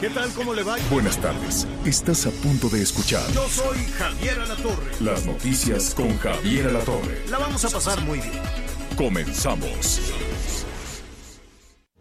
¿Qué 0.00 0.10
tal? 0.10 0.30
¿Cómo 0.32 0.52
le 0.54 0.62
va? 0.62 0.76
Buenas 0.90 1.18
tardes. 1.18 1.66
Estás 1.84 2.26
a 2.26 2.30
punto 2.30 2.68
de 2.68 2.82
escuchar 2.82 3.22
Yo 3.32 3.48
soy 3.48 3.78
Javier 3.98 4.38
Alatorre. 4.40 4.90
las 5.00 5.24
noticias 5.24 5.94
con 5.94 6.18
Javier 6.18 6.68
Alatorre. 6.68 7.22
La 7.30 7.38
vamos 7.38 7.64
a 7.64 7.70
pasar 7.70 8.00
muy 8.02 8.18
bien. 8.18 8.42
Comenzamos. 8.96 10.00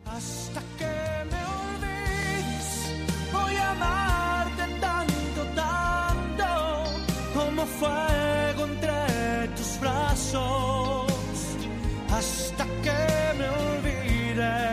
Hasta 0.05 0.61
que 0.77 0.85
me 1.31 1.43
olvides, 1.45 2.91
voy 3.31 3.55
a 3.55 3.71
amarte 3.71 4.63
tanto, 4.81 5.43
tanto, 5.55 6.83
como 7.33 7.65
fuego 7.65 8.65
entre 8.65 9.47
tus 9.55 9.79
brazos. 9.79 11.07
Hasta 12.09 12.65
que 12.83 13.37
me 13.37 13.49
olvides, 13.49 14.72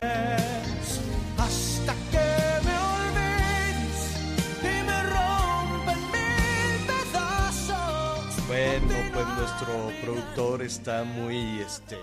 nuestro 9.41 9.91
productor 10.03 10.63
está 10.63 11.03
muy, 11.03 11.61
este, 11.61 11.97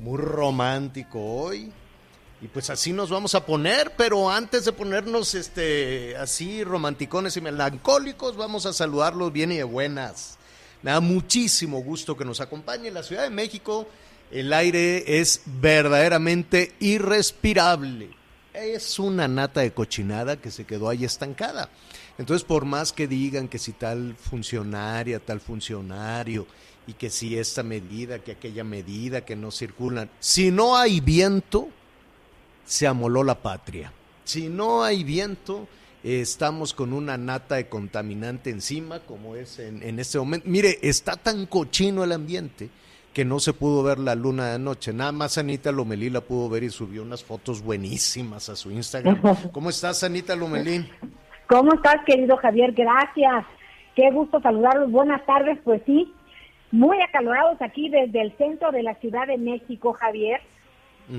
muy 0.00 0.18
romántico 0.18 1.20
hoy. 1.20 1.70
Y 2.42 2.48
pues 2.48 2.68
así 2.68 2.92
nos 2.92 3.10
vamos 3.10 3.36
a 3.36 3.46
poner, 3.46 3.92
pero 3.96 4.28
antes 4.28 4.64
de 4.64 4.72
ponernos 4.72 5.36
este 5.36 6.16
así 6.16 6.64
romanticones 6.64 7.36
y 7.36 7.40
melancólicos, 7.40 8.36
vamos 8.36 8.66
a 8.66 8.72
saludarlos 8.72 9.32
bien 9.32 9.52
y 9.52 9.58
de 9.58 9.64
buenas. 9.64 10.36
Me 10.82 10.90
da 10.90 11.00
muchísimo 11.00 11.80
gusto 11.80 12.16
que 12.16 12.24
nos 12.24 12.40
acompañe 12.40 12.88
en 12.88 12.94
la 12.94 13.04
Ciudad 13.04 13.22
de 13.22 13.30
México. 13.30 13.86
El 14.32 14.52
aire 14.52 15.20
es 15.20 15.42
verdaderamente 15.46 16.74
irrespirable. 16.80 18.15
Es 18.56 18.98
una 18.98 19.28
nata 19.28 19.60
de 19.60 19.74
cochinada 19.74 20.40
que 20.40 20.50
se 20.50 20.64
quedó 20.64 20.88
ahí 20.88 21.04
estancada. 21.04 21.68
Entonces, 22.16 22.42
por 22.42 22.64
más 22.64 22.90
que 22.90 23.06
digan 23.06 23.48
que 23.48 23.58
si 23.58 23.72
tal 23.72 24.16
funcionaria, 24.16 25.20
tal 25.20 25.40
funcionario, 25.40 26.46
y 26.86 26.94
que 26.94 27.10
si 27.10 27.36
esta 27.36 27.62
medida, 27.62 28.20
que 28.20 28.32
aquella 28.32 28.64
medida, 28.64 29.26
que 29.26 29.36
no 29.36 29.50
circulan, 29.50 30.08
si 30.20 30.50
no 30.50 30.74
hay 30.74 31.00
viento, 31.00 31.68
se 32.64 32.86
amoló 32.86 33.22
la 33.24 33.42
patria. 33.42 33.92
Si 34.24 34.48
no 34.48 34.82
hay 34.82 35.04
viento, 35.04 35.68
estamos 36.02 36.72
con 36.72 36.94
una 36.94 37.18
nata 37.18 37.56
de 37.56 37.68
contaminante 37.68 38.48
encima, 38.48 39.00
como 39.00 39.36
es 39.36 39.58
en, 39.58 39.82
en 39.82 39.98
este 39.98 40.18
momento. 40.18 40.48
Mire, 40.48 40.78
está 40.80 41.16
tan 41.16 41.44
cochino 41.44 42.04
el 42.04 42.12
ambiente 42.12 42.70
que 43.16 43.24
no 43.24 43.38
se 43.38 43.54
pudo 43.54 43.82
ver 43.82 43.98
la 43.98 44.14
luna 44.14 44.48
de 44.48 44.54
anoche. 44.56 44.92
Nada 44.92 45.10
más 45.10 45.38
Anita 45.38 45.72
Lomelí 45.72 46.10
la 46.10 46.20
pudo 46.20 46.50
ver 46.50 46.64
y 46.64 46.68
subió 46.68 47.00
unas 47.00 47.24
fotos 47.24 47.62
buenísimas 47.62 48.50
a 48.50 48.56
su 48.56 48.70
Instagram. 48.70 49.22
¿Cómo 49.52 49.70
estás, 49.70 50.04
Anita 50.04 50.36
Lomelí? 50.36 50.86
¿Cómo 51.48 51.72
estás, 51.72 52.04
querido 52.04 52.36
Javier? 52.36 52.72
Gracias. 52.72 53.46
Qué 53.94 54.10
gusto 54.10 54.38
saludarlos. 54.42 54.90
Buenas 54.90 55.24
tardes. 55.24 55.58
Pues 55.64 55.80
sí, 55.86 56.12
muy 56.70 57.00
acalorados 57.00 57.56
aquí 57.62 57.88
desde 57.88 58.20
el 58.20 58.36
centro 58.36 58.70
de 58.70 58.82
la 58.82 58.94
Ciudad 58.96 59.26
de 59.26 59.38
México, 59.38 59.94
Javier. 59.94 60.42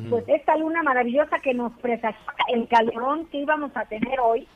Pues 0.07 0.23
esta 0.27 0.55
luna 0.55 0.83
maravillosa 0.83 1.39
que 1.39 1.55
nos 1.55 1.71
presenta 1.79 2.15
el 2.53 2.67
calorón 2.67 3.25
que 3.31 3.39
íbamos 3.39 3.71
a 3.73 3.85
tener 3.85 4.19
hoy. 4.19 4.47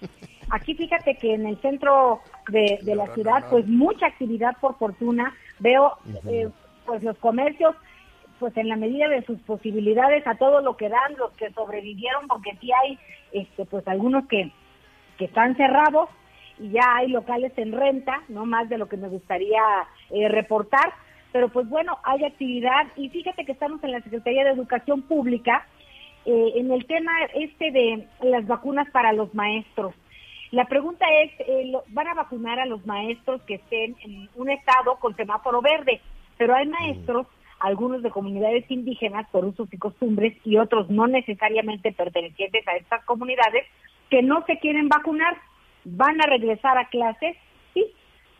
Aquí 0.48 0.74
fíjate 0.74 1.16
que 1.16 1.34
en 1.34 1.46
el 1.46 1.60
centro 1.60 2.22
de, 2.48 2.78
de 2.82 2.94
la 2.94 3.12
ciudad, 3.14 3.44
pues 3.50 3.66
mucha 3.68 4.06
actividad 4.06 4.56
por 4.60 4.78
fortuna. 4.78 5.34
Veo 5.60 5.98
eh, 6.26 6.48
pues 6.90 7.04
los 7.04 7.16
comercios, 7.18 7.76
pues 8.40 8.56
en 8.56 8.68
la 8.68 8.74
medida 8.74 9.06
de 9.06 9.22
sus 9.22 9.38
posibilidades, 9.42 10.26
a 10.26 10.34
todo 10.34 10.60
lo 10.60 10.76
que 10.76 10.88
dan, 10.88 11.16
los 11.16 11.30
que 11.34 11.52
sobrevivieron, 11.52 12.26
porque 12.26 12.56
sí 12.60 12.72
hay 12.72 12.98
este 13.30 13.64
pues 13.64 13.86
algunos 13.86 14.26
que, 14.26 14.50
que 15.16 15.26
están 15.26 15.56
cerrados 15.56 16.08
y 16.58 16.70
ya 16.70 16.96
hay 16.96 17.06
locales 17.10 17.52
en 17.58 17.70
renta, 17.70 18.22
no 18.28 18.44
más 18.44 18.68
de 18.68 18.76
lo 18.76 18.88
que 18.88 18.96
me 18.96 19.06
gustaría 19.06 19.62
eh, 20.10 20.28
reportar, 20.28 20.92
pero 21.30 21.48
pues 21.48 21.68
bueno, 21.68 21.98
hay 22.02 22.24
actividad 22.24 22.88
y 22.96 23.08
fíjate 23.08 23.44
que 23.44 23.52
estamos 23.52 23.84
en 23.84 23.92
la 23.92 24.00
Secretaría 24.00 24.42
de 24.42 24.50
Educación 24.50 25.02
Pública 25.02 25.68
eh, 26.26 26.52
en 26.56 26.72
el 26.72 26.86
tema 26.86 27.12
este 27.34 27.70
de 27.70 28.08
las 28.22 28.48
vacunas 28.48 28.90
para 28.90 29.12
los 29.12 29.32
maestros. 29.32 29.94
La 30.50 30.64
pregunta 30.64 31.06
es, 31.22 31.30
eh, 31.46 31.72
¿van 31.90 32.08
a 32.08 32.14
vacunar 32.14 32.58
a 32.58 32.66
los 32.66 32.84
maestros 32.84 33.40
que 33.42 33.54
estén 33.54 33.94
en 34.02 34.28
un 34.34 34.50
estado 34.50 34.96
con 34.96 35.14
semáforo 35.14 35.62
verde? 35.62 36.00
Pero 36.40 36.54
hay 36.54 36.66
maestros, 36.68 37.26
algunos 37.58 38.02
de 38.02 38.10
comunidades 38.10 38.64
indígenas 38.70 39.28
por 39.30 39.44
usos 39.44 39.70
y 39.74 39.76
costumbres 39.76 40.34
y 40.42 40.56
otros 40.56 40.88
no 40.88 41.06
necesariamente 41.06 41.92
pertenecientes 41.92 42.66
a 42.66 42.76
estas 42.76 43.04
comunidades, 43.04 43.66
que 44.08 44.22
no 44.22 44.42
se 44.46 44.58
quieren 44.58 44.88
vacunar. 44.88 45.36
¿Van 45.84 46.18
a 46.18 46.24
regresar 46.24 46.78
a 46.78 46.88
clases? 46.88 47.36
Sí, 47.74 47.84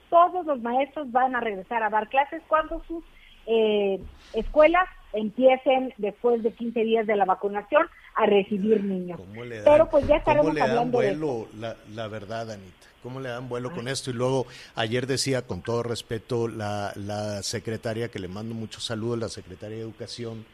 todos 0.08 0.46
los 0.46 0.62
maestros 0.62 1.12
van 1.12 1.36
a 1.36 1.40
regresar 1.40 1.82
a 1.82 1.90
dar 1.90 2.08
clases 2.08 2.42
cuando 2.48 2.82
sus 2.88 3.04
eh, 3.44 4.00
escuelas 4.32 4.88
empiecen 5.12 5.92
después 5.98 6.42
de 6.42 6.52
15 6.52 6.80
días 6.80 7.06
de 7.06 7.16
la 7.16 7.24
vacunación 7.24 7.86
a 8.14 8.26
recibir 8.26 8.82
niños. 8.84 9.18
¿Cómo 9.18 9.44
le 9.44 9.56
dan, 9.56 9.64
Pero 9.64 9.90
pues 9.90 10.06
ya 10.06 10.22
cómo 10.22 10.40
estaremos 10.40 10.54
le 10.54 10.60
dan 10.60 10.70
hablando 10.70 11.00
de 11.00 11.06
vuelo, 11.14 11.48
la, 11.58 11.76
la 11.94 12.08
verdad, 12.08 12.50
Anita? 12.50 12.86
¿Cómo 13.02 13.20
le 13.20 13.30
dan 13.30 13.48
vuelo 13.48 13.72
con 13.72 13.88
esto? 13.88 14.10
Y 14.10 14.14
luego, 14.14 14.46
ayer 14.74 15.06
decía, 15.06 15.42
con 15.42 15.62
todo 15.62 15.82
respeto, 15.82 16.48
la, 16.48 16.92
la 16.96 17.42
secretaria, 17.42 18.10
que 18.10 18.18
le 18.18 18.28
mando 18.28 18.54
muchos 18.54 18.84
saludos, 18.84 19.18
la 19.18 19.28
secretaria 19.30 19.78
de 19.78 19.82
Educación, 19.82 20.44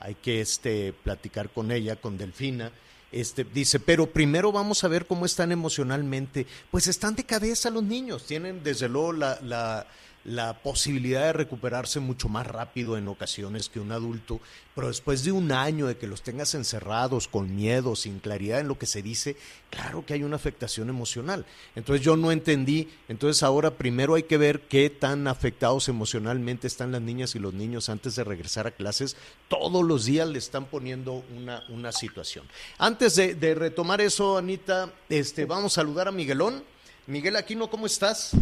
hay 0.00 0.14
que 0.14 0.42
este, 0.42 0.92
platicar 0.92 1.48
con 1.48 1.72
ella, 1.72 1.96
con 1.96 2.18
Delfina, 2.18 2.70
este, 3.14 3.44
dice, 3.44 3.78
pero 3.78 4.06
primero 4.06 4.50
vamos 4.50 4.82
a 4.82 4.88
ver 4.88 5.06
cómo 5.06 5.24
están 5.24 5.52
emocionalmente. 5.52 6.46
Pues 6.72 6.88
están 6.88 7.14
de 7.14 7.24
cabeza 7.24 7.70
los 7.70 7.84
niños, 7.84 8.26
tienen 8.26 8.64
desde 8.64 8.88
luego 8.88 9.12
la, 9.12 9.38
la, 9.40 9.86
la 10.24 10.62
posibilidad 10.62 11.22
de 11.22 11.32
recuperarse 11.34 12.00
mucho 12.00 12.28
más 12.28 12.46
rápido 12.46 12.96
en 12.96 13.08
ocasiones 13.08 13.68
que 13.68 13.78
un 13.78 13.92
adulto, 13.92 14.40
pero 14.74 14.88
después 14.88 15.22
de 15.22 15.32
un 15.32 15.52
año 15.52 15.86
de 15.86 15.98
que 15.98 16.06
los 16.06 16.22
tengas 16.22 16.54
encerrados, 16.54 17.28
con 17.28 17.54
miedo, 17.54 17.94
sin 17.94 18.20
claridad 18.20 18.60
en 18.60 18.68
lo 18.68 18.78
que 18.78 18.86
se 18.86 19.02
dice, 19.02 19.36
claro 19.70 20.04
que 20.06 20.14
hay 20.14 20.22
una 20.22 20.36
afectación 20.36 20.88
emocional. 20.88 21.44
Entonces 21.76 22.04
yo 22.04 22.16
no 22.16 22.32
entendí, 22.32 22.88
entonces 23.08 23.42
ahora 23.42 23.72
primero 23.72 24.14
hay 24.14 24.22
que 24.22 24.38
ver 24.38 24.62
qué 24.62 24.88
tan 24.88 25.28
afectados 25.28 25.88
emocionalmente 25.88 26.66
están 26.66 26.92
las 26.92 27.02
niñas 27.02 27.34
y 27.34 27.38
los 27.38 27.52
niños 27.52 27.90
antes 27.90 28.16
de 28.16 28.24
regresar 28.24 28.66
a 28.66 28.70
clases. 28.70 29.16
Todos 29.48 29.84
los 29.84 30.06
días 30.06 30.28
le 30.28 30.38
están 30.38 30.64
poniendo 30.64 31.22
una, 31.36 31.64
una 31.68 31.92
situación. 31.92 32.46
Antes 32.78 33.14
de, 33.16 33.34
de 33.34 33.54
retomar 33.54 34.00
eso, 34.00 34.38
Anita, 34.38 34.90
este, 35.10 35.44
vamos 35.44 35.72
a 35.74 35.82
saludar 35.82 36.08
a 36.08 36.12
Miguelón. 36.12 36.64
Miguel 37.06 37.36
Aquino, 37.36 37.68
¿cómo 37.68 37.84
estás? 37.84 38.34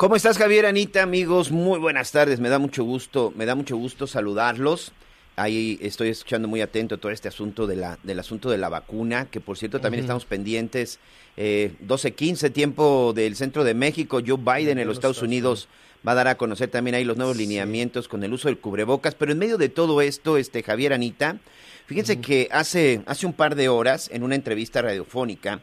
¿Cómo 0.00 0.16
estás, 0.16 0.38
Javier, 0.38 0.64
Anita, 0.64 1.02
amigos? 1.02 1.50
Muy 1.50 1.78
buenas 1.78 2.10
tardes. 2.10 2.40
Me 2.40 2.48
da 2.48 2.58
mucho 2.58 2.84
gusto, 2.84 3.34
me 3.36 3.44
da 3.44 3.54
mucho 3.54 3.76
gusto 3.76 4.06
saludarlos. 4.06 4.92
Ahí 5.36 5.78
estoy 5.82 6.08
escuchando 6.08 6.48
muy 6.48 6.62
atento 6.62 6.96
todo 6.96 7.12
este 7.12 7.28
asunto 7.28 7.66
de 7.66 7.76
la, 7.76 7.98
del 8.02 8.18
asunto 8.18 8.48
de 8.48 8.56
la 8.56 8.70
vacuna, 8.70 9.26
que 9.26 9.42
por 9.42 9.58
cierto 9.58 9.78
también 9.78 10.04
estamos 10.04 10.24
pendientes. 10.24 11.00
Eh, 11.36 11.72
12-15, 11.86 12.50
tiempo 12.50 13.12
del 13.14 13.36
centro 13.36 13.62
de 13.62 13.74
México. 13.74 14.22
Joe 14.26 14.38
Biden 14.38 14.78
en 14.78 14.88
los 14.88 14.96
Estados 14.96 15.20
Unidos 15.20 15.68
va 16.08 16.12
a 16.12 16.14
dar 16.14 16.28
a 16.28 16.38
conocer 16.38 16.70
también 16.70 16.94
ahí 16.94 17.04
los 17.04 17.18
nuevos 17.18 17.36
lineamientos 17.36 18.08
con 18.08 18.24
el 18.24 18.32
uso 18.32 18.48
del 18.48 18.56
cubrebocas. 18.56 19.14
Pero 19.14 19.32
en 19.32 19.38
medio 19.38 19.58
de 19.58 19.68
todo 19.68 20.00
esto, 20.00 20.38
este 20.38 20.62
Javier, 20.62 20.94
Anita, 20.94 21.36
fíjense 21.84 22.22
que 22.22 22.48
hace, 22.52 23.02
hace 23.04 23.26
un 23.26 23.34
par 23.34 23.54
de 23.54 23.68
horas, 23.68 24.08
en 24.10 24.22
una 24.22 24.34
entrevista 24.34 24.80
radiofónica, 24.80 25.60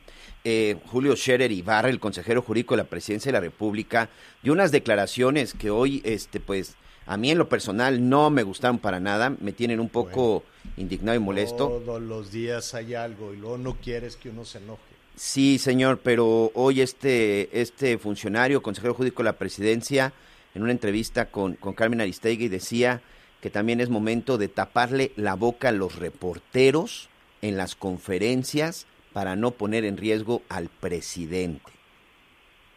eh, 0.49 0.77
Julio 0.85 1.13
Scherer 1.17 1.51
Ibarra, 1.51 1.89
el 1.89 1.99
consejero 1.99 2.41
jurídico 2.41 2.73
de 2.73 2.83
la 2.83 2.89
Presidencia 2.89 3.29
de 3.29 3.33
la 3.33 3.41
República, 3.41 4.07
dio 4.41 4.53
unas 4.53 4.71
declaraciones 4.71 5.53
que 5.53 5.69
hoy, 5.69 6.01
este, 6.05 6.39
pues, 6.39 6.77
a 7.05 7.17
mí 7.17 7.31
en 7.31 7.37
lo 7.37 7.49
personal 7.49 8.07
no 8.07 8.29
me 8.29 8.43
gustaron 8.43 8.79
para 8.79 9.01
nada, 9.01 9.35
me 9.41 9.51
tienen 9.51 9.81
un 9.81 9.89
poco 9.89 10.45
indignado 10.77 11.17
y 11.17 11.19
molesto. 11.19 11.67
Todos 11.67 12.01
los 12.01 12.31
días 12.31 12.73
hay 12.75 12.93
algo 12.93 13.33
y 13.33 13.35
luego 13.35 13.57
no 13.57 13.75
quieres 13.75 14.15
que 14.15 14.29
uno 14.29 14.45
se 14.45 14.59
enoje. 14.59 14.81
Sí, 15.17 15.57
señor, 15.57 15.99
pero 16.01 16.49
hoy 16.53 16.79
este, 16.79 17.49
este 17.59 17.97
funcionario, 17.97 18.61
consejero 18.61 18.93
jurídico 18.93 19.23
de 19.23 19.25
la 19.25 19.37
presidencia, 19.37 20.13
en 20.55 20.63
una 20.63 20.71
entrevista 20.71 21.25
con, 21.25 21.55
con 21.55 21.73
Carmen 21.73 21.99
Aristegui, 21.99 22.47
decía 22.47 23.01
que 23.41 23.49
también 23.49 23.81
es 23.81 23.89
momento 23.89 24.37
de 24.37 24.47
taparle 24.47 25.11
la 25.17 25.33
boca 25.33 25.69
a 25.69 25.73
los 25.73 25.97
reporteros 25.97 27.09
en 27.41 27.57
las 27.57 27.75
conferencias 27.75 28.87
para 29.17 29.35
no 29.35 29.49
poner 29.49 29.83
en 29.83 29.97
riesgo 29.97 30.43
al 30.47 30.69
presidente. 30.69 31.71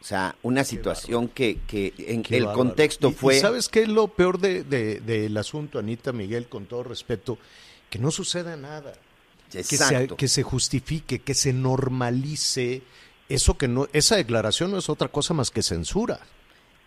O 0.00 0.04
sea, 0.04 0.37
una 0.42 0.64
situación 0.64 1.28
que, 1.28 1.58
que 1.66 1.92
en 1.98 2.22
Qué 2.22 2.38
el 2.38 2.44
bárbaro. 2.46 2.56
contexto 2.69 3.08
Y- 3.08 3.10
y 3.10 3.14
fue... 3.14 3.38
¿Sabes 3.40 3.69
qué 3.69 3.82
es 3.82 3.88
lo 3.90 4.08
peor 4.08 4.38
de, 4.38 4.64
de- 4.64 5.00
del 5.00 5.37
asunto, 5.37 5.78
Anita 5.78 6.12
Miguel, 6.12 6.48
con 6.48 6.64
todo 6.64 6.82
respeto? 6.82 7.37
Que 7.90 7.98
no 7.98 8.10
suceda 8.10 8.56
nada. 8.56 8.94
Que 9.52 9.62
se, 9.62 10.08
que 10.16 10.28
se 10.28 10.42
justifique, 10.42 11.19
que 11.19 11.34
se 11.34 11.52
normalice 11.52 12.81
eso 13.28 13.58
que 13.58 13.69
no, 13.69 13.86
esa 13.93 14.16
declaración 14.16 14.70
no 14.70 14.78
es 14.78 14.88
otra 14.88 15.08
cosa 15.08 15.34
más 15.34 15.50
que 15.50 15.62
censura, 15.62 16.20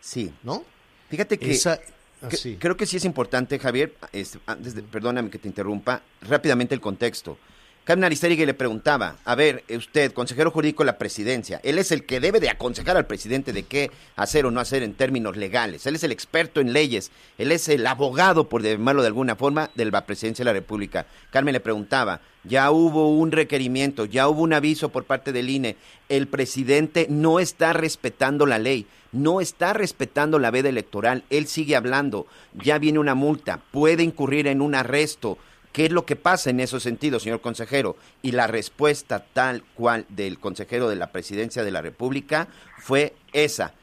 Sí. 0.01 0.33
¿no? 0.41 0.63
Fíjate 1.11 1.37
que... 1.37 1.51
Esa, 1.51 1.79
Que-. 2.27 2.57
Creo 2.57 2.75
que 2.75 2.87
sí 2.87 2.97
es 2.97 3.05
importante, 3.05 3.59
Javier, 3.59 3.93
este, 4.13 4.39
antes 4.47 4.73
de, 4.73 4.81
perdóname 4.81 5.29
que 5.29 5.37
te 5.37 5.47
interrumpa, 5.47 6.01
rápidamente 6.21 6.73
el 6.73 6.81
contexto. 6.81 7.37
Carmen 7.85 8.05
Aristegui 8.05 8.45
le 8.45 8.53
preguntaba, 8.53 9.17
a 9.25 9.35
ver, 9.35 9.65
eh, 9.67 9.75
usted, 9.75 10.13
consejero 10.13 10.51
jurídico 10.51 10.83
de 10.83 10.87
la 10.87 10.97
presidencia, 10.97 11.59
él 11.65 11.77
es 11.77 11.91
el 11.91 12.05
que 12.05 12.21
debe 12.21 12.39
de 12.39 12.49
aconsejar 12.49 12.95
al 12.95 13.07
presidente 13.07 13.51
de 13.51 13.63
qué 13.63 13.91
hacer 14.15 14.45
o 14.45 14.51
no 14.51 14.61
hacer 14.61 14.83
en 14.83 14.93
términos 14.93 15.35
legales, 15.35 15.85
él 15.85 15.95
es 15.95 16.03
el 16.05 16.13
experto 16.13 16.61
en 16.61 16.71
leyes, 16.71 17.11
él 17.37 17.51
es 17.51 17.67
el 17.67 17.85
abogado, 17.85 18.47
por 18.47 18.63
llamarlo 18.63 19.01
de 19.01 19.07
alguna 19.07 19.35
forma, 19.35 19.69
de 19.75 19.83
la 19.83 20.05
presidencia 20.05 20.43
de 20.43 20.51
la 20.51 20.53
República. 20.53 21.07
Carmen 21.29 21.51
le 21.51 21.59
preguntaba, 21.59 22.21
ya 22.45 22.71
hubo 22.71 23.17
un 23.17 23.33
requerimiento, 23.33 24.05
ya 24.05 24.29
hubo 24.29 24.43
un 24.43 24.53
aviso 24.53 24.87
por 24.87 25.03
parte 25.03 25.33
del 25.33 25.49
INE, 25.49 25.75
el 26.07 26.27
presidente 26.27 27.07
no 27.09 27.41
está 27.41 27.73
respetando 27.73 28.45
la 28.45 28.59
ley, 28.59 28.87
no 29.11 29.41
está 29.41 29.73
respetando 29.73 30.39
la 30.39 30.51
veda 30.51 30.69
electoral, 30.69 31.25
él 31.29 31.47
sigue 31.47 31.75
hablando, 31.75 32.27
ya 32.53 32.77
viene 32.77 32.99
una 32.99 33.13
multa, 33.13 33.59
puede 33.71 34.03
incurrir 34.03 34.47
en 34.47 34.61
un 34.61 34.73
arresto. 34.73 35.37
¿Qué 35.73 35.85
es 35.85 35.91
lo 35.91 36.05
que 36.05 36.15
pasa 36.15 36.51
en 36.51 36.59
esos 36.59 36.83
sentidos, 36.83 37.23
señor 37.23 37.41
consejero? 37.41 37.97
Y 38.21 38.31
la 38.31 38.45
respuesta 38.45 39.25
tal 39.33 39.63
cual 39.73 40.05
del 40.07 40.39
consejero 40.39 40.87
de 40.87 40.95
la 40.95 41.11
presidencia 41.11 41.63
de 41.63 41.71
la 41.71 41.81
República 41.81 42.47
fue 42.77 43.15
esa. 43.33 43.73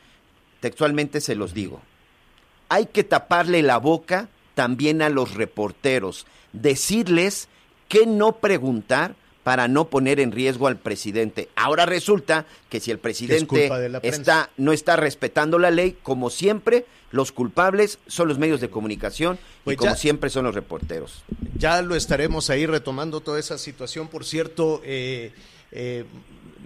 Textualmente 0.61 1.21
se 1.21 1.35
los 1.35 1.53
digo. 1.53 1.83
Hay 2.69 2.87
que 2.87 3.03
taparle 3.03 3.63
la 3.63 3.79
boca 3.79 4.29
también 4.55 5.03
a 5.03 5.09
los 5.09 5.35
reporteros, 5.35 6.29
decirles 6.53 7.49
qué 7.89 8.07
no 8.07 8.37
preguntar 8.37 9.17
para 9.43 9.69
no 9.69 9.87
poner 9.89 10.21
en 10.21 10.33
riesgo 10.33 10.67
al 10.67 10.77
presidente. 10.77 11.49
Ahora 11.57 11.87
resulta 11.87 12.47
que 12.69 12.81
si 12.81 12.91
el 12.91 12.99
presidente 12.99 13.71
está 14.03 14.51
no 14.57 14.73
está 14.73 14.97
respetando 14.97 15.59
la 15.59 15.71
ley, 15.71 15.97
como 16.03 16.29
siempre, 16.31 16.85
los 17.11 17.33
culpables 17.33 17.99
son 18.07 18.29
los 18.29 18.39
medios 18.39 18.61
de 18.61 18.69
comunicación 18.69 19.39
Pues 19.65 19.75
y 19.75 19.77
como 19.79 19.93
ya- 19.93 19.97
siempre 19.97 20.31
son 20.31 20.45
los 20.45 20.55
reporteros. 20.55 21.23
Ya 21.57 21.81
lo 21.83 21.97
estaremos 21.97 22.51
ahí 22.51 22.67
retomando 22.67 23.21
toda 23.21 23.39
esa 23.41 23.59
situación. 23.59 24.09
Por 24.09 24.25
cierto, 24.25 24.83
eh, 24.85 25.33
eh, 25.73 26.05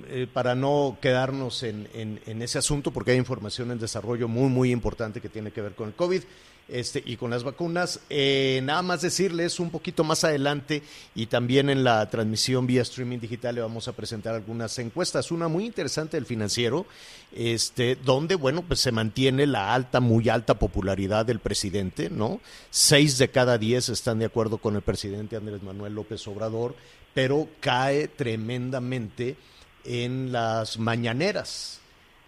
eh, 0.08 0.26
para 0.32 0.54
no 0.54 0.98
quedarnos 1.00 1.62
en, 1.62 1.88
en- 1.94 2.42
ese 2.42 2.58
asunto, 2.58 2.90
porque 2.90 3.12
hay 3.12 3.18
información 3.18 3.70
en 3.70 3.78
desarrollo 3.78 4.28
muy, 4.28 4.48
muy 4.48 4.70
importante 4.70 5.20
que 5.20 5.28
tiene 5.28 5.50
que 5.50 5.62
ver 5.62 5.74
con 5.74 5.88
el 5.88 5.94
COVID 5.94 6.22
este, 6.66 7.02
y 7.04 7.16
con 7.16 7.30
las 7.30 7.44
vacunas, 7.44 8.00
eh, 8.08 8.60
nada 8.64 8.80
más 8.80 9.02
decirles 9.02 9.60
un 9.60 9.70
poquito 9.70 10.02
más 10.02 10.24
adelante 10.24 10.82
y 11.14 11.26
también 11.26 11.68
en 11.68 11.84
la 11.84 12.08
transmisión 12.08 12.66
vía 12.66 12.80
streaming 12.80 13.18
digital 13.18 13.54
le 13.54 13.60
vamos 13.60 13.86
a 13.86 13.92
presentar 13.92 14.34
algunas 14.34 14.78
encuestas. 14.78 15.30
Una 15.30 15.46
muy 15.48 15.66
interesante 15.66 16.16
del 16.16 16.24
financiero, 16.24 16.86
este, 17.34 17.96
donde, 17.96 18.34
bueno, 18.36 18.62
pues 18.66 18.80
se 18.80 18.92
mantiene 18.92 19.46
la 19.46 19.74
alta, 19.74 20.00
muy 20.00 20.30
alta 20.30 20.54
popularidad 20.58 21.26
del 21.26 21.38
presidente, 21.38 22.08
¿no? 22.08 22.40
Seis 22.70 23.18
de 23.18 23.28
cada 23.28 23.58
diez 23.58 23.90
están 23.90 24.18
de 24.18 24.24
acuerdo 24.24 24.56
con 24.56 24.74
el 24.74 24.82
presidente 24.82 25.36
Andrés 25.36 25.62
Manuel 25.62 25.94
López 25.94 26.26
Obrador, 26.28 26.74
pero 27.12 27.46
cae 27.60 28.08
tremendamente 28.08 29.36
en 29.84 30.32
las 30.32 30.78
mañaneras. 30.78 31.80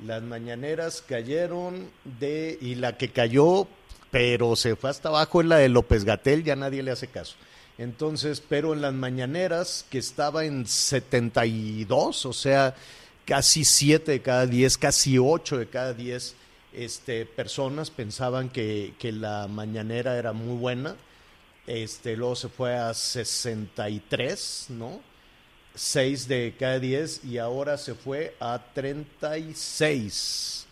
Las 0.05 0.23
mañaneras 0.23 1.03
cayeron 1.07 1.91
de, 2.05 2.59
y 2.61 2.75
la 2.75 2.99
que 2.99 3.11
cayó, 3.11 3.67
pero 4.11 4.57
se 4.57 4.77
fue 4.77 4.91
hasta 4.91 5.09
abajo 5.09 5.41
es 5.41 5.47
la 5.47 5.57
de 5.57 5.69
López 5.69 6.05
Gatel, 6.05 6.45
ya 6.45 6.57
nadie 6.57 6.83
le 6.83 6.91
hace 6.91 7.09
caso. 7.09 7.37
Entonces, 7.79 8.43
pero 8.47 8.73
en 8.73 8.81
las 8.83 8.95
mañaneras, 8.95 9.85
que 9.91 9.99
estaba 9.99 10.45
en 10.45 10.67
72, 10.67 12.27
o 12.27 12.33
sea, 12.33 12.75
casi 13.25 13.65
7 13.65 14.13
de 14.13 14.23
cada 14.23 14.47
10, 14.47 14.79
casi 14.79 15.19
8 15.19 15.59
de 15.59 15.67
cada 15.67 15.93
10 15.93 16.35
este, 16.73 17.25
personas 17.27 17.91
pensaban 17.91 18.51
que, 18.51 18.95
que 18.99 19.13
la 19.13 19.49
mañanera 19.49 20.19
era 20.19 20.33
muy 20.33 20.57
buena. 20.57 20.97
Este, 21.67 22.17
luego 22.17 22.37
se 22.37 22.49
fue 22.49 22.77
a 22.77 22.95
63, 22.95 24.67
¿no? 24.71 25.01
6 25.77 26.27
de 26.27 26.55
cada 26.59 26.81
10 26.81 27.25
y 27.25 27.39
ahora 27.39 27.79
se 27.79 27.95
fue 27.95 28.35
a 28.41 28.61
36. 28.75 30.67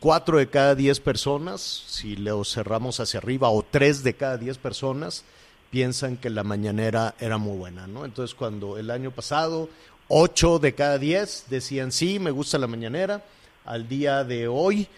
4 0.00 0.38
de 0.38 0.50
cada 0.50 0.74
10 0.74 1.00
personas, 1.00 1.62
si 1.62 2.16
lo 2.16 2.44
cerramos 2.44 3.00
hacia 3.00 3.20
arriba, 3.20 3.48
o 3.48 3.62
3 3.62 4.04
de 4.04 4.14
cada 4.14 4.36
10 4.36 4.58
personas 4.58 5.24
piensan 5.70 6.18
que 6.18 6.28
la 6.28 6.44
mañanera 6.44 7.14
era 7.18 7.38
muy 7.38 7.56
buena, 7.56 7.86
¿no? 7.86 8.04
Entonces, 8.04 8.34
cuando 8.34 8.76
el 8.76 8.90
año 8.90 9.12
pasado 9.12 9.70
8 10.08 10.58
de 10.58 10.74
cada 10.74 10.98
10 10.98 11.46
decían 11.48 11.90
sí, 11.90 12.18
me 12.18 12.30
gusta 12.30 12.58
la 12.58 12.66
mañanera, 12.66 13.24
al 13.64 13.88
día 13.88 14.24
de 14.24 14.46
hoy 14.46 14.88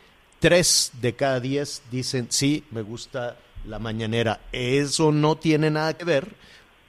3 0.40 0.92
de 1.00 1.14
cada 1.14 1.38
10 1.40 1.82
dicen 1.90 2.26
sí, 2.30 2.64
me 2.70 2.82
gusta 2.82 3.36
la 3.66 3.78
mañanera. 3.78 4.40
Eso 4.52 5.12
no 5.12 5.36
tiene 5.36 5.70
nada 5.70 5.94
que 5.94 6.04
ver. 6.04 6.34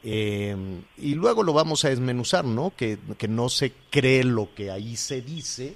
Eh, 0.04 0.56
y 0.98 1.16
luego 1.16 1.44
lo 1.44 1.54
vamos 1.54 1.84
a 1.86 1.90
desmenuzar, 1.90 2.46
¿no? 2.46 2.74
Que, 2.76 2.98
que 3.18 3.28
no 3.28 3.50
se 3.50 3.74
cree 3.90 4.24
lo 4.24 4.54
que 4.54 4.72
ahí 4.72 4.96
se 4.96 5.22
dice 5.22 5.76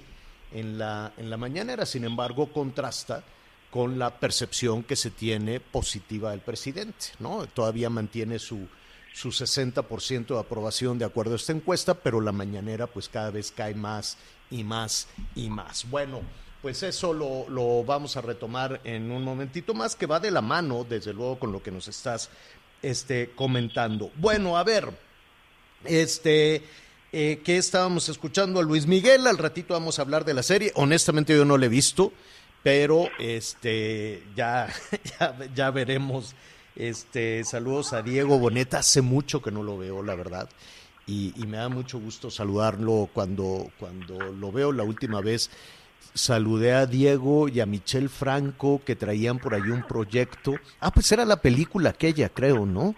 en 0.52 0.78
la, 0.78 1.12
en 1.16 1.30
la 1.30 1.36
mañanera, 1.36 1.86
sin 1.86 2.04
embargo, 2.04 2.52
contrasta 2.52 3.24
con 3.70 3.98
la 3.98 4.18
percepción 4.20 4.82
que 4.82 4.96
se 4.96 5.10
tiene 5.10 5.58
positiva 5.58 6.30
del 6.30 6.40
presidente, 6.40 7.06
¿no? 7.18 7.46
Todavía 7.46 7.88
mantiene 7.88 8.38
su, 8.38 8.68
su 9.14 9.30
60% 9.30 10.26
de 10.26 10.38
aprobación 10.38 10.98
de 10.98 11.06
acuerdo 11.06 11.32
a 11.32 11.36
esta 11.36 11.52
encuesta, 11.52 11.94
pero 11.94 12.20
la 12.20 12.32
mañanera 12.32 12.86
pues 12.86 13.08
cada 13.08 13.30
vez 13.30 13.50
cae 13.50 13.74
más 13.74 14.18
y 14.50 14.62
más 14.62 15.08
y 15.34 15.48
más. 15.48 15.88
Bueno, 15.88 16.20
pues 16.60 16.82
eso 16.82 17.12
lo, 17.12 17.48
lo 17.48 17.82
vamos 17.82 18.16
a 18.16 18.20
retomar 18.20 18.80
en 18.84 19.10
un 19.10 19.24
momentito 19.24 19.74
más, 19.74 19.96
que 19.96 20.06
va 20.06 20.20
de 20.20 20.30
la 20.30 20.42
mano, 20.42 20.84
desde 20.88 21.12
luego, 21.12 21.38
con 21.38 21.50
lo 21.50 21.62
que 21.62 21.70
nos 21.70 21.88
estás 21.88 22.30
este, 22.82 23.30
comentando. 23.34 24.10
Bueno, 24.16 24.58
a 24.58 24.64
ver, 24.64 24.90
este, 25.84 26.62
eh, 27.12 27.40
que 27.44 27.56
estábamos 27.56 28.08
escuchando 28.08 28.60
a 28.60 28.62
Luis 28.62 28.86
Miguel, 28.86 29.26
al 29.26 29.38
ratito 29.38 29.74
vamos 29.74 29.98
a 29.98 30.02
hablar 30.02 30.24
de 30.24 30.34
la 30.34 30.42
serie. 30.42 30.72
Honestamente 30.74 31.34
yo 31.34 31.44
no 31.44 31.58
la 31.58 31.66
he 31.66 31.68
visto, 31.68 32.12
pero 32.62 33.08
este, 33.18 34.22
ya, 34.36 34.68
ya, 35.54 35.70
veremos. 35.70 36.34
Este, 36.74 37.44
saludos 37.44 37.92
a 37.92 38.02
Diego 38.02 38.38
Boneta, 38.38 38.78
hace 38.78 39.02
mucho 39.02 39.42
que 39.42 39.50
no 39.50 39.62
lo 39.62 39.76
veo, 39.78 40.02
la 40.02 40.14
verdad. 40.14 40.48
Y, 41.06 41.34
y 41.36 41.46
me 41.46 41.58
da 41.58 41.68
mucho 41.68 41.98
gusto 41.98 42.30
saludarlo 42.30 43.10
cuando, 43.12 43.70
cuando 43.78 44.18
lo 44.18 44.52
veo 44.52 44.72
la 44.72 44.84
última 44.84 45.20
vez. 45.20 45.50
Saludé 46.14 46.74
a 46.74 46.86
Diego 46.86 47.48
y 47.48 47.60
a 47.60 47.66
Michelle 47.66 48.08
Franco 48.08 48.82
que 48.84 48.96
traían 48.96 49.38
por 49.38 49.54
ahí 49.54 49.70
un 49.70 49.82
proyecto. 49.82 50.54
Ah, 50.80 50.92
pues 50.92 51.10
era 51.12 51.24
la 51.24 51.40
película 51.40 51.90
aquella, 51.90 52.28
creo, 52.28 52.66
¿no? 52.66 52.94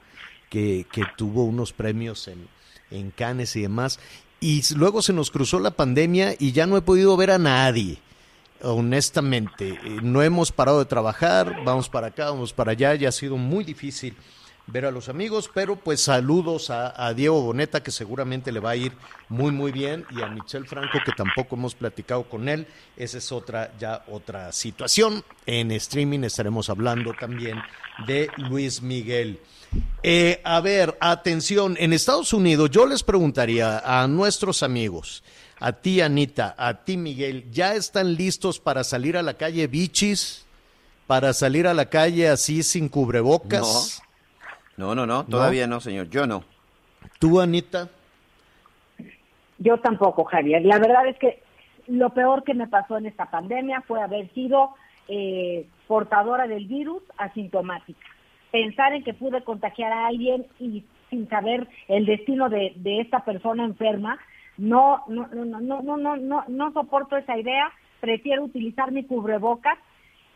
Que, 0.50 0.86
que 0.90 1.04
tuvo 1.16 1.44
unos 1.44 1.72
premios 1.72 2.26
en, 2.28 2.48
en 2.90 3.10
Cannes 3.10 3.54
y 3.56 3.62
demás. 3.62 4.00
Y 4.40 4.62
luego 4.74 5.00
se 5.00 5.12
nos 5.12 5.30
cruzó 5.30 5.60
la 5.60 5.70
pandemia 5.70 6.34
y 6.38 6.52
ya 6.52 6.66
no 6.66 6.76
he 6.76 6.82
podido 6.82 7.16
ver 7.16 7.30
a 7.30 7.38
nadie. 7.38 7.98
Honestamente, 8.62 9.78
Eh, 9.84 9.98
no 10.02 10.22
hemos 10.22 10.50
parado 10.50 10.78
de 10.78 10.86
trabajar, 10.86 11.64
vamos 11.64 11.88
para 11.88 12.08
acá, 12.08 12.30
vamos 12.30 12.52
para 12.52 12.72
allá, 12.72 12.94
ya 12.94 13.10
ha 13.10 13.12
sido 13.12 13.36
muy 13.36 13.62
difícil 13.62 14.16
ver 14.66 14.86
a 14.86 14.90
los 14.90 15.08
amigos, 15.08 15.50
pero 15.52 15.76
pues 15.76 16.00
saludos 16.00 16.70
a, 16.70 17.12
Diego 17.14 17.42
Boneta, 17.42 17.82
que 17.82 17.90
seguramente 17.90 18.50
le 18.50 18.60
va 18.60 18.70
a 18.70 18.76
ir 18.76 18.92
muy, 19.28 19.52
muy 19.52 19.72
bien, 19.72 20.06
y 20.10 20.22
a 20.22 20.26
Michelle 20.26 20.66
Franco, 20.66 20.98
que 21.04 21.12
tampoco 21.12 21.56
hemos 21.56 21.74
platicado 21.74 22.24
con 22.24 22.48
él. 22.48 22.66
Esa 22.96 23.18
es 23.18 23.30
otra, 23.32 23.72
ya 23.78 24.04
otra 24.08 24.52
situación. 24.52 25.22
En 25.46 25.70
streaming 25.70 26.20
estaremos 26.24 26.70
hablando 26.70 27.12
también 27.12 27.60
de 28.06 28.28
Luis 28.36 28.80
Miguel. 28.80 29.40
Eh, 30.02 30.40
a 30.44 30.60
ver, 30.60 30.96
atención, 31.00 31.76
en 31.78 31.92
Estados 31.92 32.32
Unidos 32.32 32.70
yo 32.70 32.86
les 32.86 33.02
preguntaría 33.02 33.78
a 33.78 34.06
nuestros 34.06 34.62
amigos, 34.62 35.24
a 35.58 35.72
ti 35.72 36.00
Anita, 36.00 36.54
a 36.56 36.84
ti 36.84 36.96
Miguel, 36.96 37.50
¿ya 37.50 37.74
están 37.74 38.14
listos 38.14 38.60
para 38.60 38.84
salir 38.84 39.16
a 39.16 39.22
la 39.22 39.34
calle 39.34 39.66
bichis? 39.66 40.44
¿Para 41.06 41.34
salir 41.34 41.66
a 41.66 41.74
la 41.74 41.90
calle 41.90 42.28
así 42.28 42.62
sin 42.62 42.88
cubrebocas? 42.88 44.00
No, 44.00 44.04
no, 44.76 44.94
no, 45.06 45.24
todavía 45.24 45.66
no, 45.66 45.80
señor, 45.80 46.08
yo 46.10 46.26
no. 46.26 46.44
¿Tú, 47.18 47.40
Anita? 47.40 47.88
Yo 49.58 49.78
tampoco, 49.78 50.24
Javier. 50.24 50.64
La 50.64 50.78
verdad 50.78 51.06
es 51.06 51.18
que 51.18 51.42
lo 51.86 52.10
peor 52.10 52.44
que 52.44 52.54
me 52.54 52.66
pasó 52.66 52.96
en 52.96 53.06
esta 53.06 53.30
pandemia 53.30 53.82
fue 53.86 54.02
haber 54.02 54.32
sido 54.32 54.70
eh, 55.08 55.66
portadora 55.86 56.46
del 56.46 56.66
virus 56.66 57.02
asintomática. 57.18 58.06
pensar 58.50 58.92
en 58.92 59.04
que 59.04 59.14
pude 59.14 59.42
contagiar 59.42 59.92
a 59.92 60.06
alguien 60.06 60.46
y 60.58 60.84
sin 61.10 61.28
saber 61.28 61.68
el 61.88 62.06
destino 62.06 62.48
de, 62.48 62.72
de 62.76 63.00
esta 63.00 63.24
persona 63.24 63.64
enferma, 63.64 64.18
no, 64.56 65.04
no, 65.08 65.26
no, 65.28 65.44
no, 65.44 65.60
no, 65.60 65.82
no, 65.82 65.96
no, 65.96 66.16
no, 66.16 66.44
no 66.46 66.72
soporto 66.72 67.16
esa 67.16 67.36
idea, 67.36 67.70
prefiero 68.00 68.44
utilizar 68.44 68.92
mi 68.92 69.04
cubrebocas, 69.04 69.78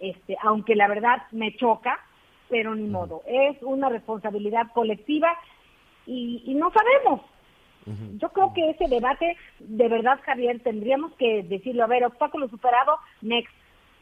este, 0.00 0.37
aunque 0.42 0.75
la 0.76 0.88
verdad 0.88 1.23
me 1.33 1.57
choca, 1.57 1.99
pero 2.48 2.74
ni 2.74 2.88
modo, 2.88 3.22
es 3.26 3.56
una 3.62 3.88
responsabilidad 3.88 4.72
colectiva 4.74 5.28
y, 6.06 6.42
y 6.46 6.54
no 6.54 6.72
sabemos. 6.72 7.22
Yo 8.18 8.28
creo 8.30 8.52
que 8.52 8.68
ese 8.68 8.86
debate, 8.86 9.36
de 9.60 9.88
verdad, 9.88 10.20
Javier, 10.24 10.60
tendríamos 10.62 11.12
que 11.14 11.42
decirlo, 11.44 11.84
a 11.84 11.86
ver, 11.86 12.04
obstáculo 12.04 12.48
superado, 12.48 12.98
next. 13.22 13.54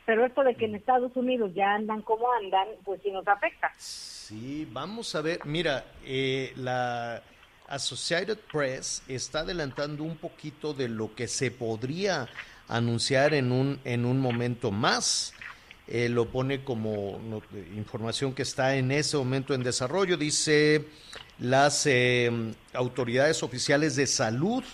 Pero 0.04 0.24
esto 0.24 0.42
de 0.42 0.54
que 0.54 0.64
en 0.64 0.74
Estados 0.74 1.14
Unidos 1.16 1.52
ya 1.54 1.74
andan 1.74 2.02
como 2.02 2.26
andan, 2.32 2.66
pues 2.84 3.00
sí 3.02 3.10
nos 3.10 3.26
afecta. 3.28 3.72
Sí, 3.76 4.66
vamos 4.72 5.14
a 5.14 5.20
ver. 5.20 5.40
Mira, 5.44 5.84
eh, 6.04 6.52
la 6.56 7.22
Associated 7.68 8.38
Press 8.52 9.02
está 9.08 9.40
adelantando 9.40 10.04
un 10.04 10.16
poquito 10.16 10.74
de 10.74 10.88
lo 10.88 11.14
que 11.14 11.28
se 11.28 11.50
podría 11.50 12.28
anunciar 12.68 13.34
en 13.34 13.52
un, 13.52 13.80
en 13.84 14.04
un 14.04 14.20
momento 14.20 14.70
más. 14.70 15.32
Eh, 15.88 16.08
lo 16.08 16.26
pone 16.26 16.64
como 16.64 17.20
información 17.76 18.34
que 18.34 18.42
está 18.42 18.74
en 18.74 18.90
ese 18.90 19.16
momento 19.16 19.54
en 19.54 19.62
desarrollo. 19.62 20.16
Dice 20.16 20.84
las 21.38 21.86
eh, 21.86 22.30
autoridades 22.72 23.42
oficiales 23.44 23.94
de 23.94 24.08
salud 24.08 24.64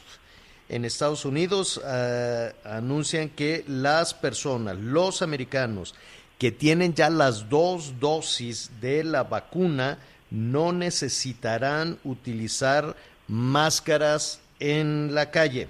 en 0.71 0.87
Estados 0.87 1.27
Unidos 1.27 1.79
eh, 1.85 2.53
anuncian 2.65 3.29
que 3.29 3.63
las 3.69 4.15
personas, 4.15 4.79
los 4.79 5.21
americanos 5.21 5.95
que 6.39 6.51
tienen 6.51 6.95
ya 6.95 7.11
las 7.11 7.51
dos 7.51 8.01
dosis 8.01 8.71
de 8.81 9.05
la 9.05 9.25
vacuna, 9.25 9.99
no 10.31 10.73
necesitarán 10.73 11.99
utilizar 12.05 12.97
máscaras 13.29 14.41
en 14.59 15.15
la 15.15 15.31
calle, 15.31 15.69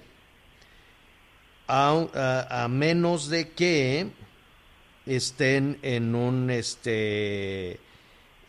a 1.67 2.67
menos 2.71 3.29
de 3.29 3.51
que 3.51 4.13
estén 5.07 5.79
en 5.83 6.15
un 6.15 6.51
este 6.51 7.79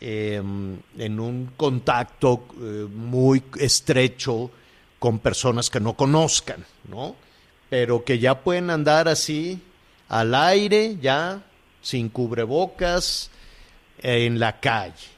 em, 0.00 0.78
en 0.98 1.20
un 1.20 1.52
contacto 1.56 2.46
eh, 2.60 2.86
muy 2.92 3.42
estrecho 3.58 4.50
con 4.98 5.18
personas 5.18 5.70
que 5.70 5.80
no 5.80 5.94
conozcan, 5.94 6.64
¿no? 6.88 7.16
Pero 7.68 8.04
que 8.04 8.18
ya 8.18 8.40
pueden 8.40 8.70
andar 8.70 9.08
así 9.08 9.60
al 10.08 10.34
aire, 10.34 10.96
ya 11.00 11.42
sin 11.82 12.08
cubrebocas 12.08 13.30
en 13.98 14.38
la 14.38 14.60
calle. 14.60 15.08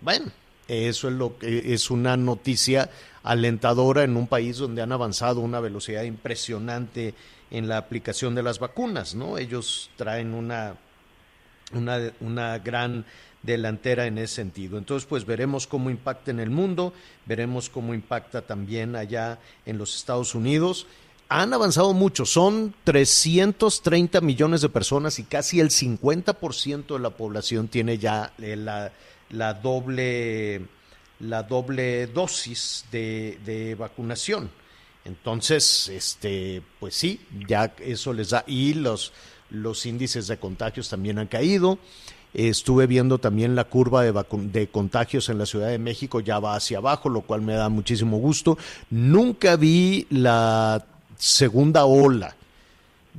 Bueno, 0.00 0.30
eso 0.68 1.08
es 1.08 1.14
lo 1.14 1.38
que 1.38 1.72
es 1.72 1.90
una 1.90 2.16
noticia 2.16 2.90
alentadora 3.22 4.04
en 4.04 4.16
un 4.16 4.26
país 4.26 4.58
donde 4.58 4.82
han 4.82 4.92
avanzado 4.92 5.40
a 5.40 5.44
una 5.44 5.60
velocidad 5.60 6.02
impresionante 6.02 7.14
en 7.50 7.68
la 7.68 7.78
aplicación 7.78 8.34
de 8.34 8.42
las 8.42 8.58
vacunas, 8.58 9.14
¿no? 9.14 9.38
Ellos 9.38 9.90
traen 9.96 10.34
una 10.34 10.76
una, 11.72 12.12
una 12.20 12.58
gran 12.58 13.04
delantera 13.42 14.06
en 14.06 14.18
ese 14.18 14.34
sentido. 14.34 14.78
Entonces, 14.78 15.06
pues 15.06 15.24
veremos 15.24 15.66
cómo 15.66 15.90
impacta 15.90 16.30
en 16.30 16.40
el 16.40 16.50
mundo, 16.50 16.92
veremos 17.26 17.70
cómo 17.70 17.94
impacta 17.94 18.42
también 18.42 18.96
allá 18.96 19.38
en 19.64 19.78
los 19.78 19.96
Estados 19.96 20.34
Unidos. 20.34 20.86
Han 21.28 21.52
avanzado 21.52 21.92
mucho, 21.92 22.24
son 22.24 22.74
330 22.84 24.20
millones 24.20 24.60
de 24.60 24.68
personas 24.68 25.18
y 25.18 25.24
casi 25.24 25.58
el 25.58 25.70
50% 25.70 26.94
de 26.94 27.00
la 27.00 27.10
población 27.10 27.66
tiene 27.68 27.98
ya 27.98 28.32
eh, 28.38 28.56
la, 28.56 28.92
la 29.30 29.54
doble 29.54 30.66
la 31.18 31.42
doble 31.42 32.06
dosis 32.08 32.84
de, 32.92 33.38
de 33.44 33.74
vacunación. 33.74 34.50
Entonces, 35.06 35.88
este, 35.88 36.62
pues 36.80 36.94
sí, 36.94 37.20
ya 37.48 37.74
eso 37.80 38.12
les 38.12 38.30
da. 38.30 38.44
Y 38.46 38.74
los, 38.74 39.12
los 39.50 39.86
índices 39.86 40.26
de 40.26 40.38
contagios 40.38 40.88
también 40.88 41.18
han 41.18 41.28
caído. 41.28 41.78
Estuve 42.34 42.86
viendo 42.86 43.18
también 43.18 43.54
la 43.54 43.64
curva 43.64 44.02
de, 44.02 44.12
de 44.12 44.68
contagios 44.68 45.28
en 45.28 45.38
la 45.38 45.46
Ciudad 45.46 45.68
de 45.68 45.78
México, 45.78 46.20
ya 46.20 46.38
va 46.38 46.56
hacia 46.56 46.78
abajo, 46.78 47.08
lo 47.08 47.22
cual 47.22 47.40
me 47.40 47.54
da 47.54 47.68
muchísimo 47.68 48.18
gusto. 48.18 48.58
Nunca 48.90 49.56
vi 49.56 50.06
la 50.10 50.84
segunda 51.16 51.84
ola. 51.84 52.36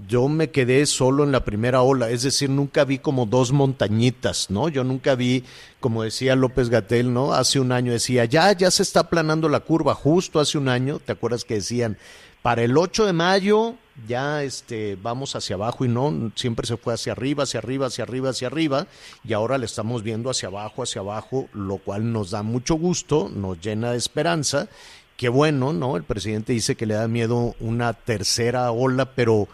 Yo 0.05 0.27
me 0.27 0.51
quedé 0.51 0.85
solo 0.85 1.23
en 1.23 1.31
la 1.31 1.43
primera 1.43 1.81
ola, 1.81 2.09
es 2.11 2.21
decir, 2.21 2.49
nunca 2.49 2.83
vi 2.83 2.99
como 2.99 3.25
dos 3.25 3.51
montañitas, 3.51 4.51
¿no? 4.51 4.69
Yo 4.69 4.83
nunca 4.83 5.15
vi, 5.15 5.43
como 5.79 6.03
decía 6.03 6.35
López 6.35 6.69
Gatel, 6.69 7.11
¿no? 7.11 7.33
Hace 7.33 7.59
un 7.59 7.71
año 7.71 7.91
decía, 7.91 8.25
ya, 8.25 8.51
ya 8.51 8.69
se 8.69 8.83
está 8.83 8.99
aplanando 8.99 9.49
la 9.49 9.61
curva, 9.61 9.95
justo 9.95 10.39
hace 10.39 10.59
un 10.59 10.69
año, 10.69 10.99
¿te 10.99 11.13
acuerdas 11.13 11.45
que 11.45 11.55
decían, 11.55 11.97
para 12.43 12.63
el 12.63 12.77
8 12.77 13.07
de 13.07 13.13
mayo 13.13 13.75
ya 14.07 14.43
este, 14.43 14.97
vamos 15.01 15.35
hacia 15.35 15.55
abajo 15.55 15.83
y 15.85 15.87
no, 15.87 16.31
siempre 16.35 16.67
se 16.67 16.77
fue 16.77 16.93
hacia 16.93 17.13
arriba, 17.13 17.43
hacia 17.43 17.59
arriba, 17.59 17.87
hacia 17.87 18.03
arriba, 18.03 18.29
hacia 18.29 18.47
arriba, 18.47 18.87
y 19.23 19.33
ahora 19.33 19.57
le 19.57 19.65
estamos 19.65 20.03
viendo 20.03 20.29
hacia 20.29 20.49
abajo, 20.49 20.83
hacia 20.83 21.01
abajo, 21.01 21.47
lo 21.53 21.77
cual 21.77 22.11
nos 22.11 22.31
da 22.31 22.43
mucho 22.43 22.75
gusto, 22.75 23.29
nos 23.33 23.59
llena 23.59 23.91
de 23.91 23.97
esperanza. 23.97 24.67
Qué 25.15 25.29
bueno, 25.29 25.73
¿no? 25.73 25.97
El 25.97 26.03
presidente 26.03 26.53
dice 26.53 26.75
que 26.75 26.85
le 26.85 26.93
da 26.93 27.07
miedo 27.07 27.55
una 27.59 27.93
tercera 27.93 28.71
ola, 28.71 29.13
pero 29.15 29.47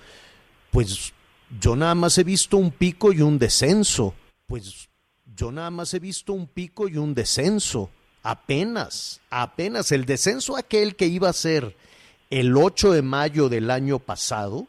pues 0.73 1.13
yo 1.61 1.75
nada 1.75 1.93
más 1.93 2.17
he 2.17 2.23
visto 2.23 2.57
un 2.57 2.71
pico 2.71 3.13
y 3.13 3.21
un 3.21 3.37
descenso. 3.37 4.15
Pues 4.47 4.89
yo 5.35 5.51
nada 5.51 5.69
más 5.69 5.93
he 5.93 5.99
visto 5.99 6.33
un 6.33 6.47
pico 6.47 6.87
y 6.87 6.97
un 6.97 7.13
descenso. 7.13 7.91
Apenas, 8.23 9.21
apenas 9.29 9.91
el 9.91 10.05
descenso 10.05 10.57
aquel 10.57 10.95
que 10.95 11.05
iba 11.05 11.29
a 11.29 11.33
ser 11.33 11.77
el 12.31 12.57
8 12.57 12.91
de 12.91 13.03
mayo 13.03 13.49
del 13.49 13.69
año 13.69 13.99
pasado, 13.99 14.65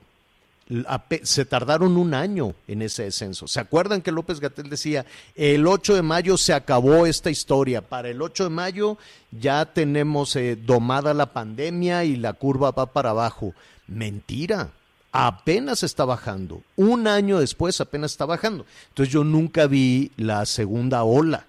se 1.23 1.45
tardaron 1.47 1.97
un 1.97 2.13
año 2.13 2.55
en 2.69 2.83
ese 2.83 3.05
descenso. 3.05 3.49
¿Se 3.49 3.61
acuerdan 3.61 4.03
que 4.03 4.13
López 4.13 4.41
Gatel 4.41 4.69
decía, 4.69 5.07
el 5.35 5.67
8 5.67 5.95
de 5.95 6.03
mayo 6.03 6.37
se 6.37 6.53
acabó 6.53 7.07
esta 7.07 7.31
historia, 7.31 7.81
para 7.81 8.11
el 8.11 8.21
8 8.21 8.45
de 8.45 8.51
mayo 8.51 8.99
ya 9.31 9.73
tenemos 9.73 10.37
eh, 10.37 10.57
domada 10.57 11.15
la 11.15 11.33
pandemia 11.33 12.05
y 12.05 12.17
la 12.17 12.35
curva 12.35 12.73
va 12.73 12.93
para 12.93 13.11
abajo? 13.11 13.55
Mentira, 13.87 14.71
apenas 15.15 15.85
está 15.85 16.05
bajando. 16.05 16.63
Un 16.75 17.07
año 17.07 17.39
después 17.39 17.81
apenas 17.81 18.11
está 18.11 18.27
bajando. 18.27 18.67
Entonces 18.89 19.13
yo 19.13 19.23
nunca 19.23 19.69
vi 19.69 20.11
la 20.17 20.45
segunda 20.45 21.05
ola. 21.05 21.47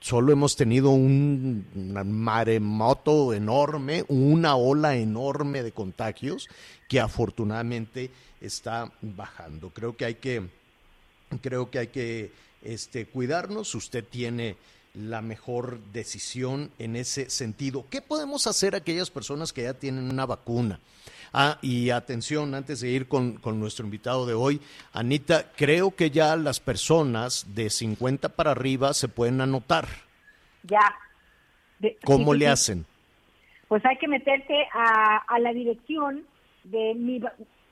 Solo 0.00 0.32
hemos 0.32 0.54
tenido 0.54 0.90
un 0.90 1.66
maremoto 2.04 3.32
enorme, 3.32 4.04
una 4.08 4.54
ola 4.56 4.96
enorme 4.96 5.62
de 5.62 5.72
contagios 5.72 6.48
que 6.88 7.00
afortunadamente 7.00 8.10
está 8.42 8.92
bajando. 9.00 9.70
Creo 9.70 9.96
que 9.96 10.04
hay 10.04 10.14
que, 10.16 10.50
creo 11.40 11.70
que 11.70 11.78
hay 11.78 11.86
que 11.88 12.32
este, 12.62 13.06
cuidarnos. 13.06 13.74
Usted 13.74 14.04
tiene 14.04 14.56
la 14.92 15.22
mejor 15.22 15.80
decisión 15.90 16.70
en 16.78 16.96
ese 16.96 17.30
sentido. 17.30 17.86
¿Qué 17.88 18.02
podemos 18.02 18.46
hacer 18.46 18.74
aquellas 18.74 19.10
personas 19.10 19.54
que 19.54 19.62
ya 19.62 19.72
tienen 19.72 20.10
una 20.10 20.26
vacuna? 20.26 20.80
Ah, 21.38 21.58
y 21.60 21.90
atención, 21.90 22.54
antes 22.54 22.80
de 22.80 22.88
ir 22.88 23.08
con, 23.08 23.34
con 23.34 23.60
nuestro 23.60 23.84
invitado 23.84 24.24
de 24.24 24.32
hoy, 24.32 24.58
Anita, 24.94 25.52
creo 25.54 25.94
que 25.94 26.10
ya 26.10 26.34
las 26.34 26.60
personas 26.60 27.54
de 27.54 27.68
50 27.68 28.30
para 28.30 28.52
arriba 28.52 28.94
se 28.94 29.08
pueden 29.08 29.42
anotar. 29.42 29.86
Ya. 30.62 30.94
De- 31.78 31.98
¿Cómo 32.06 32.32
sí, 32.32 32.38
le 32.38 32.46
sí. 32.46 32.50
hacen? 32.50 32.86
Pues 33.68 33.84
hay 33.84 33.98
que 33.98 34.08
meterse 34.08 34.54
a, 34.72 35.18
a 35.28 35.38
la 35.38 35.52
dirección 35.52 36.24
de 36.64 36.94
mi, 36.94 37.20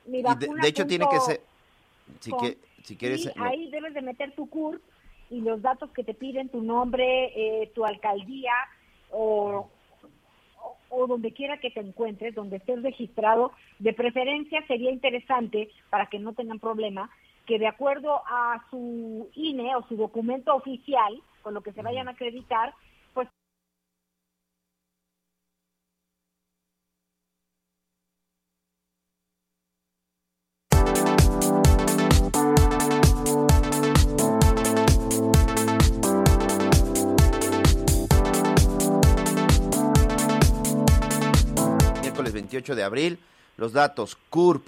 mi 0.08 0.18
de, 0.18 0.22
vacuna. 0.22 0.60
de 0.62 0.68
hecho 0.68 0.86
tiene 0.86 1.06
que 1.08 1.20
ser, 1.20 1.40
si, 2.20 2.30
com. 2.32 2.40
que, 2.40 2.58
si 2.82 2.96
quieres, 2.96 3.22
Sí, 3.22 3.30
no, 3.34 3.44
ahí 3.44 3.70
debes 3.70 3.94
de 3.94 4.02
meter 4.02 4.34
tu 4.34 4.46
CURP 4.50 4.82
y 5.30 5.40
los 5.40 5.62
datos 5.62 5.90
que 5.92 6.04
te 6.04 6.12
piden, 6.12 6.50
tu 6.50 6.60
nombre, 6.60 7.32
eh, 7.62 7.72
tu 7.74 7.86
alcaldía 7.86 8.52
o, 9.10 9.70
o, 10.94 11.06
donde 11.06 11.32
quiera 11.32 11.58
que 11.58 11.70
te 11.70 11.80
encuentres, 11.80 12.34
donde 12.34 12.56
estés 12.56 12.82
registrado. 12.82 13.52
De 13.78 13.92
preferencia 13.92 14.64
sería 14.66 14.90
interesante, 14.90 15.68
para 15.90 16.06
que 16.06 16.18
no 16.18 16.32
tengan 16.32 16.60
problema, 16.60 17.10
que 17.46 17.58
de 17.58 17.66
acuerdo 17.66 18.22
a 18.26 18.64
su 18.70 19.28
INE 19.34 19.76
o 19.76 19.86
su 19.88 19.96
documento 19.96 20.54
oficial, 20.54 21.20
con 21.42 21.54
lo 21.54 21.62
que 21.62 21.72
se 21.72 21.82
vayan 21.82 22.08
a 22.08 22.12
acreditar, 22.12 22.72
miércoles 42.64 42.74
28 42.74 42.74
de 42.76 42.82
abril, 42.82 43.18
los 43.56 43.72
datos 43.72 44.16
CURP, 44.30 44.66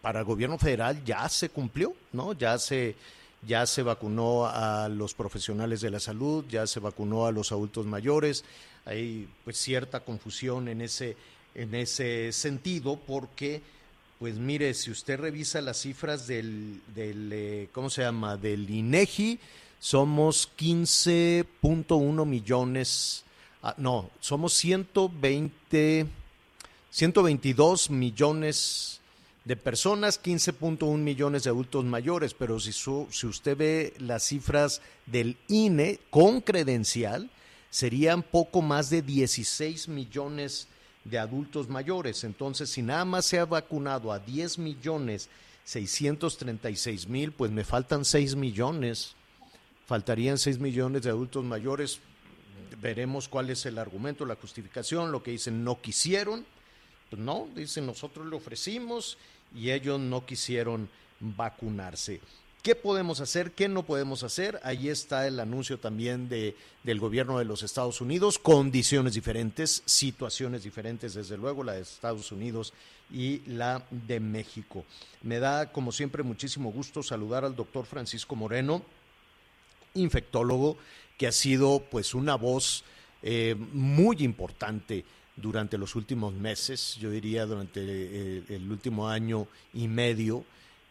para 0.00 0.20
el 0.20 0.24
gobierno 0.24 0.58
federal 0.58 1.04
ya 1.04 1.28
se 1.28 1.48
cumplió, 1.48 1.94
¿no? 2.12 2.32
Ya 2.32 2.58
se, 2.58 2.96
ya 3.46 3.66
se 3.66 3.82
vacunó 3.82 4.46
a 4.46 4.88
los 4.88 5.14
profesionales 5.14 5.80
de 5.80 5.90
la 5.90 6.00
salud, 6.00 6.44
ya 6.48 6.66
se 6.66 6.80
vacunó 6.80 7.26
a 7.26 7.32
los 7.32 7.52
adultos 7.52 7.86
mayores. 7.86 8.44
Hay 8.84 9.28
pues 9.44 9.56
cierta 9.56 10.00
confusión 10.00 10.68
en 10.68 10.80
ese, 10.80 11.16
en 11.54 11.74
ese 11.74 12.32
sentido 12.32 12.98
porque, 13.06 13.62
pues 14.18 14.36
mire, 14.36 14.74
si 14.74 14.90
usted 14.90 15.18
revisa 15.18 15.60
las 15.60 15.80
cifras 15.80 16.26
del, 16.26 16.80
del 16.94 17.30
eh, 17.32 17.68
¿cómo 17.72 17.90
se 17.90 18.02
llama? 18.02 18.36
Del 18.36 18.68
INEGI, 18.68 19.38
somos 19.78 20.50
15.1 20.58 22.26
millones, 22.26 23.24
ah, 23.62 23.74
no, 23.76 24.10
somos 24.20 24.52
120, 24.54 26.06
122 26.90 27.90
millones 27.90 29.00
de 29.46 29.56
personas, 29.56 30.20
15.1 30.20 30.98
millones 30.98 31.44
de 31.44 31.50
adultos 31.50 31.84
mayores, 31.84 32.34
pero 32.34 32.58
si, 32.58 32.72
su, 32.72 33.06
si 33.12 33.28
usted 33.28 33.56
ve 33.56 33.94
las 34.00 34.24
cifras 34.24 34.82
del 35.06 35.36
INE 35.46 36.00
con 36.10 36.40
credencial, 36.40 37.30
serían 37.70 38.24
poco 38.24 38.60
más 38.60 38.90
de 38.90 39.02
16 39.02 39.86
millones 39.86 40.66
de 41.04 41.20
adultos 41.20 41.68
mayores. 41.68 42.24
Entonces, 42.24 42.70
si 42.70 42.82
nada 42.82 43.04
más 43.04 43.24
se 43.24 43.38
ha 43.38 43.44
vacunado 43.44 44.10
a 44.10 44.18
10 44.18 44.58
millones 44.58 45.28
636 45.62 47.06
mil, 47.06 47.30
pues 47.30 47.52
me 47.52 47.62
faltan 47.62 48.04
6 48.04 48.34
millones. 48.34 49.14
Faltarían 49.86 50.38
6 50.38 50.58
millones 50.58 51.02
de 51.02 51.10
adultos 51.10 51.44
mayores. 51.44 52.00
Veremos 52.80 53.28
cuál 53.28 53.50
es 53.50 53.64
el 53.64 53.78
argumento, 53.78 54.26
la 54.26 54.34
justificación, 54.34 55.12
lo 55.12 55.22
que 55.22 55.30
dicen 55.30 55.62
no 55.62 55.80
quisieron. 55.80 56.44
Pues 57.10 57.22
no, 57.22 57.46
dicen 57.54 57.86
nosotros 57.86 58.26
le 58.26 58.34
ofrecimos 58.34 59.16
y 59.56 59.70
ellos 59.70 59.98
no 59.98 60.26
quisieron 60.26 60.88
vacunarse. 61.20 62.20
¿Qué 62.62 62.74
podemos 62.74 63.20
hacer? 63.20 63.52
¿Qué 63.52 63.68
no 63.68 63.84
podemos 63.84 64.24
hacer? 64.24 64.58
Ahí 64.64 64.88
está 64.88 65.28
el 65.28 65.38
anuncio 65.38 65.78
también 65.78 66.28
de, 66.28 66.56
del 66.82 66.98
gobierno 66.98 67.38
de 67.38 67.44
los 67.44 67.62
Estados 67.62 68.00
Unidos, 68.00 68.40
condiciones 68.40 69.14
diferentes, 69.14 69.84
situaciones 69.86 70.64
diferentes, 70.64 71.14
desde 71.14 71.36
luego, 71.36 71.62
la 71.62 71.74
de 71.74 71.82
Estados 71.82 72.32
Unidos 72.32 72.72
y 73.08 73.42
la 73.46 73.86
de 73.90 74.18
México. 74.18 74.84
Me 75.22 75.38
da, 75.38 75.70
como 75.70 75.92
siempre, 75.92 76.24
muchísimo 76.24 76.72
gusto 76.72 77.04
saludar 77.04 77.44
al 77.44 77.54
doctor 77.54 77.86
Francisco 77.86 78.34
Moreno, 78.34 78.82
infectólogo, 79.94 80.76
que 81.16 81.28
ha 81.28 81.32
sido 81.32 81.84
pues 81.88 82.14
una 82.14 82.34
voz 82.34 82.82
eh, 83.22 83.54
muy 83.72 84.16
importante 84.24 85.04
durante 85.36 85.78
los 85.78 85.94
últimos 85.94 86.32
meses, 86.34 86.96
yo 86.96 87.10
diría 87.10 87.46
durante 87.46 87.80
el, 87.80 88.44
el 88.48 88.70
último 88.70 89.08
año 89.08 89.46
y 89.74 89.86
medio, 89.88 90.44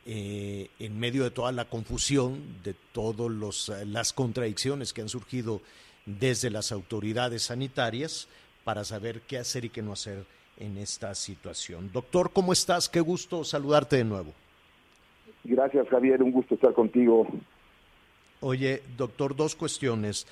eh, 0.05 0.69
en 0.79 0.99
medio 0.99 1.23
de 1.23 1.31
toda 1.31 1.51
la 1.51 1.65
confusión, 1.65 2.61
de 2.63 2.75
todas 2.91 3.69
las 3.85 4.13
contradicciones 4.13 4.93
que 4.93 5.01
han 5.01 5.09
surgido 5.09 5.61
desde 6.05 6.51
las 6.51 6.71
autoridades 6.71 7.43
sanitarias 7.43 8.27
para 8.63 8.83
saber 8.83 9.21
qué 9.21 9.39
hacer 9.39 9.65
y 9.65 9.69
qué 9.69 9.81
no 9.81 9.93
hacer 9.93 10.25
en 10.57 10.77
esta 10.77 11.13
situación. 11.15 11.89
Doctor, 11.91 12.31
¿cómo 12.31 12.53
estás? 12.53 12.87
Qué 12.87 12.99
gusto 12.99 13.43
saludarte 13.43 13.97
de 13.97 14.03
nuevo. 14.03 14.33
Gracias, 15.43 15.87
Javier. 15.89 16.21
Un 16.23 16.31
gusto 16.31 16.55
estar 16.55 16.73
contigo. 16.73 17.27
Oye, 18.41 18.83
doctor, 18.97 19.35
dos 19.35 19.55
cuestiones. 19.55 20.27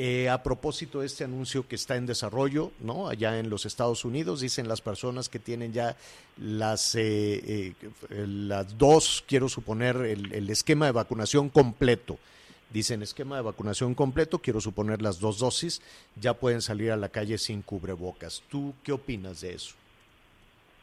Eh, 0.00 0.28
a 0.28 0.44
propósito 0.44 1.00
de 1.00 1.06
este 1.06 1.24
anuncio 1.24 1.66
que 1.66 1.74
está 1.74 1.96
en 1.96 2.06
desarrollo, 2.06 2.70
¿no? 2.78 3.08
Allá 3.08 3.40
en 3.40 3.50
los 3.50 3.66
Estados 3.66 4.04
Unidos, 4.04 4.40
dicen 4.40 4.68
las 4.68 4.80
personas 4.80 5.28
que 5.28 5.40
tienen 5.40 5.72
ya 5.72 5.96
las, 6.36 6.94
eh, 6.94 7.74
eh, 7.74 7.74
las 8.08 8.78
dos, 8.78 9.24
quiero 9.26 9.48
suponer, 9.48 9.96
el, 9.96 10.32
el, 10.32 10.50
esquema 10.50 10.86
de 10.86 10.92
vacunación 10.92 11.48
completo. 11.48 12.16
Dicen 12.72 13.02
esquema 13.02 13.38
de 13.38 13.42
vacunación 13.42 13.96
completo, 13.96 14.38
quiero 14.38 14.60
suponer 14.60 15.02
las 15.02 15.18
dos 15.18 15.40
dosis, 15.40 15.82
ya 16.14 16.32
pueden 16.34 16.62
salir 16.62 16.92
a 16.92 16.96
la 16.96 17.08
calle 17.08 17.36
sin 17.36 17.62
cubrebocas. 17.62 18.44
¿Tú 18.48 18.74
qué 18.84 18.92
opinas 18.92 19.40
de 19.40 19.54
eso? 19.54 19.74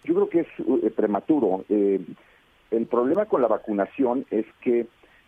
Yo 0.04 0.14
creo 0.14 0.30
que 0.30 0.40
es 0.42 0.94
prematuro. 0.94 1.64
el 1.70 2.86
problema 2.92 3.28
con 3.28 3.42
la 3.42 3.48
vacunación 3.48 4.26
es 4.30 4.46
que 4.60 4.88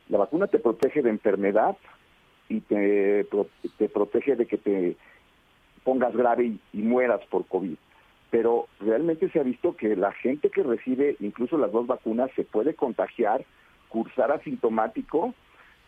la 0.09 0.17
vacuna 0.17 0.47
te 0.47 0.59
protege 0.59 1.01
de 1.01 1.09
enfermedad, 1.09 1.77
y 2.49 2.61
te, 2.61 3.25
te 3.77 3.89
protege 3.89 4.35
de 4.35 4.45
que 4.45 4.57
te 4.57 4.95
pongas 5.83 6.15
grave 6.15 6.45
y, 6.45 6.59
y, 6.73 6.81
mueras 6.81 7.21
por 7.25 7.45
COVID. 7.45 7.75
Pero 8.29 8.67
realmente 8.79 9.29
se 9.29 9.39
ha 9.39 9.43
visto 9.43 9.75
que 9.75 9.95
la 9.95 10.11
gente 10.11 10.49
que 10.49 10.63
recibe 10.63 11.15
incluso 11.19 11.57
las 11.57 11.71
dos 11.71 11.87
vacunas 11.87 12.29
se 12.35 12.43
puede 12.43 12.73
contagiar, 12.73 13.45
cursar 13.89 14.31
asintomático 14.31 15.33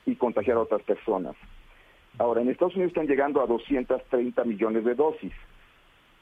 y 0.05 0.15
contagiar 0.15 0.57
a 0.57 0.61
otras 0.61 0.81
personas. 0.83 1.35
Ahora, 2.17 2.41
en 2.41 2.49
Estados 2.49 2.75
Unidos 2.75 2.91
están 2.91 3.07
llegando 3.07 3.41
a 3.41 3.47
230 3.47 4.43
millones 4.43 4.83
de 4.83 4.95
dosis, 4.95 5.33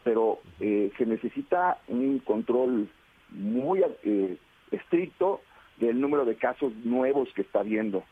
pero 0.04 0.39
eh, 0.60 0.91
se 0.97 1.06
necesita 1.06 1.80
un 1.88 2.19
control 2.19 2.89
muy 3.30 3.84
eh, 4.04 4.38
estricto 4.71 5.41
del 5.78 6.00
número 6.00 6.26
de 6.26 6.36
casos 6.36 6.73
nuevos 6.84 7.30
que 7.34 7.41
está 7.41 7.60
habiendo 7.60 8.04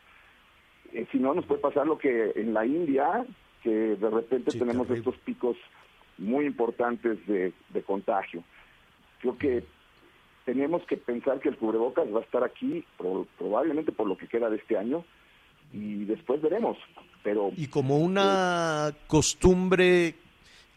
eh, 0.92 1.06
si 1.12 1.18
no 1.18 1.34
nos 1.34 1.46
puede 1.46 1.60
pasar 1.60 1.86
lo 1.86 1.98
que 1.98 2.32
en 2.36 2.54
la 2.54 2.66
India, 2.66 3.24
que 3.62 3.70
de 3.70 4.10
repente 4.10 4.50
sí, 4.50 4.58
tenemos 4.58 4.86
terrible. 4.86 5.10
estos 5.10 5.24
picos 5.24 5.56
muy 6.18 6.46
importantes 6.46 7.24
de, 7.26 7.52
de, 7.70 7.82
contagio. 7.82 8.42
Creo 9.20 9.36
que 9.36 9.64
tenemos 10.44 10.82
que 10.86 10.96
pensar 10.96 11.40
que 11.40 11.48
el 11.48 11.56
cubrebocas 11.56 12.06
va 12.14 12.20
a 12.20 12.22
estar 12.22 12.44
aquí 12.44 12.84
pro, 12.96 13.26
probablemente 13.38 13.92
por 13.92 14.06
lo 14.06 14.16
que 14.16 14.28
queda 14.28 14.48
de 14.48 14.56
este 14.56 14.78
año 14.78 15.04
y 15.72 16.04
después 16.04 16.40
veremos. 16.40 16.78
Pero 17.22 17.50
y 17.56 17.66
como 17.66 17.98
una 17.98 18.90
eh, 18.90 18.96
costumbre 19.06 20.14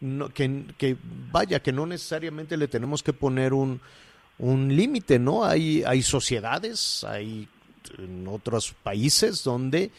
no, 0.02 0.30
que, 0.30 0.64
que 0.78 0.98
vaya 1.32 1.62
que 1.62 1.72
no 1.72 1.86
necesariamente 1.86 2.58
le 2.58 2.68
tenemos 2.68 3.04
que 3.04 3.14
poner 3.14 3.54
un 3.54 3.80
un 4.40 4.74
límite, 4.74 5.20
¿no? 5.20 5.44
Hay 5.44 5.84
hay 5.86 6.02
sociedades, 6.02 7.04
hay 7.04 7.48
en 7.98 8.28
otros 8.28 8.74
países 8.84 9.44
donde 9.44 9.92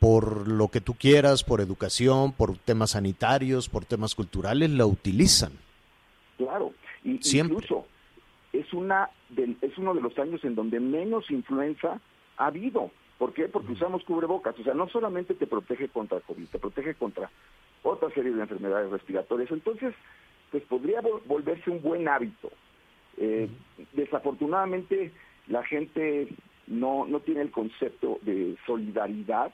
por 0.00 0.48
lo 0.48 0.68
que 0.68 0.80
tú 0.80 0.94
quieras, 0.94 1.44
por 1.44 1.60
educación, 1.60 2.32
por 2.32 2.58
temas 2.58 2.90
sanitarios, 2.90 3.68
por 3.68 3.84
temas 3.84 4.14
culturales, 4.14 4.70
la 4.70 4.86
utilizan. 4.86 5.52
Claro, 6.36 6.72
y 7.02 7.18
Siempre. 7.22 7.54
incluso 7.54 7.86
es 8.52 8.72
una 8.72 9.08
del, 9.30 9.56
es 9.62 9.76
uno 9.78 9.94
de 9.94 10.00
los 10.00 10.18
años 10.18 10.44
en 10.44 10.54
donde 10.54 10.78
menos 10.80 11.30
influenza 11.30 12.00
ha 12.36 12.46
habido. 12.46 12.90
¿Por 13.18 13.32
qué? 13.32 13.48
Porque 13.48 13.70
mm. 13.70 13.76
usamos 13.76 14.04
cubrebocas. 14.04 14.58
O 14.58 14.62
sea, 14.62 14.74
no 14.74 14.88
solamente 14.88 15.34
te 15.34 15.46
protege 15.46 15.88
contra 15.88 16.20
COVID, 16.20 16.48
te 16.48 16.58
protege 16.58 16.94
contra 16.94 17.30
otra 17.82 18.10
serie 18.10 18.32
de 18.32 18.42
enfermedades 18.42 18.90
respiratorias. 18.90 19.50
Entonces, 19.50 19.94
pues 20.50 20.62
podría 20.64 21.00
volverse 21.26 21.70
un 21.70 21.80
buen 21.82 22.08
hábito. 22.08 22.50
Eh. 23.16 23.48
Desafortunadamente, 23.92 25.12
la 25.48 25.64
gente 25.64 26.28
no, 26.66 27.06
no 27.06 27.20
tiene 27.20 27.42
el 27.42 27.50
concepto 27.50 28.18
de 28.22 28.56
solidaridad 28.66 29.52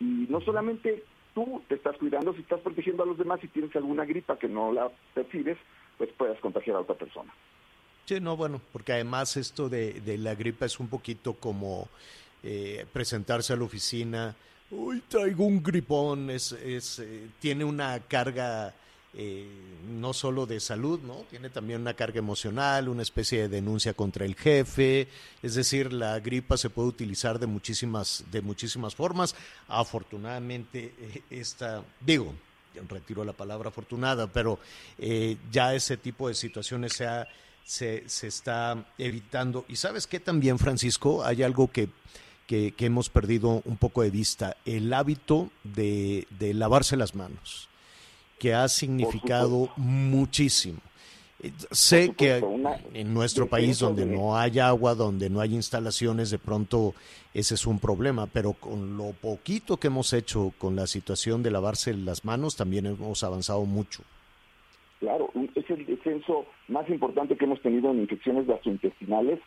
y 0.00 0.26
no 0.28 0.40
solamente 0.40 1.04
tú 1.34 1.62
te 1.68 1.74
estás 1.74 1.96
cuidando, 1.98 2.32
si 2.34 2.40
estás 2.40 2.60
protegiendo 2.60 3.02
a 3.02 3.06
los 3.06 3.18
demás, 3.18 3.40
si 3.40 3.48
tienes 3.48 3.74
alguna 3.76 4.04
gripa 4.04 4.38
que 4.38 4.48
no 4.48 4.72
la 4.72 4.90
percibes, 5.14 5.58
pues 5.98 6.10
puedas 6.16 6.38
contagiar 6.40 6.76
a 6.76 6.80
otra 6.80 6.94
persona. 6.94 7.32
Sí, 8.06 8.20
no, 8.20 8.36
bueno, 8.36 8.60
porque 8.72 8.92
además 8.92 9.36
esto 9.36 9.68
de, 9.68 10.00
de 10.00 10.16
la 10.18 10.34
gripa 10.34 10.66
es 10.66 10.78
un 10.78 10.88
poquito 10.88 11.34
como 11.34 11.88
eh, 12.42 12.86
presentarse 12.92 13.52
a 13.52 13.56
la 13.56 13.64
oficina, 13.64 14.36
uy, 14.70 15.02
traigo 15.08 15.44
un 15.44 15.62
gripón, 15.62 16.30
es, 16.30 16.52
es, 16.52 17.00
eh, 17.00 17.28
tiene 17.40 17.64
una 17.64 17.98
carga 18.00 18.74
eh, 19.16 19.46
no 19.88 20.12
solo 20.12 20.46
de 20.46 20.60
salud, 20.60 21.00
¿no? 21.00 21.24
Tiene 21.30 21.48
también 21.48 21.80
una 21.80 21.94
carga 21.94 22.18
emocional, 22.18 22.88
una 22.88 23.02
especie 23.02 23.42
de 23.42 23.48
denuncia 23.48 23.94
contra 23.94 24.24
el 24.26 24.34
jefe, 24.34 25.08
es 25.42 25.54
decir, 25.54 25.92
la 25.92 26.18
gripa 26.20 26.56
se 26.56 26.70
puede 26.70 26.88
utilizar 26.88 27.38
de 27.38 27.46
muchísimas, 27.46 28.24
de 28.30 28.42
muchísimas 28.42 28.94
formas. 28.94 29.34
Afortunadamente, 29.68 30.92
eh, 30.98 31.22
esta, 31.30 31.82
digo, 32.00 32.34
retiro 32.88 33.24
la 33.24 33.32
palabra 33.32 33.70
afortunada, 33.70 34.26
pero 34.26 34.58
eh, 34.98 35.36
ya 35.50 35.74
ese 35.74 35.96
tipo 35.96 36.28
de 36.28 36.34
situaciones 36.34 36.92
se, 36.92 37.06
ha- 37.06 37.26
se, 37.64 38.04
se 38.08 38.26
está 38.26 38.86
evitando. 38.98 39.64
Y 39.68 39.76
sabes 39.76 40.06
qué 40.06 40.20
también, 40.20 40.58
Francisco, 40.58 41.24
hay 41.24 41.42
algo 41.42 41.70
que, 41.72 41.88
que, 42.46 42.72
que 42.72 42.86
hemos 42.86 43.08
perdido 43.08 43.62
un 43.64 43.76
poco 43.78 44.02
de 44.02 44.10
vista, 44.10 44.56
el 44.66 44.92
hábito 44.92 45.50
de, 45.64 46.26
de 46.38 46.52
lavarse 46.52 46.96
las 46.98 47.14
manos, 47.14 47.68
que 48.38 48.54
ha 48.54 48.68
significado 48.68 49.68
muchísimo. 49.76 50.78
Eh, 51.42 51.52
Sé 51.70 52.14
que 52.14 52.42
en 52.94 53.12
nuestro 53.12 53.46
país 53.46 53.78
donde 53.78 54.06
de- 54.06 54.16
no 54.16 54.36
hay 54.36 54.58
agua, 54.58 54.94
donde 54.94 55.28
no 55.28 55.40
hay 55.40 55.54
instalaciones, 55.54 56.30
de 56.30 56.38
pronto 56.38 56.94
ese 57.34 57.54
es 57.54 57.66
un 57.66 57.78
problema, 57.78 58.26
pero 58.26 58.54
con 58.54 58.96
lo 58.96 59.12
poquito 59.12 59.76
que 59.76 59.88
hemos 59.88 60.12
hecho 60.14 60.52
con 60.58 60.74
la 60.76 60.86
situación 60.86 61.42
de 61.42 61.50
lavarse 61.50 61.92
las 61.94 62.24
manos, 62.24 62.56
también 62.56 62.86
hemos 62.86 63.22
avanzado 63.22 63.64
mucho. 63.66 64.02
Claro, 65.00 65.30
es 65.54 65.68
el 65.68 65.84
descenso 65.84 66.46
más 66.68 66.88
importante 66.88 67.36
que 67.36 67.44
hemos 67.44 67.60
tenido 67.60 67.90
en 67.90 68.00
infecciones 68.00 68.46
gastrointestinales. 68.46 69.38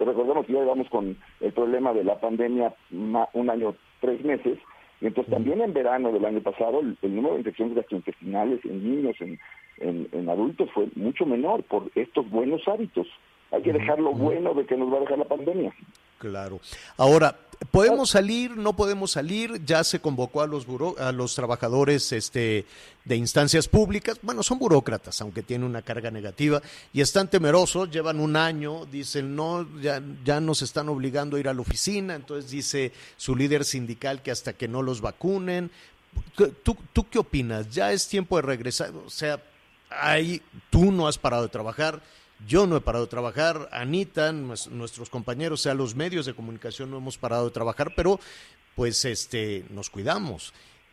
Recordemos 0.00 0.44
que 0.46 0.52
ya 0.52 0.58
llevamos 0.60 0.88
con 0.90 1.16
el 1.40 1.52
problema 1.52 1.92
de 1.92 2.02
la 2.04 2.18
pandemia 2.20 2.74
un 2.90 3.50
año, 3.50 3.74
tres 4.00 4.22
meses, 4.24 4.58
y 5.00 5.06
entonces 5.06 5.32
también 5.32 5.60
en 5.60 5.72
verano 5.74 6.10
del 6.12 6.24
año 6.24 6.40
pasado 6.40 6.80
el, 6.80 6.96
el 7.02 7.14
número 7.14 7.34
de 7.34 7.40
infecciones 7.40 7.74
gastrointestinales 7.76 8.64
en 8.64 8.82
niños, 8.82 9.16
en, 9.20 9.38
en- 9.78 10.08
en 10.12 10.28
adultos 10.28 10.70
fue 10.72 10.88
mucho 10.94 11.26
menor 11.26 11.62
por 11.64 11.90
estos 11.94 12.28
buenos 12.30 12.66
hábitos. 12.66 13.06
Hay 13.52 13.62
que 13.62 13.72
dejar 13.72 13.98
lo 13.98 14.12
bueno 14.12 14.54
de 14.54 14.66
que 14.66 14.76
nos 14.76 14.92
va 14.92 14.98
a 14.98 15.00
dejar 15.00 15.18
la 15.18 15.24
pandemia. 15.24 15.74
Claro. 16.18 16.60
Ahora, 16.96 17.36
¿podemos 17.70 18.10
salir? 18.10 18.56
¿No 18.56 18.74
podemos 18.74 19.10
salir? 19.12 19.62
Ya 19.64 19.84
se 19.84 20.00
convocó 20.00 20.40
a 20.40 20.46
los 20.46 20.66
buro- 20.66 20.98
a 20.98 21.12
los 21.12 21.34
trabajadores 21.34 22.10
este, 22.12 22.64
de 23.04 23.16
instancias 23.16 23.68
públicas. 23.68 24.18
Bueno, 24.22 24.42
son 24.42 24.58
burócratas, 24.58 25.20
aunque 25.20 25.42
tienen 25.42 25.68
una 25.68 25.82
carga 25.82 26.10
negativa 26.10 26.62
y 26.94 27.02
están 27.02 27.28
temerosos. 27.28 27.90
Llevan 27.90 28.18
un 28.18 28.34
año, 28.34 28.86
dicen, 28.86 29.36
no, 29.36 29.68
ya, 29.80 30.02
ya 30.24 30.40
nos 30.40 30.62
están 30.62 30.88
obligando 30.88 31.36
a 31.36 31.40
ir 31.40 31.48
a 31.48 31.54
la 31.54 31.60
oficina. 31.60 32.14
Entonces 32.14 32.50
dice 32.50 32.92
su 33.18 33.36
líder 33.36 33.64
sindical 33.64 34.22
que 34.22 34.30
hasta 34.30 34.54
que 34.54 34.68
no 34.68 34.80
los 34.82 35.02
vacunen. 35.02 35.70
¿Tú, 36.34 36.76
tú 36.94 37.06
qué 37.10 37.18
opinas? 37.18 37.70
¿Ya 37.70 37.92
es 37.92 38.08
tiempo 38.08 38.36
de 38.36 38.42
regresar? 38.42 38.90
O 39.04 39.10
sea, 39.10 39.38
ahí 39.90 40.40
tú 40.70 40.90
no 40.90 41.06
has 41.08 41.18
parado 41.18 41.42
de 41.42 41.50
trabajar. 41.50 42.00
Yo 42.46 42.66
no 42.66 42.76
he 42.76 42.80
parado 42.80 43.04
de 43.06 43.10
trabajar, 43.10 43.68
Anita, 43.72 44.30
nues- 44.32 44.68
nuestros 44.70 45.08
compañeros, 45.08 45.60
o 45.60 45.62
sea, 45.62 45.74
los 45.74 45.94
medios 45.94 46.26
de 46.26 46.34
comunicación 46.34 46.90
no 46.90 46.98
hemos 46.98 47.16
parado 47.16 47.46
de 47.46 47.50
trabajar, 47.50 47.92
pero 47.96 48.20
pues 48.74 49.04
este 49.06 49.64
nos 49.70 49.88
cuidamos. 49.88 50.52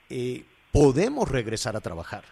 Eh, 0.10 0.45
podemos 0.71 1.29
regresar 1.29 1.75
a 1.75 1.82
trabajar. 1.82 2.23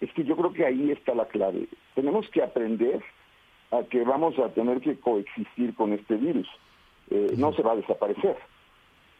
Es 0.00 0.12
que 0.12 0.24
yo 0.24 0.36
creo 0.36 0.52
que 0.52 0.66
ahí 0.66 0.90
está 0.90 1.14
la 1.14 1.26
clave. 1.26 1.68
Tenemos 1.94 2.28
que 2.30 2.42
aprender 2.42 3.02
a 3.70 3.82
que 3.84 4.02
vamos 4.02 4.38
a 4.38 4.48
tener 4.50 4.80
que 4.80 4.98
coexistir 4.98 5.74
con 5.74 5.92
este 5.92 6.16
virus. 6.16 6.48
Eh, 7.10 7.34
No 7.36 7.52
se 7.54 7.62
va 7.62 7.72
a 7.72 7.76
desaparecer. 7.76 8.36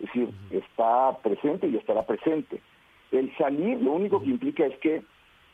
Es 0.01 0.07
decir, 0.07 0.29
está 0.51 1.17
presente 1.23 1.69
y 1.69 1.77
estará 1.77 2.05
presente. 2.05 2.61
El 3.13 3.35
salir 3.39 3.81
lo 3.81 3.93
único 3.93 4.21
que 4.21 4.29
implica 4.29 4.67
es 4.67 4.77
que 4.81 5.03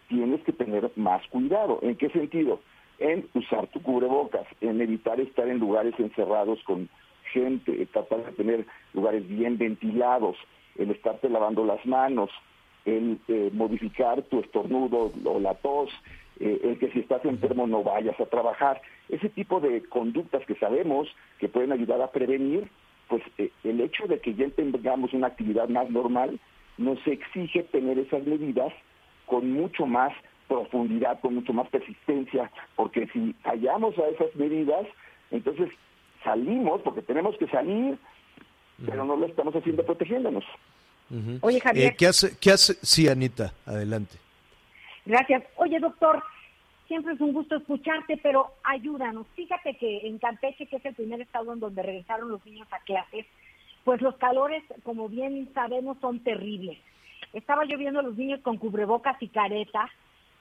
tienes 0.09 0.43
que 0.43 0.53
tener 0.53 0.91
más 0.97 1.25
cuidado. 1.29 1.79
¿En 1.83 1.95
qué 1.97 2.09
sentido? 2.11 2.61
En 3.03 3.29
usar 3.35 3.67
tu 3.67 3.83
cubrebocas, 3.83 4.47
en 4.61 4.81
evitar 4.81 5.19
estar 5.19 5.49
en 5.49 5.59
lugares 5.59 5.93
encerrados 5.99 6.63
con 6.63 6.89
gente, 7.33 7.85
tratar 7.87 8.25
de 8.25 8.31
tener 8.31 8.65
lugares 8.95 9.29
bien 9.29 9.59
ventilados, 9.59 10.37
el 10.77 10.93
estarte 10.93 11.29
lavando 11.29 11.65
las 11.65 11.85
manos, 11.85 12.31
el 12.85 13.19
eh, 13.27 13.51
modificar 13.53 14.23
tu 14.23 14.39
estornudo 14.39 15.11
o 15.25 15.41
la 15.41 15.55
tos, 15.55 15.91
eh, 16.39 16.61
el 16.63 16.79
que 16.79 16.93
si 16.93 17.01
estás 17.01 17.25
enfermo 17.25 17.67
no 17.67 17.83
vayas 17.83 18.19
a 18.21 18.27
trabajar. 18.27 18.81
Ese 19.09 19.29
tipo 19.31 19.59
de 19.59 19.83
conductas 19.83 20.47
que 20.47 20.55
sabemos 20.55 21.09
que 21.41 21.49
pueden 21.49 21.73
ayudar 21.73 22.01
a 22.03 22.13
prevenir, 22.13 22.69
pues 23.09 23.25
eh, 23.37 23.51
el 23.65 23.81
hecho 23.81 24.07
de 24.07 24.21
que 24.21 24.35
ya 24.35 24.49
tengamos 24.51 25.13
una 25.13 25.27
actividad 25.27 25.69
más 25.69 25.91
normal 25.91 26.39
nos 26.79 27.05
exige 27.05 27.65
tener 27.65 27.99
esas 27.99 28.25
medidas 28.25 28.73
con 29.27 29.51
mucho 29.51 29.87
más 29.87 30.13
profundidad, 30.49 31.21
con 31.21 31.35
mucho 31.35 31.53
más 31.53 31.69
persistencia, 31.69 32.51
porque 32.77 33.07
si 33.13 33.35
fallamos 33.43 33.97
a 33.99 34.09
esas 34.09 34.35
medidas, 34.37 34.87
entonces 35.31 35.71
salimos, 36.23 36.81
porque 36.83 37.03
tenemos 37.03 37.37
que 37.37 37.47
salir, 37.49 37.99
pero 38.85 39.05
no 39.05 39.17
lo 39.17 39.27
estamos 39.27 39.55
haciendo 39.55 39.85
protegiéndonos. 39.85 40.45
Oye, 41.43 41.61
Javier. 41.61 41.93
Eh, 41.93 41.97
¿qué, 41.97 42.07
hace, 42.07 42.37
¿Qué 42.39 42.51
hace? 42.51 42.75
Sí, 42.83 43.09
Anita, 43.09 43.53
adelante. 43.67 44.17
Gracias. 45.05 45.43
Oye, 45.57 45.79
doctor, 45.79 46.23
siempre 46.89 47.15
es 47.15 47.21
un 47.21 47.33
gusto 47.33 47.57
escucharte, 47.57 48.19
pero 48.23 48.53
ayúdanos. 48.65 49.27
Fíjate 49.35 49.77
que 49.77 50.07
en 50.07 50.19
Campeche, 50.19 50.67
que 50.67 50.77
es 50.77 50.85
el 50.85 50.95
primer 50.95 51.21
estado 51.21 51.53
en 51.53 51.61
donde 51.61 51.83
regresaron 51.83 52.31
los 52.31 52.45
niños 52.47 52.69
a 52.71 52.79
clases, 52.81 53.27
pues 53.85 54.01
los 54.01 54.17
calores, 54.17 54.63
como 54.85 55.09
bien 55.09 55.49
sabemos, 55.55 55.99
son 56.01 56.21
terribles. 56.21 56.79
Estaba 57.33 57.65
yo 57.65 57.79
viendo 57.79 58.01
a 58.01 58.03
los 58.03 58.17
niños 58.17 58.41
con 58.41 58.59
cubrebocas 58.59 59.17
y 59.21 59.29
careta, 59.29 59.91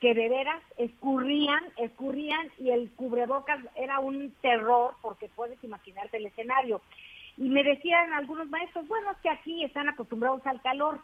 que 0.01 0.15
de 0.15 0.29
veras 0.29 0.61
escurrían, 0.77 1.63
escurrían, 1.77 2.49
y 2.57 2.71
el 2.71 2.89
cubrebocas 2.93 3.59
era 3.75 3.99
un 3.99 4.33
terror, 4.41 4.95
porque 5.01 5.29
puedes 5.29 5.63
imaginarte 5.63 6.17
el 6.17 6.25
escenario. 6.25 6.81
Y 7.37 7.49
me 7.49 7.63
decían 7.63 8.11
algunos 8.11 8.49
maestros, 8.49 8.87
bueno, 8.87 9.11
es 9.11 9.17
que 9.19 9.29
aquí 9.29 9.63
están 9.63 9.87
acostumbrados 9.87 10.45
al 10.47 10.59
calor. 10.63 10.99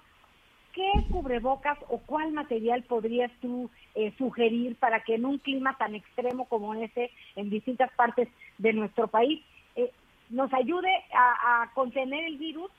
¿Qué 0.73 0.91
cubrebocas 1.11 1.77
o 1.89 1.99
cuál 1.99 2.31
material 2.33 2.83
podrías 2.83 3.31
tú 3.39 3.69
eh, 3.93 4.13
sugerir 4.17 4.75
para 4.77 5.03
que 5.03 5.15
en 5.15 5.25
un 5.25 5.37
clima 5.37 5.77
tan 5.77 5.93
extremo 5.93 6.45
como 6.45 6.73
ese 6.73 7.11
en 7.35 7.51
distintas 7.51 7.91
partes 7.93 8.27
de 8.57 8.73
nuestro 8.73 9.07
país 9.07 9.43
eh, 9.75 9.91
nos 10.29 10.51
ayude 10.53 10.91
a, 11.13 11.69
contener 11.75 12.25
el 12.25 12.37
virus, 12.37 12.71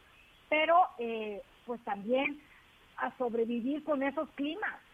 pero 0.48 0.76
eh, 0.98 1.42
pues 1.64 1.81
también 1.83 2.40
a 2.96 3.16
sobrevivir 3.18 3.85
con 3.85 4.02
esos 4.02 4.28
climas? 4.31 4.88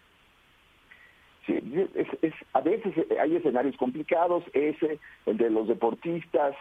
Sí, 1.47 1.61
es, 1.95 2.09
es- 2.23 2.35
a 2.53 2.61
veces 2.61 2.97
eh, 2.97 3.19
hay 3.21 3.37
escenarios 3.37 3.77
complicados, 3.77 4.45
ese, 4.53 4.99
el 5.27 5.37
de 5.37 5.51
los 5.51 5.69
deportistas, 5.69 6.55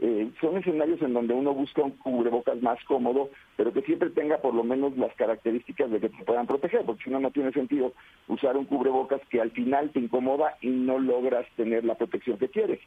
eh, 0.00 0.30
son 0.40 0.56
escenarios 0.58 1.00
en 1.02 1.12
donde 1.14 1.34
uno 1.34 1.52
busca 1.54 1.82
un 1.82 1.92
cubrebocas 1.92 2.60
más 2.62 2.78
cómodo, 2.84 3.30
pero 3.56 3.72
que 3.72 3.82
siempre 3.82 4.10
tenga 4.10 4.38
por 4.40 4.54
lo 4.54 4.62
menos 4.62 4.96
las 4.96 5.12
características 5.16 5.90
de 5.90 5.98
que 6.00 6.08
te 6.10 6.24
puedan 6.24 6.46
proteger, 6.46 6.84
porque 6.84 7.04
si 7.04 7.10
no, 7.10 7.18
no 7.18 7.30
tiene 7.32 7.52
sentido 7.52 7.92
usar 8.28 8.56
un 8.56 8.66
cubrebocas 8.66 9.20
que 9.28 9.40
al 9.40 9.50
final 9.50 9.90
te 9.90 9.98
incomoda 10.00 10.56
y 10.60 10.68
no 10.68 10.98
logras 10.98 11.46
tener 11.56 11.84
la 11.84 11.96
protección 11.96 12.38
que 12.38 12.48
quieres. 12.48 12.80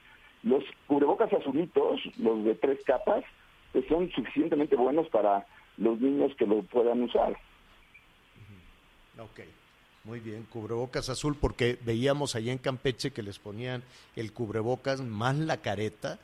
Los 0.44 0.64
cubrebocas 0.88 1.34
azulitos, 1.34 2.00
los 2.18 2.46
de 2.46 2.56
tres 2.56 2.80
capas, 2.86 3.26
pues 3.74 3.86
son 3.88 4.10
suficientemente 4.12 4.76
buenos 4.76 5.10
para 5.10 5.46
los 5.78 6.00
niños 6.00 6.34
que 6.36 6.46
lo 6.48 6.64
puedan 6.64 7.02
usar. 7.04 7.36
Ok, 9.20 9.40
muy 10.04 10.20
bien, 10.20 10.48
cubrebocas 10.52 11.10
azul, 11.10 11.36
porque 11.40 11.78
veíamos 11.86 12.36
allá 12.36 12.52
en 12.52 12.58
Campeche 12.58 13.12
que 13.12 13.22
les 13.22 13.38
ponían 13.38 13.84
el 14.16 14.34
cubrebocas 14.34 15.02
más 15.02 15.36
la 15.38 15.58
careta, 15.58 16.20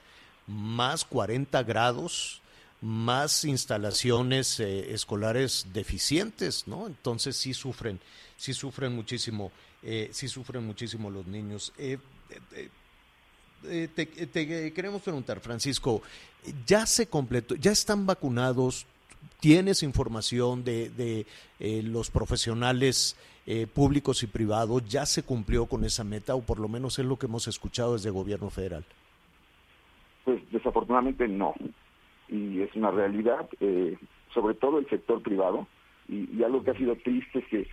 más 0.47 1.05
40 1.05 1.61
grados, 1.63 2.41
más 2.81 3.43
instalaciones 3.45 4.59
eh, 4.59 4.93
escolares 4.93 5.67
deficientes, 5.73 6.67
¿no? 6.67 6.87
Entonces 6.87 7.35
sí 7.35 7.53
sufren, 7.53 7.99
sí 8.35 8.53
sufren 8.53 8.95
muchísimo, 8.95 9.51
eh, 9.83 10.09
sí 10.11 10.27
sufren 10.27 10.65
muchísimo 10.65 11.09
los 11.09 11.27
niños. 11.27 11.73
Eh, 11.77 11.97
te, 13.63 14.07
queremos 14.73 15.01
preguntar, 15.01 15.39
Francisco, 15.39 16.01
¿ya 16.65 16.85
se 16.85 17.07
completó, 17.07 17.55
ya 17.55 17.71
están 17.71 18.05
vacunados? 18.05 18.85
¿Tienes 19.39 19.83
información 19.83 20.63
de, 20.63 21.25
los 21.59 22.09
profesionales 22.09 23.15
eh, 23.47 23.65
públicos 23.65 24.21
y 24.23 24.27
privados? 24.27 24.85
¿Ya 24.87 25.05
se 25.05 25.23
cumplió 25.23 25.65
con 25.65 25.85
esa 25.85 26.03
meta 26.03 26.35
o 26.35 26.41
por 26.41 26.59
lo 26.59 26.67
menos 26.67 26.99
es 26.99 27.05
lo 27.05 27.17
que 27.17 27.27
hemos 27.27 27.47
escuchado 27.47 27.93
desde 27.93 28.09
gobierno 28.09 28.49
federal? 28.49 28.83
Pues 30.25 30.41
desafortunadamente 30.51 31.27
no. 31.27 31.53
Y 32.27 32.61
es 32.61 32.75
una 32.75 32.91
realidad, 32.91 33.47
eh, 33.61 33.97
sobre 34.33 34.53
todo 34.55 34.79
el 34.79 34.89
sector 34.89 35.21
privado. 35.21 35.65
Y, 36.09 36.43
algo 36.43 36.63
que 36.63 36.71
ha 36.71 36.77
sido 36.77 36.95
triste 36.97 37.39
es 37.39 37.45
que 37.47 37.67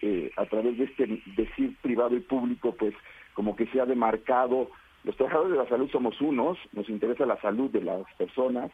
eh, 0.00 0.32
a 0.36 0.46
través 0.46 0.78
de 0.78 0.84
este 0.84 1.22
decir 1.36 1.76
privado 1.82 2.16
y 2.16 2.20
público, 2.20 2.74
pues 2.78 2.94
como 3.34 3.54
que 3.54 3.66
se 3.66 3.80
ha 3.80 3.86
demarcado, 3.86 4.70
los 5.04 5.16
trabajadores 5.16 5.52
de 5.52 5.58
la 5.58 5.68
salud 5.68 5.90
somos 5.90 6.20
unos, 6.20 6.58
nos 6.72 6.88
interesa 6.88 7.26
la 7.26 7.40
salud 7.40 7.70
de 7.70 7.82
las 7.82 8.02
personas, 8.16 8.70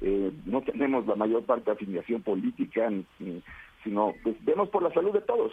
eh, 0.00 0.32
no 0.46 0.62
tenemos 0.62 1.06
la 1.06 1.14
mayor 1.14 1.44
parte 1.44 1.66
de 1.66 1.72
afiliación 1.72 2.22
política, 2.22 2.90
sino 3.84 4.14
pues 4.22 4.36
vemos 4.44 4.70
por 4.70 4.82
la 4.82 4.92
salud 4.92 5.12
de 5.12 5.20
todos. 5.20 5.52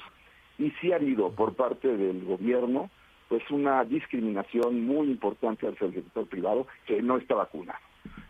Y 0.58 0.72
sí 0.82 0.91
ha 0.91 0.96
habido 0.96 1.32
por 1.32 1.56
parte 1.56 1.96
del 1.96 2.24
gobierno 2.26 2.89
pues 3.30 3.43
una 3.52 3.84
discriminación 3.84 4.86
muy 4.86 5.08
importante 5.12 5.67
hacia 5.67 5.88
el 5.88 5.93
sector 5.93 6.28
privado 6.28 6.67
que 6.86 7.02
no 7.02 7.17
está 7.17 7.36
vacunado. 7.36 7.80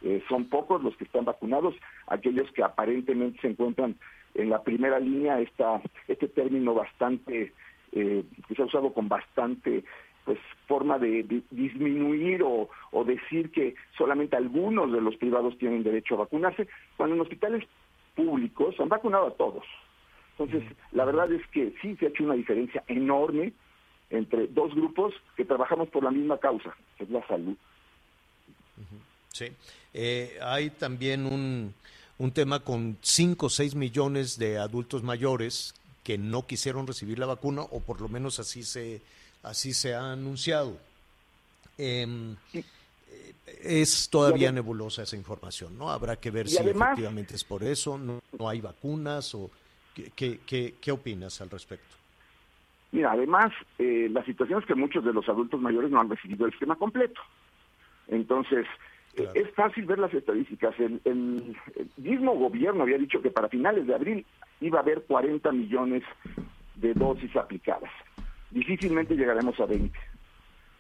Eh, 0.02 0.24
son 0.28 0.46
pocos 0.46 0.84
los 0.84 0.96
que 0.98 1.04
están 1.04 1.26
vacunados, 1.26 1.76
aquellos 2.08 2.52
que 2.52 2.64
aparentemente 2.64 3.40
se 3.42 3.50
encuentran 3.50 3.96
en 4.34 4.50
la 4.50 4.64
primera 4.64 5.00
línea, 5.00 5.40
esta, 5.40 5.82
este 6.08 6.28
término 6.28 6.74
bastante, 6.74 7.54
eh, 7.92 8.24
que 8.48 8.56
se 8.56 8.62
ha 8.62 8.66
usado 8.66 8.94
con 8.94 9.08
bastante 9.08 9.84
pues 10.26 10.40
forma 10.68 11.00
de, 11.00 11.24
de 11.24 11.42
disminuir 11.52 12.44
o, 12.44 12.70
o 12.92 13.04
decir 13.06 13.50
que 13.52 13.76
solamente 13.98 14.36
algunos 14.36 14.92
de 14.92 15.00
los 15.00 15.16
privados 15.16 15.58
tienen 15.58 15.84
derecho 15.84 16.16
a 16.16 16.20
vacunarse, 16.20 16.68
cuando 16.98 17.16
en 17.16 17.22
hospitales 17.22 17.64
públicos 18.14 18.76
han 18.80 18.90
vacunado 18.90 19.28
a 19.28 19.36
todos. 19.36 19.64
Entonces, 20.40 20.64
la 20.92 21.06
verdad 21.06 21.32
es 21.32 21.46
que 21.48 21.74
sí 21.82 21.96
se 21.96 22.06
ha 22.06 22.10
hecho 22.10 22.24
una 22.24 22.36
diferencia 22.36 22.84
enorme 22.88 23.54
entre 24.10 24.48
dos 24.48 24.74
grupos 24.76 25.14
que 25.36 25.46
trabajamos 25.46 25.90
por 25.90 26.04
la 26.04 26.12
misma 26.12 26.38
causa, 26.38 26.76
que 26.98 27.04
es 27.06 27.10
la 27.10 27.26
salud. 27.28 27.56
Sí. 29.34 29.48
Eh, 29.94 30.38
hay 30.42 30.70
también 30.70 31.26
un, 31.26 31.74
un 32.20 32.32
tema 32.32 32.60
con 32.60 32.98
5 33.02 33.46
o 33.48 33.50
6 33.50 33.76
millones 33.76 34.38
de 34.38 34.58
adultos 34.60 35.04
mayores 35.04 35.74
que 36.04 36.18
no 36.18 36.46
quisieron 36.46 36.88
recibir 36.88 37.20
la 37.20 37.26
vacuna, 37.26 37.64
o 37.64 37.80
por 37.82 38.00
lo 38.00 38.08
menos 38.08 38.40
así 38.40 38.64
se, 38.64 39.02
así 39.44 39.74
se 39.74 39.94
ha 39.94 40.12
anunciado. 40.14 40.78
Em, 41.78 42.36
eh, 42.54 42.64
es 43.62 44.10
todavía 44.10 44.52
nebulosa 44.52 45.04
esa 45.04 45.16
información, 45.16 45.78
¿no? 45.78 45.90
Habrá 45.92 46.16
que 46.16 46.32
ver 46.32 46.48
si 46.48 46.58
además- 46.58 46.90
efectivamente 46.90 47.36
es 47.36 47.44
por 47.44 47.64
eso, 47.64 47.98
no, 47.98 48.22
no 48.38 48.48
hay 48.50 48.62
vacunas, 48.62 49.36
o 49.36 49.50
¿qué, 50.16 50.76
qué, 50.82 50.92
opinas 50.92 51.42
al 51.42 51.50
respecto? 51.50 51.96
Mira, 52.92 53.12
además, 53.12 53.52
eh, 53.78 54.08
la 54.12 54.24
situación 54.26 54.60
es 54.62 54.66
que 54.66 54.76
muchos 54.76 55.04
de 55.04 55.14
los 55.14 55.28
adultos 55.28 55.60
mayores 55.62 55.92
no 55.92 56.00
han 56.00 56.10
recibido 56.10 56.46
el 56.46 56.54
esquema 56.54 56.76
completo. 56.78 57.20
Entonces, 58.08 58.66
eh, 59.14 59.28
es 59.36 59.54
fácil 59.56 59.86
ver 59.86 60.00
las 60.00 60.14
estadísticas. 60.14 60.74
El, 60.80 61.02
el- 61.04 61.58
el 61.76 61.92
mismo 61.98 62.34
gobierno 62.36 62.84
había 62.84 62.98
dicho 62.98 63.22
que 63.22 63.32
para 63.32 63.50
finales 63.50 63.86
de 63.88 63.96
abril 63.96 64.26
iba 64.62 64.80
a 64.80 64.82
haber 64.82 65.04
40 65.06 65.52
millones 65.52 66.04
de 66.76 66.94
dosis 66.94 67.36
aplicadas. 67.36 67.92
Difícilmente 68.50 69.16
llegaremos 69.16 69.60
a 69.60 69.66
20. 69.66 69.98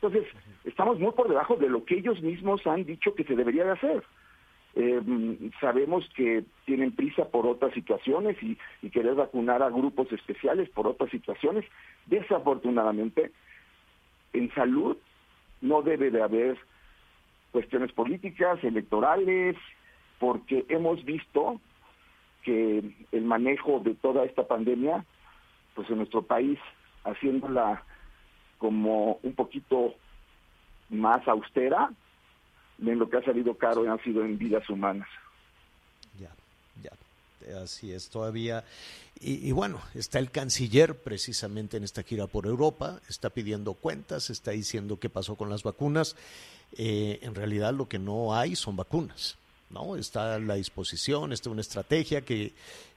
Entonces, 0.01 0.31
estamos 0.63 0.99
muy 0.99 1.11
por 1.11 1.27
debajo 1.27 1.55
de 1.55 1.69
lo 1.69 1.83
que 1.83 1.95
ellos 1.95 2.21
mismos 2.21 2.65
han 2.67 2.85
dicho 2.85 3.13
que 3.15 3.23
se 3.25 3.35
debería 3.35 3.65
de 3.65 3.71
hacer. 3.71 4.03
Eh, 4.79 5.01
sabemos 5.59 6.07
que 6.15 6.45
tienen 6.65 6.91
prisa 6.91 7.25
por 7.25 7.47
otras 7.47 7.73
situaciones 7.73 8.37
y, 8.43 8.59
y 8.83 8.91
querer 8.91 9.15
vacunar 9.15 9.63
a 9.63 9.71
grupos 9.71 10.11
especiales 10.11 10.69
por 10.69 10.85
otras 10.85 11.09
situaciones. 11.09 11.65
Desafortunadamente, 12.05 13.31
en 14.33 14.53
salud 14.53 14.95
no 15.61 15.81
debe 15.81 16.11
de 16.11 16.21
haber 16.21 16.59
cuestiones 17.51 17.91
políticas, 17.91 18.63
electorales, 18.63 19.55
porque 20.19 20.63
hemos 20.69 21.03
visto 21.03 21.59
que 22.43 22.83
el 23.11 23.23
manejo 23.23 23.79
de 23.79 23.95
toda 23.95 24.25
esta 24.25 24.47
pandemia, 24.47 25.03
pues 25.73 25.89
en 25.89 25.97
nuestro 25.97 26.21
país, 26.21 26.59
haciéndola 27.03 27.83
como 28.59 29.19
un 29.23 29.33
poquito 29.33 29.95
más 30.91 31.27
austera, 31.27 31.89
en 32.79 32.99
lo 32.99 33.09
que 33.09 33.17
ha 33.17 33.23
salido 33.23 33.55
caro 33.55 33.89
han 33.91 34.01
sido 34.03 34.23
en 34.23 34.37
vidas 34.37 34.69
humanas. 34.69 35.07
Ya, 36.19 36.29
ya, 36.83 37.61
así 37.61 37.91
es 37.91 38.09
todavía. 38.09 38.63
Y, 39.19 39.47
y 39.47 39.51
bueno, 39.51 39.81
está 39.95 40.19
el 40.19 40.29
canciller 40.29 40.95
precisamente 40.95 41.77
en 41.77 41.83
esta 41.83 42.03
gira 42.03 42.27
por 42.27 42.45
Europa, 42.45 42.99
está 43.09 43.29
pidiendo 43.29 43.73
cuentas, 43.73 44.29
está 44.29 44.51
diciendo 44.51 44.99
qué 44.99 45.09
pasó 45.09 45.35
con 45.35 45.49
las 45.49 45.63
vacunas. 45.63 46.15
Eh, 46.77 47.19
en 47.21 47.33
realidad 47.33 47.73
lo 47.73 47.87
que 47.87 47.97
no 47.97 48.35
hay 48.35 48.55
son 48.55 48.75
vacunas, 48.75 49.37
¿no? 49.69 49.95
Está 49.95 50.37
la 50.37 50.55
disposición, 50.55 51.31
está 51.31 51.49
una 51.49 51.61
estrategia 51.61 52.21
que, 52.21 52.51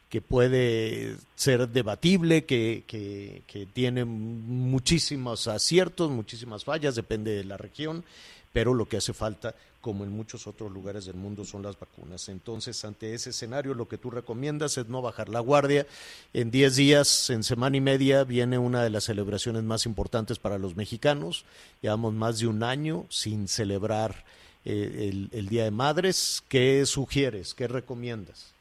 que 0.09 0.21
puede 0.21 1.17
ser 1.37 1.69
debatible, 1.69 2.45
que, 2.45 2.83
que, 2.89 3.43
que 3.47 3.67
tiene 3.67 4.05
muchísimos 4.05 5.47
aciertos, 5.47 6.11
muchísimas 6.11 6.65
fallas, 6.65 6.97
depende 6.97 7.31
de 7.31 7.45
la 7.45 7.57
región, 7.57 8.05
pero 8.53 8.75
lo 8.75 8.87
que 8.87 8.97
hace 8.97 9.13
falta, 9.13 9.55
como 9.81 10.05
en 10.05 10.11
muchos 10.11 10.47
otros 10.47 10.73
lugares 10.73 11.05
del 11.07 11.17
mundo, 11.17 11.45
son 11.45 11.63
las 11.63 11.79
vacunas. 11.79 12.29
Entonces, 12.29 12.85
ante 12.85 13.15
ese 13.15 13.31
escenario, 13.31 13.75
lo 13.75 13.89
que 13.89 13.99
tú 13.99 14.11
recomiendas 14.11 14.77
es 14.79 14.89
no 14.89 15.03
bajar 15.03 15.29
la 15.29 15.41
guardia. 15.41 15.87
En 16.33 16.51
10 16.51 16.77
días, 16.77 17.31
en 17.31 17.43
semana 17.43 17.77
y 17.77 17.81
media, 17.81 18.25
viene 18.25 18.59
una 18.59 18.83
de 18.83 18.91
las 18.91 19.05
celebraciones 19.05 19.63
más 19.63 19.87
importantes 19.87 20.39
para 20.39 20.59
los 20.59 20.77
mexicanos. 20.77 21.45
Llevamos 21.81 22.13
más 22.13 22.41
de 22.41 22.49
un 22.49 22.63
año 22.63 23.07
sin 23.09 23.47
celebrar 23.49 24.25
eh, 24.65 25.09
el, 25.11 25.29
el 25.33 25.49
Día 25.49 25.65
de 25.65 25.71
Madres. 25.71 26.45
¿Qué 26.49 26.85
sugieres? 26.87 27.55
¿Qué 27.55 27.69
recomiendas? 27.69 28.55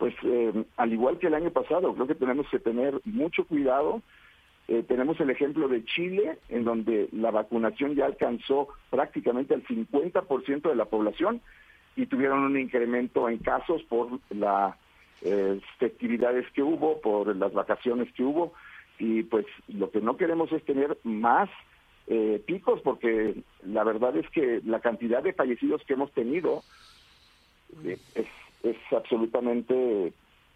Pues 0.00 0.14
eh, 0.22 0.64
al 0.78 0.92
igual 0.94 1.18
que 1.18 1.26
el 1.26 1.34
año 1.34 1.50
pasado, 1.50 1.92
creo 1.94 2.06
que 2.06 2.14
tenemos 2.14 2.46
que 2.50 2.58
tener 2.58 2.98
mucho 3.04 3.44
cuidado. 3.44 4.00
Eh, 4.70 4.84
tenemos 4.86 5.18
el 5.20 5.30
ejemplo 5.30 5.66
de 5.66 5.84
Chile, 5.84 6.38
en 6.48 6.64
donde 6.64 7.08
la 7.12 7.32
vacunación 7.32 7.96
ya 7.96 8.06
alcanzó 8.06 8.68
prácticamente 8.88 9.52
el 9.52 9.66
50% 9.66 10.68
de 10.68 10.76
la 10.76 10.84
población 10.84 11.42
y 11.96 12.06
tuvieron 12.06 12.44
un 12.44 12.56
incremento 12.56 13.28
en 13.28 13.38
casos 13.38 13.82
por 13.82 14.20
las 14.30 14.76
festividades 15.78 16.46
que 16.52 16.62
hubo, 16.62 17.00
por 17.02 17.36
las 17.36 17.52
vacaciones 17.52 18.10
que 18.14 18.22
hubo. 18.22 18.54
Y 18.98 19.24
pues 19.24 19.44
lo 19.68 19.90
que 19.90 20.00
no 20.00 20.16
queremos 20.16 20.52
es 20.52 20.64
tener 20.64 20.96
más 21.02 21.50
eh, 22.06 22.42
picos, 22.46 22.80
porque 22.80 23.42
la 23.64 23.84
verdad 23.84 24.16
es 24.16 24.28
que 24.30 24.60
la 24.64 24.80
cantidad 24.80 25.22
de 25.22 25.32
fallecidos 25.32 25.82
que 25.84 25.94
hemos 25.94 26.12
tenido 26.12 26.62
eh, 27.84 27.98
es, 28.14 28.26
es 28.62 28.76
absolutamente 28.90 30.12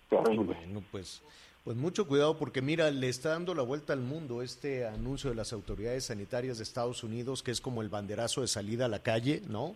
terrible. 0.09 0.55
Bueno, 0.57 0.83
pues, 0.91 1.23
pues 1.65 1.77
mucho 1.79 2.07
cuidado 2.07 2.37
porque 2.37 2.61
mira, 2.61 2.91
le 2.91 3.09
está 3.09 3.31
dando 3.31 3.55
la 3.55 3.63
vuelta 3.63 3.95
al 3.95 4.01
mundo 4.01 4.43
este 4.43 4.87
anuncio 4.87 5.31
de 5.31 5.37
las 5.37 5.53
autoridades 5.55 6.05
sanitarias 6.05 6.59
de 6.59 6.63
Estados 6.65 7.03
Unidos, 7.03 7.43
que 7.43 7.51
es 7.53 7.61
como 7.63 7.81
el 7.81 7.89
banderazo 7.89 8.43
de 8.43 8.49
salida 8.49 8.85
a 8.85 8.89
la 8.89 8.99
calle, 8.99 9.43
¿no? 9.49 9.75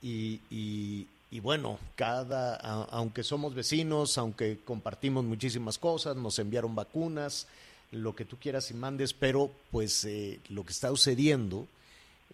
Y, 0.00 0.40
y, 0.48 1.08
y 1.32 1.40
bueno, 1.40 1.78
cada, 1.96 2.54
aunque 2.56 3.24
somos 3.24 3.52
vecinos, 3.54 4.16
aunque 4.16 4.58
compartimos 4.64 5.24
muchísimas 5.24 5.76
cosas, 5.76 6.16
nos 6.16 6.38
enviaron 6.38 6.76
vacunas, 6.76 7.48
lo 7.90 8.14
que 8.14 8.24
tú 8.24 8.36
quieras 8.36 8.70
y 8.70 8.74
mandes, 8.74 9.12
pero 9.12 9.50
pues 9.72 10.04
eh, 10.04 10.38
lo 10.50 10.64
que 10.64 10.70
está 10.72 10.88
sucediendo 10.90 11.66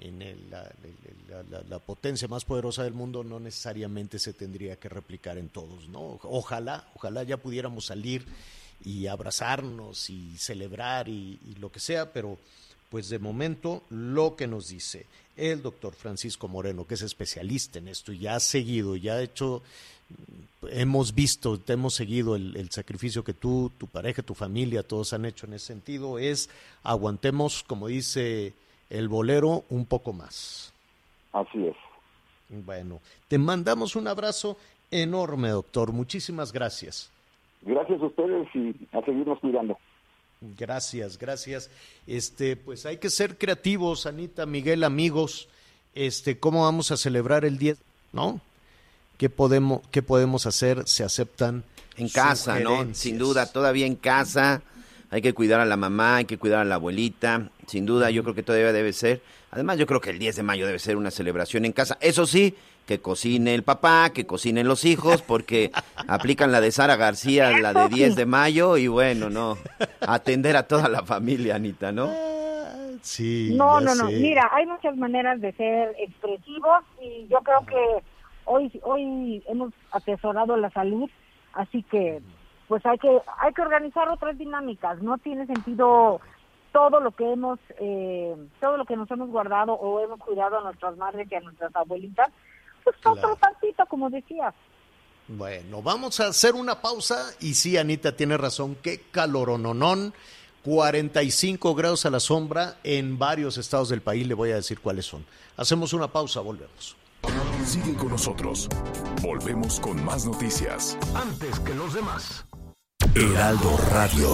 en 0.01 0.21
el- 0.21 0.51
la- 0.51 0.71
la- 1.51 1.63
la 1.63 1.79
potencia 1.79 2.29
más 2.29 2.45
poderosa 2.45 2.83
del 2.83 2.93
mundo 2.93 3.25
no 3.25 3.41
necesariamente 3.41 4.19
se 4.19 4.33
tendría 4.35 4.77
que 4.77 4.89
replicar 4.91 5.39
en 5.39 5.49
todos, 5.49 5.89
¿no? 5.89 6.19
Ojalá, 6.25 6.87
ojalá 6.97 7.23
ya 7.23 7.37
pudiéramos 7.39 7.87
salir 7.87 8.27
y 8.85 9.07
abrazarnos 9.07 10.11
y 10.11 10.37
celebrar 10.37 11.09
y, 11.09 11.39
y 11.47 11.55
lo 11.59 11.73
que 11.73 11.81
sea, 11.81 12.13
pero 12.13 12.39
pues 12.91 13.09
de 13.09 13.19
momento 13.19 13.83
lo 13.91 14.37
que 14.37 14.47
nos 14.47 14.69
dice 14.69 15.07
el 15.37 15.63
doctor 15.63 15.95
Francisco 15.95 16.49
Moreno, 16.49 16.87
que 16.87 16.95
es 16.95 17.03
especialista 17.03 17.79
en 17.79 17.89
esto 17.89 18.13
y 18.13 18.21
ya 18.21 18.37
ha 18.37 18.41
seguido, 18.41 18.97
ya 18.97 19.15
ha 19.15 19.23
hecho, 19.23 19.63
hemos 20.71 21.15
visto, 21.15 21.59
te 21.59 21.73
hemos 21.73 21.95
seguido 21.95 22.37
el, 22.37 22.57
el 22.57 22.71
sacrificio 22.71 23.25
que 23.25 23.35
tú, 23.35 23.73
tu 23.79 23.87
pareja, 23.87 24.23
tu 24.23 24.35
familia, 24.35 24.83
todos 24.83 25.13
han 25.13 25.25
hecho 25.25 25.47
en 25.47 25.55
ese 25.55 25.67
sentido, 25.67 26.19
es 26.19 26.51
aguantemos, 26.83 27.65
como 27.65 27.89
dice 27.89 28.53
el 28.91 29.09
bolero, 29.09 29.65
un 29.71 29.87
poco 29.87 30.13
más. 30.13 30.73
Así 31.33 31.67
es. 31.67 31.77
Bueno, 32.49 33.01
te 33.27 33.39
mandamos 33.39 33.97
un 33.97 34.07
abrazo 34.07 34.57
enorme, 34.91 35.49
doctor. 35.49 35.93
Muchísimas 35.93 36.53
gracias. 36.53 37.11
Gracias 37.65 38.01
a 38.01 38.07
ustedes 38.07 38.49
y 38.55 38.75
a 38.93 39.03
seguirnos 39.05 39.39
cuidando. 39.41 39.79
Gracias, 40.59 41.19
gracias. 41.19 41.71
Este, 42.07 42.57
pues 42.57 42.85
hay 42.85 42.99
que 42.99 43.09
ser 43.09 43.39
creativos, 43.39 44.07
Anita, 44.07 44.45
Miguel, 44.45 44.85
amigos. 44.85 45.49
Este, 45.95 46.39
¿cómo 46.39 46.63
vamos 46.63 46.91
a 46.91 46.97
celebrar 46.97 47.45
el 47.45 47.57
10? 47.57 47.79
¿No? 48.13 48.41
¿Qué 49.17 49.31
podemos, 49.31 49.81
qué 49.91 50.03
podemos 50.03 50.47
hacer? 50.47 50.87
Se 50.87 51.05
aceptan 51.05 51.65
En 51.97 52.09
casa, 52.09 52.61
¿no? 52.61 52.93
Sin 52.95 53.17
duda, 53.17 53.51
todavía 53.51 53.87
en 53.87 53.95
casa. 53.95 54.63
Hay 55.11 55.23
que 55.23 55.33
cuidar 55.33 55.61
a 55.61 55.65
la 55.65 55.77
mamá, 55.77 56.17
hay 56.17 56.25
que 56.25 56.39
cuidar 56.39 56.61
a 56.61 56.65
la 56.65 56.75
abuelita. 56.75 57.51
Sin 57.67 57.87
duda, 57.87 58.11
yo 58.11 58.23
creo 58.25 58.35
que 58.35 58.43
todavía 58.43 58.73
debe 58.73 58.93
ser. 58.93 59.23
Además, 59.53 59.79
yo 59.79 59.87
creo 59.87 60.01
que 60.01 60.11
el 60.11 60.19
10 60.19 60.37
de 60.37 60.43
mayo 60.43 60.67
debe 60.67 60.81
ser 60.81 60.97
una 60.97 61.13
celebración 61.13 61.65
en 61.65 61.73
casa. 61.73 61.97
Eso 62.01 62.27
sí, 62.27 62.57
que 62.87 63.01
cocine 63.01 63.55
el 63.55 63.63
papá, 63.63 64.11
que 64.11 64.27
cocinen 64.27 64.69
los 64.69 64.85
hijos, 64.85 65.23
porque 65.23 65.71
aplican 66.09 66.53
la 66.53 66.61
de 66.61 66.71
Sara 66.71 66.97
García, 66.97 67.59
la 67.59 67.73
de 67.73 67.89
10 67.89 68.17
de 68.17 68.27
mayo, 68.27 68.77
y 68.77 68.89
bueno, 68.89 69.31
no. 69.31 69.57
Atender 70.07 70.57
a 70.57 70.65
toda 70.65 70.89
la 70.89 71.03
familia, 71.03 71.57
Anita, 71.57 71.93
¿no? 71.93 72.11
Sí. 73.03 73.55
No, 73.55 73.81
ya 73.81 73.87
no, 73.87 73.95
no. 73.95 74.07
Mira, 74.07 74.49
hay 74.53 74.67
muchas 74.67 74.97
maneras 74.97 75.41
de 75.41 75.53
ser 75.53 75.95
expresivos 75.99 76.85
y 77.03 77.27
yo 77.29 77.39
creo 77.41 77.61
que 77.67 78.03
hoy 78.47 78.81
hoy 78.83 79.43
hemos 79.47 79.73
atesorado 79.93 80.57
la 80.57 80.71
salud, 80.71 81.11
así 81.53 81.83
que 81.83 82.23
pues 82.67 82.85
hay 82.87 82.99
que 82.99 83.21
hay 83.39 83.53
que 83.53 83.63
organizar 83.63 84.09
otras 84.09 84.39
dinámicas. 84.39 85.03
No 85.03 85.19
tiene 85.19 85.47
sentido 85.47 86.21
todo 86.73 87.01
lo 87.01 87.13
que 87.13 87.31
hemos 87.31 87.59
eh, 87.79 88.35
todo 88.61 88.77
lo 88.79 88.85
que 88.85 88.97
nos 88.97 89.11
hemos 89.11 89.29
guardado 89.29 89.75
o 89.75 90.01
hemos 90.01 90.19
cuidado 90.19 90.59
a 90.59 90.63
nuestras 90.63 90.97
madres 90.97 91.31
y 91.31 91.35
a 91.35 91.41
nuestras 91.41 91.77
abuelitas, 91.77 92.31
pues 92.85 92.97
otro 93.05 93.37
tantito, 93.37 93.85
como 93.87 94.11
decías. 94.11 94.55
Bueno, 95.27 95.81
vamos 95.83 96.21
a 96.21 96.27
hacer 96.27 96.55
una 96.55 96.81
pausa 96.83 97.31
y 97.41 97.55
sí, 97.55 97.77
Anita 97.79 98.15
tiene 98.15 98.37
razón, 98.37 98.77
qué 98.83 99.01
calorononón. 99.11 100.15
45 100.65 101.75
grados 101.75 102.07
a 102.07 102.11
la 102.11 102.21
sombra 102.21 102.79
en 102.85 103.19
varios 103.19 103.59
estados 103.59 103.91
del 103.91 104.01
país, 104.01 104.27
le 104.27 104.33
voy 104.33 104.51
a 104.51 104.57
decir 104.57 104.81
cuáles 104.81 105.05
son. 105.05 105.27
Hacemos 105.59 105.93
una 105.93 106.09
pausa, 106.09 106.41
volvemos. 106.41 106.97
Sigue 107.65 107.95
con 107.95 108.11
nosotros. 108.11 108.69
Volvemos 109.23 109.81
con 109.81 110.03
más 110.05 110.27
noticias. 110.27 110.99
Antes 111.15 111.61
que 111.61 111.75
los 111.75 111.95
demás. 111.95 112.45
Heraldo 113.15 113.77
Radio. 113.91 114.29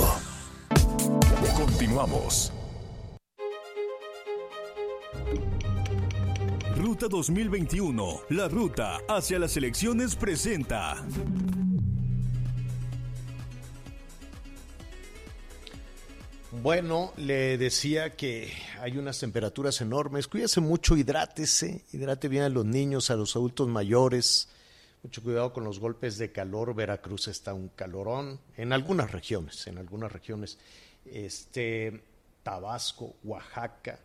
Continuamos. 1.56 2.52
Ruta 6.80 7.08
2021, 7.08 8.22
la 8.30 8.48
ruta 8.48 9.02
hacia 9.06 9.38
las 9.38 9.54
elecciones 9.54 10.16
presenta. 10.16 10.96
Bueno, 16.62 17.12
le 17.18 17.58
decía 17.58 18.16
que 18.16 18.50
hay 18.80 18.96
unas 18.96 19.20
temperaturas 19.20 19.78
enormes. 19.82 20.26
Cuídese 20.26 20.62
mucho, 20.62 20.96
hidrátese, 20.96 21.84
hidrate 21.92 22.28
bien 22.28 22.44
a 22.44 22.48
los 22.48 22.64
niños, 22.64 23.10
a 23.10 23.16
los 23.16 23.36
adultos 23.36 23.68
mayores. 23.68 24.48
Mucho 25.02 25.22
cuidado 25.22 25.52
con 25.52 25.64
los 25.64 25.80
golpes 25.80 26.16
de 26.16 26.32
calor. 26.32 26.74
Veracruz 26.74 27.28
está 27.28 27.52
un 27.52 27.68
calorón 27.68 28.40
en 28.56 28.72
algunas 28.72 29.12
regiones, 29.12 29.66
en 29.66 29.76
algunas 29.76 30.10
regiones. 30.10 30.58
Este 31.04 32.02
Tabasco, 32.42 33.16
Oaxaca, 33.22 34.00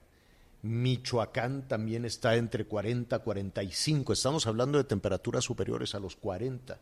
Michoacán 0.66 1.68
también 1.68 2.06
está 2.06 2.36
entre 2.36 2.66
40 2.66 3.16
y 3.16 3.20
45. 3.20 4.14
Estamos 4.14 4.48
hablando 4.48 4.80
de 4.80 4.84
temperaturas 4.84 5.44
superiores 5.44 5.94
a 5.94 6.00
los 6.00 6.16
40. 6.16 6.80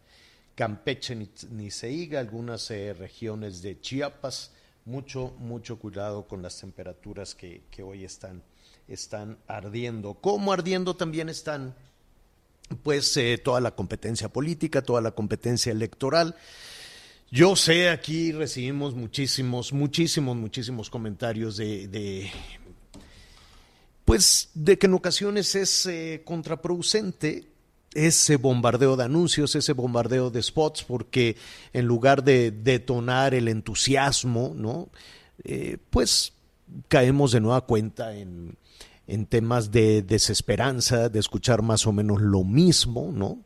Campeche 0.55 1.15
ni, 1.15 1.29
ni 1.51 1.69
se 1.69 1.87
diga, 1.87 2.21
algunas 2.21 2.71
eh, 2.71 2.93
regiones 2.93 3.61
de 3.61 3.81
Chiapas 3.81 4.51
mucho, 4.85 5.33
mucho 5.37 5.79
cuidado 5.79 6.27
con 6.27 6.41
las 6.41 6.59
temperaturas 6.61 7.35
que, 7.35 7.63
que 7.69 7.83
hoy 7.83 8.05
están, 8.05 8.41
están 8.87 9.37
ardiendo. 9.47 10.13
Como 10.13 10.53
ardiendo 10.53 10.95
también 10.95 11.27
están 11.27 11.75
pues 12.83 13.17
eh, 13.17 13.37
toda 13.37 13.59
la 13.59 13.71
competencia 13.71 14.29
política, 14.29 14.81
toda 14.81 15.01
la 15.01 15.11
competencia 15.11 15.73
electoral. 15.73 16.37
Yo 17.31 17.57
sé, 17.57 17.89
aquí 17.89 18.31
recibimos 18.31 18.95
muchísimos, 18.95 19.73
muchísimos, 19.73 20.37
muchísimos 20.37 20.89
comentarios 20.89 21.57
de 21.57 22.31
pues, 24.05 24.49
de 24.53 24.77
que 24.77 24.87
en 24.87 24.93
ocasiones 24.93 25.55
es 25.55 25.85
eh, 25.85 26.21
contraproducente 26.25 27.47
ese 27.93 28.37
bombardeo 28.37 28.95
de 28.95 29.03
anuncios, 29.03 29.55
ese 29.55 29.73
bombardeo 29.73 30.29
de 30.29 30.41
spots, 30.41 30.83
porque 30.83 31.37
en 31.73 31.85
lugar 31.85 32.23
de 32.23 32.51
detonar 32.51 33.33
el 33.33 33.47
entusiasmo, 33.47 34.53
¿no? 34.55 34.89
Eh, 35.43 35.77
pues 35.89 36.33
caemos 36.87 37.31
de 37.31 37.41
nueva 37.41 37.61
cuenta 37.61 38.15
en, 38.15 38.57
en 39.07 39.25
temas 39.25 39.71
de 39.71 40.01
desesperanza, 40.01 41.09
de 41.09 41.19
escuchar 41.19 41.61
más 41.61 41.85
o 41.85 41.91
menos 41.91 42.21
lo 42.21 42.43
mismo, 42.43 43.11
¿no? 43.13 43.39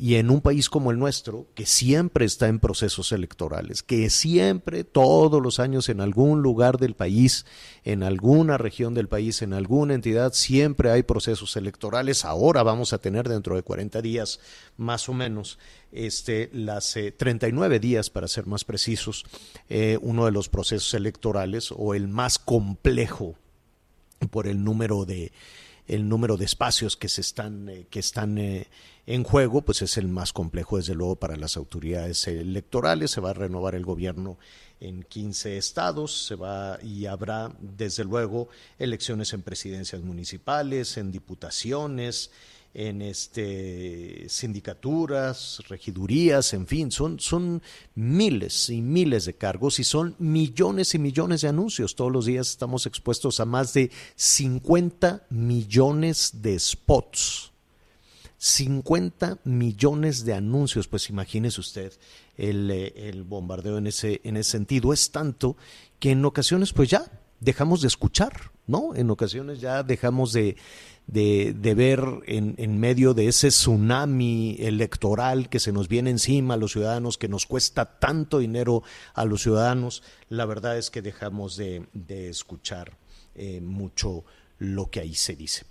Y 0.00 0.14
en 0.14 0.30
un 0.30 0.40
país 0.40 0.70
como 0.70 0.90
el 0.90 0.98
nuestro, 0.98 1.46
que 1.54 1.66
siempre 1.66 2.24
está 2.24 2.48
en 2.48 2.58
procesos 2.58 3.12
electorales, 3.12 3.82
que 3.82 4.08
siempre, 4.08 4.82
todos 4.82 5.42
los 5.42 5.60
años, 5.60 5.90
en 5.90 6.00
algún 6.00 6.40
lugar 6.40 6.78
del 6.78 6.94
país, 6.94 7.44
en 7.84 8.02
alguna 8.02 8.56
región 8.56 8.94
del 8.94 9.08
país, 9.08 9.42
en 9.42 9.52
alguna 9.52 9.92
entidad, 9.92 10.32
siempre 10.32 10.90
hay 10.90 11.02
procesos 11.02 11.54
electorales. 11.56 12.24
Ahora 12.24 12.62
vamos 12.62 12.94
a 12.94 12.98
tener 12.98 13.28
dentro 13.28 13.56
de 13.56 13.62
40 13.62 14.00
días, 14.00 14.40
más 14.78 15.06
o 15.10 15.12
menos, 15.12 15.58
este, 15.92 16.48
las 16.54 16.96
eh, 16.96 17.12
39 17.12 17.78
días, 17.78 18.08
para 18.08 18.26
ser 18.26 18.46
más 18.46 18.64
precisos, 18.64 19.26
eh, 19.68 19.98
uno 20.00 20.24
de 20.24 20.32
los 20.32 20.48
procesos 20.48 20.94
electorales 20.94 21.74
o 21.76 21.94
el 21.94 22.08
más 22.08 22.38
complejo 22.38 23.34
por 24.30 24.46
el 24.46 24.64
número 24.64 25.04
de 25.04 25.30
el 25.90 26.08
número 26.08 26.36
de 26.36 26.44
espacios 26.44 26.96
que 26.96 27.08
se 27.08 27.20
están 27.20 27.68
eh, 27.68 27.86
que 27.90 27.98
están 27.98 28.38
eh, 28.38 28.68
en 29.06 29.24
juego 29.24 29.62
pues 29.62 29.82
es 29.82 29.96
el 29.96 30.08
más 30.08 30.32
complejo 30.32 30.76
desde 30.76 30.94
luego 30.94 31.16
para 31.16 31.36
las 31.36 31.56
autoridades 31.56 32.26
electorales 32.26 33.10
se 33.10 33.20
va 33.20 33.30
a 33.30 33.34
renovar 33.34 33.74
el 33.74 33.84
gobierno 33.84 34.38
en 34.80 35.02
15 35.02 35.56
estados 35.56 36.26
se 36.26 36.34
va 36.34 36.78
y 36.82 37.06
habrá 37.06 37.52
desde 37.60 38.04
luego 38.04 38.48
elecciones 38.78 39.32
en 39.32 39.42
presidencias 39.42 40.02
municipales 40.02 40.96
en 40.96 41.12
diputaciones 41.12 42.30
en 42.72 43.02
este 43.02 44.28
sindicaturas, 44.28 45.62
regidurías, 45.68 46.54
en 46.54 46.66
fin, 46.66 46.90
son, 46.92 47.18
son 47.18 47.62
miles 47.94 48.70
y 48.70 48.80
miles 48.80 49.24
de 49.24 49.34
cargos 49.34 49.80
y 49.80 49.84
son 49.84 50.14
millones 50.18 50.94
y 50.94 50.98
millones 50.98 51.40
de 51.40 51.48
anuncios. 51.48 51.96
Todos 51.96 52.12
los 52.12 52.26
días 52.26 52.48
estamos 52.48 52.86
expuestos 52.86 53.40
a 53.40 53.44
más 53.44 53.74
de 53.74 53.90
50 54.14 55.26
millones 55.30 56.30
de 56.42 56.58
spots. 56.58 57.52
50 58.42 59.40
millones 59.44 60.24
de 60.24 60.32
anuncios, 60.32 60.88
pues 60.88 61.10
imagínese 61.10 61.60
usted 61.60 61.92
el, 62.38 62.70
el 62.70 63.22
bombardeo 63.22 63.76
en 63.76 63.86
ese, 63.86 64.22
en 64.24 64.38
ese 64.38 64.52
sentido. 64.52 64.94
Es 64.94 65.10
tanto 65.10 65.58
que 65.98 66.12
en 66.12 66.24
ocasiones 66.24 66.72
pues 66.72 66.88
ya 66.88 67.04
dejamos 67.40 67.82
de 67.82 67.88
escuchar, 67.88 68.50
¿no? 68.66 68.94
En 68.94 69.10
ocasiones 69.10 69.60
ya 69.60 69.82
dejamos 69.82 70.32
de, 70.32 70.56
de, 71.06 71.54
de 71.54 71.74
ver 71.74 72.02
en, 72.26 72.54
en, 72.56 72.80
medio 72.80 73.12
de 73.12 73.28
ese 73.28 73.48
tsunami 73.48 74.56
electoral 74.58 75.50
que 75.50 75.60
se 75.60 75.72
nos 75.72 75.88
viene 75.88 76.08
encima 76.08 76.54
a 76.54 76.56
los 76.56 76.72
ciudadanos, 76.72 77.18
que 77.18 77.28
nos 77.28 77.44
cuesta 77.44 77.98
tanto 77.98 78.38
dinero 78.38 78.82
a 79.12 79.26
los 79.26 79.42
ciudadanos, 79.42 80.02
la 80.30 80.46
verdad 80.46 80.78
es 80.78 80.90
que 80.90 81.02
dejamos 81.02 81.58
de, 81.58 81.86
de 81.92 82.30
escuchar 82.30 82.96
eh, 83.34 83.60
mucho 83.60 84.24
lo 84.56 84.90
que 84.90 85.00
ahí 85.00 85.14
se 85.14 85.36
dice. 85.36 85.66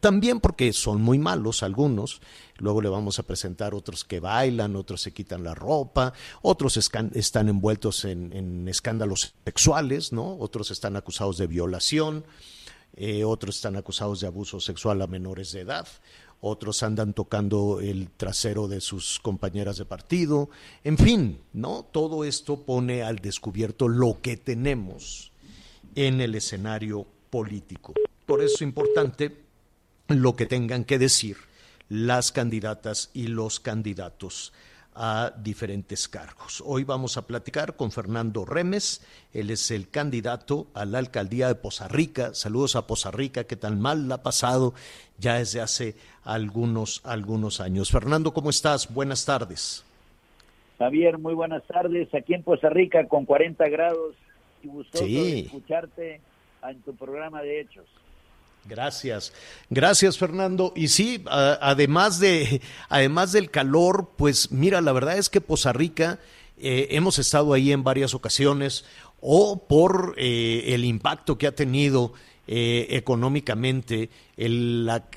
También 0.00 0.40
porque 0.40 0.72
son 0.74 1.00
muy 1.00 1.18
malos 1.18 1.62
algunos, 1.62 2.20
luego 2.58 2.82
le 2.82 2.90
vamos 2.90 3.18
a 3.18 3.22
presentar 3.22 3.74
otros 3.74 4.04
que 4.04 4.20
bailan, 4.20 4.76
otros 4.76 5.00
se 5.00 5.12
quitan 5.12 5.42
la 5.42 5.54
ropa, 5.54 6.12
otros 6.42 6.76
están 6.76 7.48
envueltos 7.48 8.04
en, 8.04 8.68
escándalos 8.68 9.34
sexuales, 9.44 10.12
¿no? 10.12 10.36
otros 10.38 10.70
están 10.70 10.96
acusados 10.96 11.38
de 11.38 11.46
violación, 11.46 12.24
eh, 12.94 13.24
otros 13.24 13.56
están 13.56 13.76
acusados 13.76 14.20
de 14.20 14.26
abuso 14.26 14.60
sexual 14.60 15.00
a 15.00 15.06
menores 15.06 15.52
de 15.52 15.60
edad, 15.60 15.88
otros 16.40 16.82
andan 16.82 17.14
tocando 17.14 17.80
el 17.80 18.10
trasero 18.10 18.68
de 18.68 18.80
sus 18.82 19.18
compañeras 19.18 19.78
de 19.78 19.86
partido, 19.86 20.50
en 20.84 20.98
fin, 20.98 21.40
¿no? 21.52 21.86
Todo 21.90 22.24
esto 22.24 22.64
pone 22.64 23.02
al 23.02 23.16
descubierto 23.16 23.88
lo 23.88 24.20
que 24.20 24.36
tenemos 24.36 25.32
en 25.94 26.20
el 26.20 26.34
escenario 26.34 27.06
político. 27.30 27.94
Por 28.28 28.42
eso 28.42 28.56
es 28.56 28.60
importante 28.60 29.34
lo 30.08 30.36
que 30.36 30.44
tengan 30.44 30.84
que 30.84 30.98
decir 30.98 31.38
las 31.88 32.30
candidatas 32.30 33.10
y 33.14 33.28
los 33.28 33.58
candidatos 33.58 34.52
a 34.94 35.32
diferentes 35.42 36.08
cargos. 36.08 36.62
Hoy 36.66 36.84
vamos 36.84 37.16
a 37.16 37.26
platicar 37.26 37.74
con 37.74 37.90
Fernando 37.90 38.44
Remes, 38.44 39.02
él 39.32 39.48
es 39.48 39.70
el 39.70 39.88
candidato 39.88 40.66
a 40.74 40.84
la 40.84 40.98
alcaldía 40.98 41.48
de 41.48 41.54
Poza 41.54 41.88
Rica. 41.88 42.34
Saludos 42.34 42.76
a 42.76 42.86
Poza 42.86 43.10
Rica, 43.10 43.44
que 43.44 43.56
tan 43.56 43.80
mal 43.80 44.08
la 44.08 44.16
ha 44.16 44.22
pasado 44.22 44.74
ya 45.16 45.38
desde 45.38 45.62
hace 45.62 45.96
algunos, 46.22 47.00
algunos 47.04 47.62
años. 47.62 47.90
Fernando, 47.90 48.34
¿cómo 48.34 48.50
estás? 48.50 48.92
Buenas 48.92 49.24
tardes. 49.24 49.86
Javier, 50.76 51.16
muy 51.16 51.32
buenas 51.32 51.64
tardes. 51.66 52.14
Aquí 52.14 52.34
en 52.34 52.42
Poza 52.42 52.68
Rica 52.68 53.08
con 53.08 53.24
40 53.24 53.66
grados 53.70 54.16
y 54.62 54.68
gustoso 54.68 55.06
Sí. 55.06 55.44
escucharte 55.46 56.20
en 56.68 56.82
tu 56.82 56.94
programa 56.94 57.40
de 57.40 57.62
hechos. 57.62 57.86
Gracias, 58.66 59.32
gracias 59.70 60.18
Fernando. 60.18 60.72
Y 60.76 60.88
sí, 60.88 61.24
además 61.28 62.20
de, 62.20 62.60
además 62.88 63.32
del 63.32 63.50
calor, 63.50 64.10
pues 64.16 64.52
mira, 64.52 64.80
la 64.80 64.92
verdad 64.92 65.16
es 65.16 65.30
que 65.30 65.40
Poza 65.40 65.72
Rica 65.72 66.18
eh, 66.58 66.88
hemos 66.90 67.18
estado 67.18 67.54
ahí 67.54 67.72
en 67.72 67.82
varias 67.84 68.14
ocasiones 68.14 68.84
o 69.20 69.66
por 69.66 70.14
eh, 70.18 70.64
el 70.74 70.84
impacto 70.84 71.38
que 71.38 71.46
ha 71.46 71.54
tenido 71.54 72.12
eh, 72.46 72.86
económicamente 72.90 74.10
el, 74.36 74.84
la- 74.86 75.08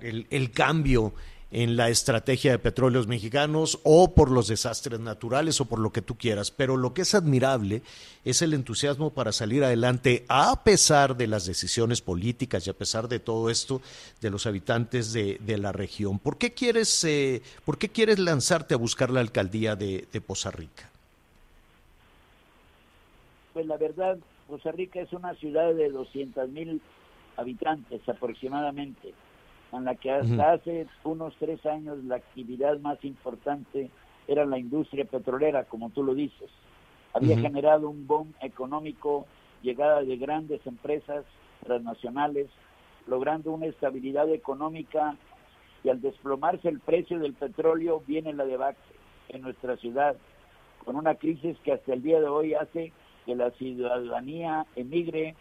el 0.00 0.50
cambio 0.50 1.14
en 1.54 1.76
la 1.76 1.88
estrategia 1.88 2.50
de 2.50 2.58
petróleos 2.58 3.06
mexicanos 3.06 3.78
o 3.84 4.12
por 4.12 4.30
los 4.30 4.48
desastres 4.48 4.98
naturales 4.98 5.60
o 5.60 5.66
por 5.66 5.78
lo 5.78 5.90
que 5.90 6.02
tú 6.02 6.16
quieras. 6.16 6.50
Pero 6.50 6.76
lo 6.76 6.92
que 6.92 7.02
es 7.02 7.14
admirable 7.14 7.82
es 8.24 8.42
el 8.42 8.54
entusiasmo 8.54 9.10
para 9.10 9.30
salir 9.30 9.62
adelante 9.62 10.24
a 10.28 10.64
pesar 10.64 11.16
de 11.16 11.28
las 11.28 11.46
decisiones 11.46 12.02
políticas 12.02 12.66
y 12.66 12.70
a 12.70 12.74
pesar 12.74 13.06
de 13.06 13.20
todo 13.20 13.50
esto 13.50 13.80
de 14.20 14.30
los 14.30 14.46
habitantes 14.46 15.12
de, 15.12 15.38
de 15.40 15.56
la 15.56 15.70
región. 15.70 16.18
¿Por 16.18 16.38
qué 16.38 16.52
quieres, 16.52 17.04
eh, 17.04 17.40
por 17.64 17.78
qué 17.78 17.88
quieres 17.88 18.18
lanzarte 18.18 18.74
a 18.74 18.78
buscar 18.78 19.10
la 19.10 19.20
alcaldía 19.20 19.76
de, 19.76 20.08
de 20.12 20.20
Poza 20.20 20.50
Rica? 20.50 20.90
Pues 23.52 23.66
la 23.66 23.76
verdad, 23.76 24.18
Costa 24.48 24.72
Rica 24.72 25.00
es 25.00 25.12
una 25.12 25.34
ciudad 25.34 25.72
de 25.72 25.88
200 25.88 26.48
mil 26.48 26.80
habitantes 27.36 28.06
aproximadamente, 28.08 29.14
en 29.76 29.84
la 29.84 29.94
que 29.94 30.10
hasta 30.10 30.52
hace 30.52 30.86
unos 31.04 31.34
tres 31.38 31.64
años 31.66 32.02
la 32.04 32.16
actividad 32.16 32.78
más 32.78 33.02
importante 33.04 33.90
era 34.26 34.44
la 34.46 34.58
industria 34.58 35.04
petrolera, 35.04 35.64
como 35.64 35.90
tú 35.90 36.02
lo 36.02 36.14
dices. 36.14 36.50
Había 37.12 37.38
generado 37.38 37.88
un 37.88 38.06
boom 38.06 38.34
económico, 38.40 39.26
llegada 39.62 40.02
de 40.02 40.16
grandes 40.16 40.66
empresas 40.66 41.24
transnacionales, 41.64 42.48
logrando 43.06 43.52
una 43.52 43.66
estabilidad 43.66 44.28
económica 44.30 45.16
y 45.84 45.90
al 45.90 46.00
desplomarse 46.00 46.68
el 46.68 46.80
precio 46.80 47.18
del 47.18 47.34
petróleo 47.34 48.02
viene 48.06 48.32
la 48.32 48.44
debacle 48.44 48.82
en 49.28 49.42
nuestra 49.42 49.76
ciudad, 49.76 50.16
con 50.84 50.96
una 50.96 51.14
crisis 51.14 51.56
que 51.64 51.72
hasta 51.72 51.92
el 51.92 52.02
día 52.02 52.20
de 52.20 52.28
hoy 52.28 52.54
hace 52.54 52.92
que 53.26 53.34
la 53.34 53.50
ciudadanía 53.52 54.66
emigre 54.76 55.34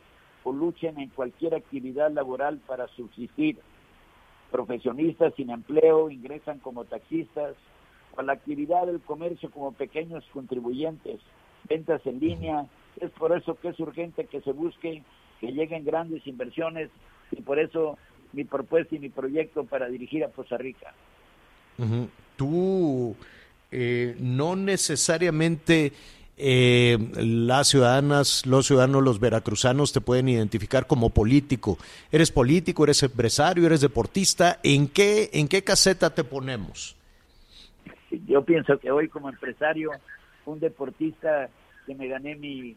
o 0.43 0.51
luchen 0.51 0.99
en 0.99 1.09
cualquier 1.09 1.55
actividad 1.55 2.11
laboral 2.11 2.59
para 2.67 2.87
subsistir. 2.89 3.57
Profesionistas 4.53 5.33
sin 5.35 5.49
empleo 5.49 6.11
ingresan 6.11 6.59
como 6.59 6.85
taxistas 6.85 7.55
o 8.15 8.19
a 8.19 8.23
la 8.23 8.33
actividad 8.33 8.85
del 8.85 9.01
comercio 9.01 9.49
como 9.49 9.71
pequeños 9.71 10.23
contribuyentes, 10.31 11.19
ventas 11.67 12.05
en 12.05 12.19
línea. 12.19 12.67
Es 13.01 13.09
por 13.13 13.35
eso 13.35 13.55
que 13.55 13.69
es 13.69 13.79
urgente 13.79 14.25
que 14.27 14.41
se 14.41 14.51
busque 14.51 15.01
que 15.41 15.51
lleguen 15.51 15.83
grandes 15.83 16.27
inversiones 16.27 16.91
y 17.31 17.41
por 17.41 17.57
eso 17.57 17.97
mi 18.31 18.43
propuesta 18.43 18.95
y 18.95 18.99
mi 18.99 19.09
proyecto 19.09 19.63
para 19.63 19.87
dirigir 19.87 20.23
a 20.23 20.29
Costa 20.29 20.55
Rica. 20.59 20.93
Ujú. 21.79 22.07
Tú 22.35 23.15
eh, 23.71 24.15
no 24.19 24.55
necesariamente 24.55 25.93
eh, 26.37 26.97
las 27.15 27.67
ciudadanas, 27.67 28.45
los 28.45 28.67
ciudadanos, 28.67 29.03
los 29.03 29.19
veracruzanos 29.19 29.93
te 29.93 30.01
pueden 30.01 30.29
identificar 30.29 30.87
como 30.87 31.09
político. 31.11 31.77
Eres 32.11 32.31
político, 32.31 32.83
eres 32.83 33.03
empresario, 33.03 33.65
eres 33.65 33.81
deportista. 33.81 34.59
¿En 34.63 34.87
qué, 34.87 35.29
en 35.33 35.47
qué 35.47 35.63
caseta 35.63 36.09
te 36.13 36.23
ponemos? 36.23 36.95
Yo 38.27 38.43
pienso 38.43 38.77
que 38.79 38.91
hoy 38.91 39.09
como 39.09 39.29
empresario, 39.29 39.91
un 40.45 40.59
deportista 40.59 41.49
que 41.85 41.95
me 41.95 42.07
gané 42.07 42.35
mi 42.35 42.75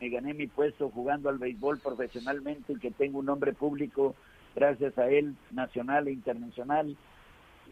me 0.00 0.10
gané 0.10 0.32
mi 0.32 0.46
puesto 0.46 0.90
jugando 0.90 1.28
al 1.28 1.38
béisbol 1.38 1.78
profesionalmente 1.78 2.72
y 2.72 2.78
que 2.78 2.92
tengo 2.92 3.18
un 3.18 3.26
nombre 3.26 3.52
público 3.52 4.14
gracias 4.54 4.96
a 4.98 5.08
él, 5.08 5.34
nacional 5.50 6.08
e 6.08 6.12
internacional, 6.12 6.96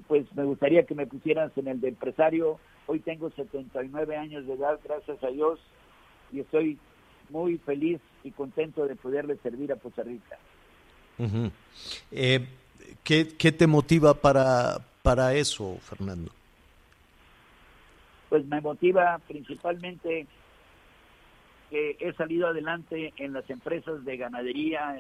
pues 0.09 0.27
me 0.35 0.45
gustaría 0.45 0.85
que 0.85 0.95
me 0.95 1.07
pusieras 1.07 1.53
en 1.57 1.69
el 1.69 1.81
de 1.81 1.89
empresario. 1.89 2.59
Hoy 2.87 3.01
tengo 3.01 3.31
79 3.31 4.17
años 4.17 4.47
de 4.47 4.55
edad, 4.55 4.79
gracias 4.85 5.23
a 5.23 5.29
Dios, 5.29 5.59
y 6.33 6.41
estoy 6.41 6.79
muy 7.31 7.59
feliz 7.59 8.01
y 8.23 8.31
contento 8.31 8.87
de 8.87 8.97
poderle 8.97 9.37
servir 9.43 9.73
a 9.73 9.77
Costa 9.77 10.03
Rica. 10.03 10.39
Eh, 12.11 12.47
¿qué, 13.03 13.29
qué 13.37 13.53
te 13.53 13.67
motiva 13.67 14.15
para, 14.15 14.79
para 15.03 15.35
eso, 15.35 15.79
Fernando? 15.81 16.31
Pues 18.29 18.45
me 18.47 18.61
motiva 18.61 19.19
principalmente 19.27 20.27
que 21.71 21.97
he 21.99 22.13
salido 22.13 22.49
adelante 22.49 23.13
en 23.17 23.33
las 23.33 23.49
empresas 23.51 24.05
de 24.05 24.17
ganadería, 24.17 24.97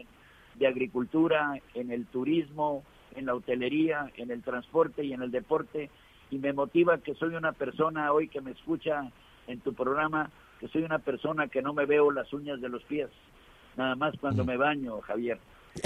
de 0.55 0.67
agricultura, 0.67 1.61
en 1.75 1.93
el 1.93 2.07
turismo, 2.07 2.83
en 3.15 3.27
la 3.27 3.35
hotelería, 3.35 4.11
en 4.17 4.31
el 4.31 4.43
transporte 4.43 5.05
y 5.05 5.13
en 5.13 5.23
el 5.23 5.31
deporte. 5.31 5.91
Y 6.31 6.39
me 6.39 6.53
motiva 6.53 6.99
que 6.99 7.15
soy 7.15 7.35
una 7.35 7.53
persona 7.53 8.13
hoy 8.13 8.29
que 8.29 8.41
me 8.41 8.51
escucha 8.51 9.11
en 9.47 9.61
tu 9.61 9.75
programa, 9.75 10.31
que 10.61 10.69
soy 10.69 10.83
una 10.83 10.99
persona 10.99 11.49
que 11.49 11.63
no 11.63 11.73
me 11.73 11.87
veo 11.87 12.11
las 12.11 12.33
uñas 12.33 12.61
de 12.61 12.69
los 12.69 12.83
pies, 12.85 13.09
nada 13.77 13.95
más 13.95 14.15
cuando 14.21 14.45
me 14.45 14.57
baño, 14.57 15.01
Javier. 15.03 15.39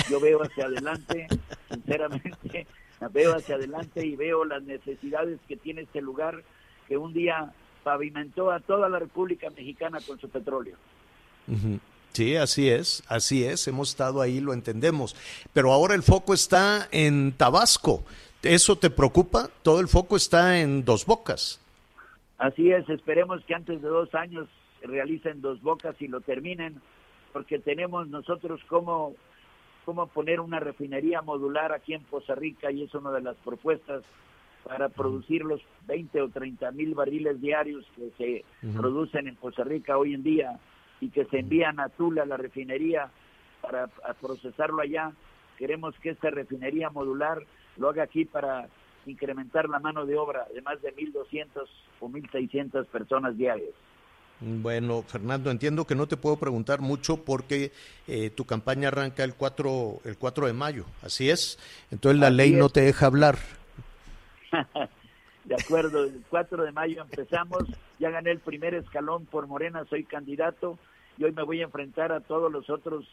Yo 0.08 0.20
veo 0.20 0.42
hacia 0.42 0.66
adelante, 0.66 1.26
sinceramente, 1.70 2.66
veo 3.12 3.34
hacia 3.34 3.56
adelante 3.56 4.06
y 4.06 4.16
veo 4.16 4.44
las 4.44 4.62
necesidades 4.62 5.38
que 5.48 5.56
tiene 5.56 5.82
este 5.82 6.00
lugar 6.00 6.42
que 6.88 6.96
un 6.96 7.12
día 7.12 7.52
pavimentó 7.82 8.50
a 8.50 8.60
toda 8.60 8.88
la 8.88 8.98
República 8.98 9.48
Mexicana 9.50 9.98
con 10.06 10.18
su 10.20 10.28
petróleo. 10.28 10.76
Sí, 12.12 12.36
así 12.36 12.68
es, 12.68 13.02
así 13.08 13.44
es, 13.44 13.66
hemos 13.68 13.90
estado 13.90 14.20
ahí, 14.20 14.40
lo 14.40 14.52
entendemos. 14.52 15.16
Pero 15.52 15.72
ahora 15.72 15.94
el 15.94 16.02
foco 16.02 16.34
está 16.34 16.88
en 16.90 17.32
Tabasco. 17.32 18.04
¿Eso 18.42 18.76
te 18.76 18.88
preocupa? 18.88 19.48
Todo 19.62 19.80
el 19.80 19.88
foco 19.88 20.16
está 20.16 20.60
en 20.60 20.84
Dos 20.84 21.04
Bocas. 21.04 21.60
Así 22.38 22.70
es, 22.70 22.88
esperemos 22.88 23.44
que 23.44 23.54
antes 23.54 23.82
de 23.82 23.88
dos 23.88 24.14
años 24.14 24.48
realicen 24.82 25.42
dos 25.42 25.60
bocas 25.60 25.94
y 26.00 26.08
lo 26.08 26.22
terminen, 26.22 26.80
porque 27.34 27.58
tenemos 27.58 28.08
nosotros 28.08 28.62
cómo, 28.66 29.14
cómo 29.84 30.06
poner 30.06 30.40
una 30.40 30.58
refinería 30.58 31.20
modular 31.20 31.72
aquí 31.72 31.92
en 31.92 32.02
Poza 32.04 32.34
Rica 32.34 32.70
y 32.72 32.84
es 32.84 32.94
una 32.94 33.10
de 33.10 33.20
las 33.20 33.36
propuestas 33.36 34.02
para 34.64 34.88
producir 34.88 35.42
los 35.44 35.60
20 35.86 36.22
o 36.22 36.28
30 36.30 36.70
mil 36.72 36.94
barriles 36.94 37.38
diarios 37.42 37.84
que 37.94 38.10
se 38.16 38.44
producen 38.74 39.28
en 39.28 39.34
Costa 39.34 39.64
Rica 39.64 39.98
hoy 39.98 40.14
en 40.14 40.22
día 40.22 40.58
y 41.02 41.10
que 41.10 41.26
se 41.26 41.40
envían 41.40 41.78
a 41.78 41.90
Tula, 41.90 42.24
la 42.24 42.38
refinería, 42.38 43.10
para 43.60 43.84
a 43.84 44.14
procesarlo 44.14 44.80
allá. 44.80 45.12
Queremos 45.58 45.94
que 46.00 46.10
esta 46.10 46.30
refinería 46.30 46.88
modular 46.88 47.42
lo 47.76 47.88
haga 47.88 48.04
aquí 48.04 48.24
para 48.24 48.68
incrementar 49.06 49.68
la 49.68 49.78
mano 49.78 50.06
de 50.06 50.16
obra 50.16 50.46
de 50.54 50.62
más 50.62 50.80
de 50.82 50.94
1.200 50.94 51.66
o 52.00 52.08
1.600 52.08 52.86
personas 52.86 53.36
diarias. 53.36 53.70
Bueno, 54.40 55.02
Fernando, 55.02 55.50
entiendo 55.50 55.86
que 55.86 55.94
no 55.94 56.08
te 56.08 56.16
puedo 56.16 56.38
preguntar 56.38 56.80
mucho 56.80 57.24
porque 57.24 57.72
eh, 58.08 58.30
tu 58.30 58.46
campaña 58.46 58.88
arranca 58.88 59.22
el 59.22 59.34
4, 59.34 60.00
el 60.04 60.16
4 60.16 60.46
de 60.46 60.52
mayo, 60.54 60.86
así 61.02 61.28
es. 61.28 61.58
Entonces 61.90 62.18
la 62.18 62.28
Así 62.28 62.36
ley 62.36 62.52
no 62.52 62.70
te 62.70 62.80
deja 62.80 63.04
hablar. 63.04 63.36
de 65.44 65.54
acuerdo, 65.54 66.04
el 66.04 66.22
4 66.30 66.64
de 66.64 66.72
mayo 66.72 67.02
empezamos, 67.02 67.64
ya 67.98 68.08
gané 68.08 68.30
el 68.30 68.40
primer 68.40 68.74
escalón 68.74 69.26
por 69.26 69.46
Morena, 69.46 69.84
soy 69.90 70.04
candidato 70.04 70.78
y 71.18 71.24
hoy 71.24 71.32
me 71.32 71.42
voy 71.42 71.60
a 71.60 71.64
enfrentar 71.64 72.10
a 72.10 72.20
todos 72.20 72.50
los 72.50 72.70
otros 72.70 73.04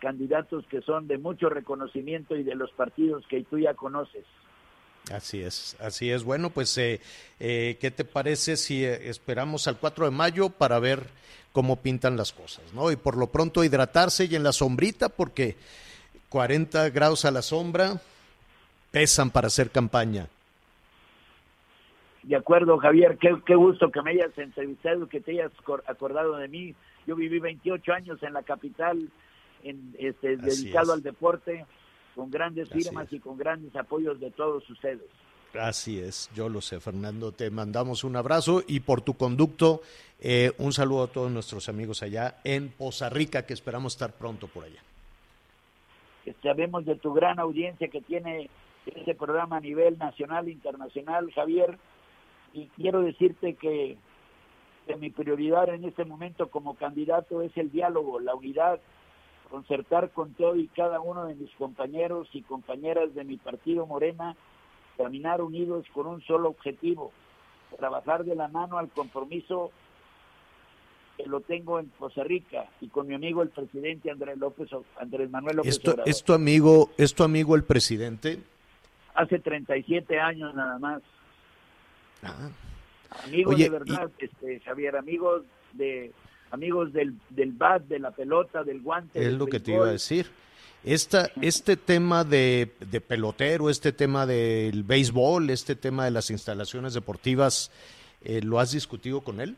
candidatos 0.00 0.66
que 0.66 0.80
son 0.82 1.06
de 1.06 1.18
mucho 1.18 1.48
reconocimiento 1.48 2.36
y 2.36 2.42
de 2.42 2.54
los 2.54 2.70
partidos 2.72 3.24
que 3.28 3.42
tú 3.44 3.58
ya 3.58 3.74
conoces. 3.74 4.24
Así 5.12 5.42
es, 5.42 5.76
así 5.80 6.10
es. 6.10 6.24
Bueno, 6.24 6.50
pues, 6.50 6.76
eh, 6.78 7.00
eh, 7.38 7.76
¿qué 7.80 7.90
te 7.90 8.04
parece 8.04 8.56
si 8.56 8.84
eh, 8.84 9.08
esperamos 9.10 9.68
al 9.68 9.76
4 9.78 10.06
de 10.06 10.10
mayo 10.10 10.48
para 10.48 10.78
ver 10.78 11.02
cómo 11.52 11.76
pintan 11.76 12.16
las 12.16 12.32
cosas, 12.32 12.64
¿no? 12.72 12.90
Y 12.90 12.96
por 12.96 13.16
lo 13.16 13.26
pronto 13.28 13.62
hidratarse 13.62 14.24
y 14.24 14.34
en 14.34 14.42
la 14.42 14.52
sombrita, 14.52 15.08
porque 15.10 15.56
40 16.30 16.88
grados 16.90 17.24
a 17.26 17.30
la 17.30 17.42
sombra 17.42 18.00
pesan 18.90 19.30
para 19.30 19.48
hacer 19.48 19.70
campaña. 19.70 20.26
De 22.22 22.36
acuerdo, 22.36 22.78
Javier, 22.78 23.18
qué, 23.20 23.36
qué 23.44 23.54
gusto 23.54 23.90
que 23.90 24.00
me 24.00 24.12
hayas 24.12 24.36
entrevistado, 24.38 25.06
que 25.08 25.20
te 25.20 25.32
hayas 25.32 25.52
cor- 25.64 25.84
acordado 25.86 26.36
de 26.36 26.48
mí. 26.48 26.74
Yo 27.06 27.14
viví 27.16 27.38
28 27.38 27.92
años 27.92 28.22
en 28.22 28.32
la 28.32 28.42
capital, 28.42 29.10
en, 29.64 29.94
este, 29.98 30.36
dedicado 30.36 30.92
es. 30.92 30.98
al 30.98 31.02
deporte, 31.02 31.66
con 32.14 32.30
grandes 32.30 32.68
firmas 32.68 33.12
y 33.12 33.18
con 33.18 33.36
grandes 33.36 33.74
apoyos 33.74 34.20
de 34.20 34.30
todos 34.30 34.68
ustedes. 34.70 35.02
Así 35.54 36.00
es, 36.00 36.30
yo 36.34 36.48
lo 36.48 36.60
sé, 36.60 36.80
Fernando. 36.80 37.32
Te 37.32 37.50
mandamos 37.50 38.04
un 38.04 38.16
abrazo 38.16 38.62
y 38.66 38.80
por 38.80 39.02
tu 39.02 39.14
conducto, 39.14 39.82
eh, 40.20 40.52
un 40.58 40.72
saludo 40.72 41.04
a 41.04 41.06
todos 41.08 41.30
nuestros 41.30 41.68
amigos 41.68 42.02
allá 42.02 42.38
en 42.44 42.70
Poza 42.70 43.08
Rica, 43.08 43.46
que 43.46 43.54
esperamos 43.54 43.94
estar 43.94 44.12
pronto 44.14 44.48
por 44.48 44.64
allá. 44.64 44.82
Sabemos 46.42 46.84
de 46.86 46.96
tu 46.96 47.12
gran 47.12 47.38
audiencia 47.38 47.88
que 47.88 48.00
tiene 48.00 48.48
este 48.86 49.14
programa 49.14 49.58
a 49.58 49.60
nivel 49.60 49.98
nacional 49.98 50.48
e 50.48 50.52
internacional, 50.52 51.30
Javier, 51.32 51.78
y 52.52 52.66
quiero 52.76 53.02
decirte 53.02 53.54
que, 53.54 53.96
que 54.86 54.96
mi 54.96 55.10
prioridad 55.10 55.68
en 55.68 55.84
este 55.84 56.04
momento 56.04 56.48
como 56.48 56.74
candidato 56.74 57.42
es 57.42 57.56
el 57.56 57.70
diálogo, 57.70 58.20
la 58.20 58.34
unidad, 58.34 58.80
concertar 59.54 60.10
con 60.10 60.34
todo 60.34 60.56
y 60.56 60.66
cada 60.66 60.98
uno 60.98 61.26
de 61.26 61.36
mis 61.36 61.48
compañeros 61.52 62.28
y 62.32 62.42
compañeras 62.42 63.14
de 63.14 63.22
mi 63.22 63.36
partido 63.36 63.86
Morena, 63.86 64.34
caminar 64.96 65.40
unidos 65.40 65.86
con 65.94 66.08
un 66.08 66.20
solo 66.22 66.48
objetivo, 66.48 67.12
trabajar 67.78 68.24
de 68.24 68.34
la 68.34 68.48
mano 68.48 68.78
al 68.78 68.88
compromiso 68.88 69.70
que 71.16 71.26
lo 71.26 71.40
tengo 71.40 71.78
en 71.78 71.86
Costa 72.00 72.24
Rica 72.24 72.66
y 72.80 72.88
con 72.88 73.06
mi 73.06 73.14
amigo 73.14 73.42
el 73.42 73.50
presidente 73.50 74.10
Andrés 74.10 74.38
López 74.38 74.70
Andrés 74.98 75.30
Manuel 75.30 75.58
López 75.58 75.76
Esto, 75.76 75.92
Obrador. 75.92 76.08
es 76.08 76.24
tu 76.24 76.32
amigo, 76.32 76.90
es 76.98 77.14
tu 77.14 77.22
amigo 77.22 77.54
el 77.54 77.62
presidente. 77.62 78.40
Hace 79.14 79.38
37 79.38 80.18
años 80.18 80.52
nada 80.56 80.80
más. 80.80 81.00
Amigos 83.24 83.54
Ah. 83.54 83.54
Oye, 83.54 83.64
de 83.64 83.70
verdad, 83.70 84.10
este, 84.18 84.58
Javier, 84.64 84.96
amigos 84.96 85.44
de 85.74 86.12
amigos 86.54 86.92
del, 86.92 87.14
del 87.30 87.52
bat, 87.52 87.82
de 87.84 87.98
la 87.98 88.10
pelota, 88.10 88.64
del 88.64 88.80
guante. 88.80 89.18
Es 89.18 89.26
del 89.26 89.36
lo 89.38 89.46
que 89.46 89.60
te 89.60 89.72
iba 89.72 89.86
a 89.86 89.92
decir. 89.92 90.26
Esta, 90.82 91.30
este 91.40 91.76
tema 91.76 92.24
de, 92.24 92.72
de 92.90 93.00
pelotero, 93.00 93.70
este 93.70 93.92
tema 93.92 94.26
del 94.26 94.82
béisbol, 94.82 95.50
este 95.50 95.76
tema 95.76 96.04
de 96.04 96.10
las 96.10 96.30
instalaciones 96.30 96.92
deportivas, 96.94 97.70
eh, 98.22 98.42
¿lo 98.42 98.58
has 98.58 98.72
discutido 98.72 99.22
con 99.22 99.40
él? 99.40 99.56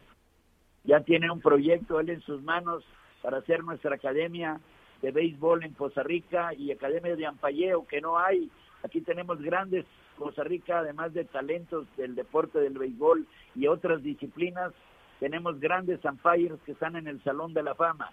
ya 0.86 1.00
tiene 1.00 1.30
un 1.30 1.40
proyecto 1.40 2.00
él 2.00 2.10
en 2.10 2.20
sus 2.22 2.42
manos 2.42 2.84
para 3.22 3.38
hacer 3.38 3.62
nuestra 3.64 3.96
academia 3.96 4.60
de 5.02 5.10
béisbol 5.10 5.64
en 5.64 5.72
Costa 5.72 6.02
Rica 6.02 6.54
y 6.54 6.70
academia 6.70 7.16
de 7.16 7.26
ampalleo 7.26 7.86
que 7.86 8.00
no 8.00 8.18
hay. 8.18 8.50
Aquí 8.82 9.00
tenemos 9.00 9.42
grandes 9.42 9.84
Costa 10.16 10.44
Rica, 10.44 10.78
además 10.78 11.12
de 11.12 11.24
talentos 11.24 11.86
del 11.96 12.14
deporte 12.14 12.60
del 12.60 12.78
béisbol 12.78 13.26
y 13.54 13.66
otras 13.66 14.02
disciplinas, 14.02 14.72
tenemos 15.20 15.58
grandes 15.60 16.04
umpires 16.04 16.58
que 16.64 16.72
están 16.72 16.96
en 16.96 17.06
el 17.06 17.22
Salón 17.22 17.54
de 17.54 17.62
la 17.62 17.74
Fama 17.74 18.10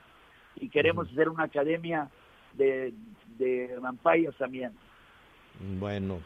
y 0.56 0.70
queremos 0.70 1.10
hacer 1.12 1.30
una 1.30 1.46
academia 1.46 2.10
de, 2.54 2.94
de 3.38 3.78
umpires 3.80 4.36
también. 4.38 4.72
Bueno, 5.80 6.20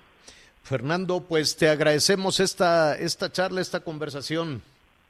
Fernando, 0.63 1.21
pues 1.21 1.55
te 1.57 1.69
agradecemos 1.69 2.39
esta, 2.39 2.95
esta 2.95 3.31
charla, 3.31 3.61
esta 3.61 3.79
conversación. 3.81 4.61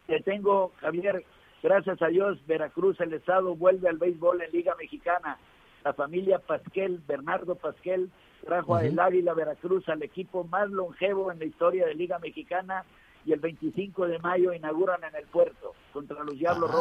Te 0.06 0.22
tengo, 0.22 0.72
Javier, 0.80 1.26
gracias 1.62 2.02
a 2.02 2.08
Dios, 2.08 2.40
Veracruz, 2.48 3.00
el 3.02 3.14
Estado, 3.14 3.56
vuelve 3.56 3.90
al 3.90 3.98
béisbol 3.98 4.42
en 4.42 4.52
Liga 4.52 4.76
Mexicana. 4.80 5.38
La 5.84 5.94
familia 5.94 6.40
Pasquel, 6.40 7.02
Bernardo 7.08 7.56
Pasquel, 7.56 8.10
trajo 8.46 8.76
a 8.76 8.86
el 8.86 9.00
Águila 9.00 9.34
Veracruz 9.34 9.88
al 9.90 10.04
equipo 10.04 10.44
más 10.44 10.70
longevo 10.70 11.32
en 11.32 11.40
la 11.40 11.46
historia 11.46 11.86
de 11.86 11.96
Liga 11.96 12.20
Mexicana 12.20 12.84
y 13.26 13.34
el 13.34 13.40
25 13.40 14.08
de 14.08 14.20
mayo 14.20 14.54
inauguran 14.54 15.04
en 15.04 15.16
el 15.16 15.26
puerto 15.28 15.74
contra 15.94 16.24
los 16.24 16.38
Diablos 16.38 16.70
Ah. 16.72 16.74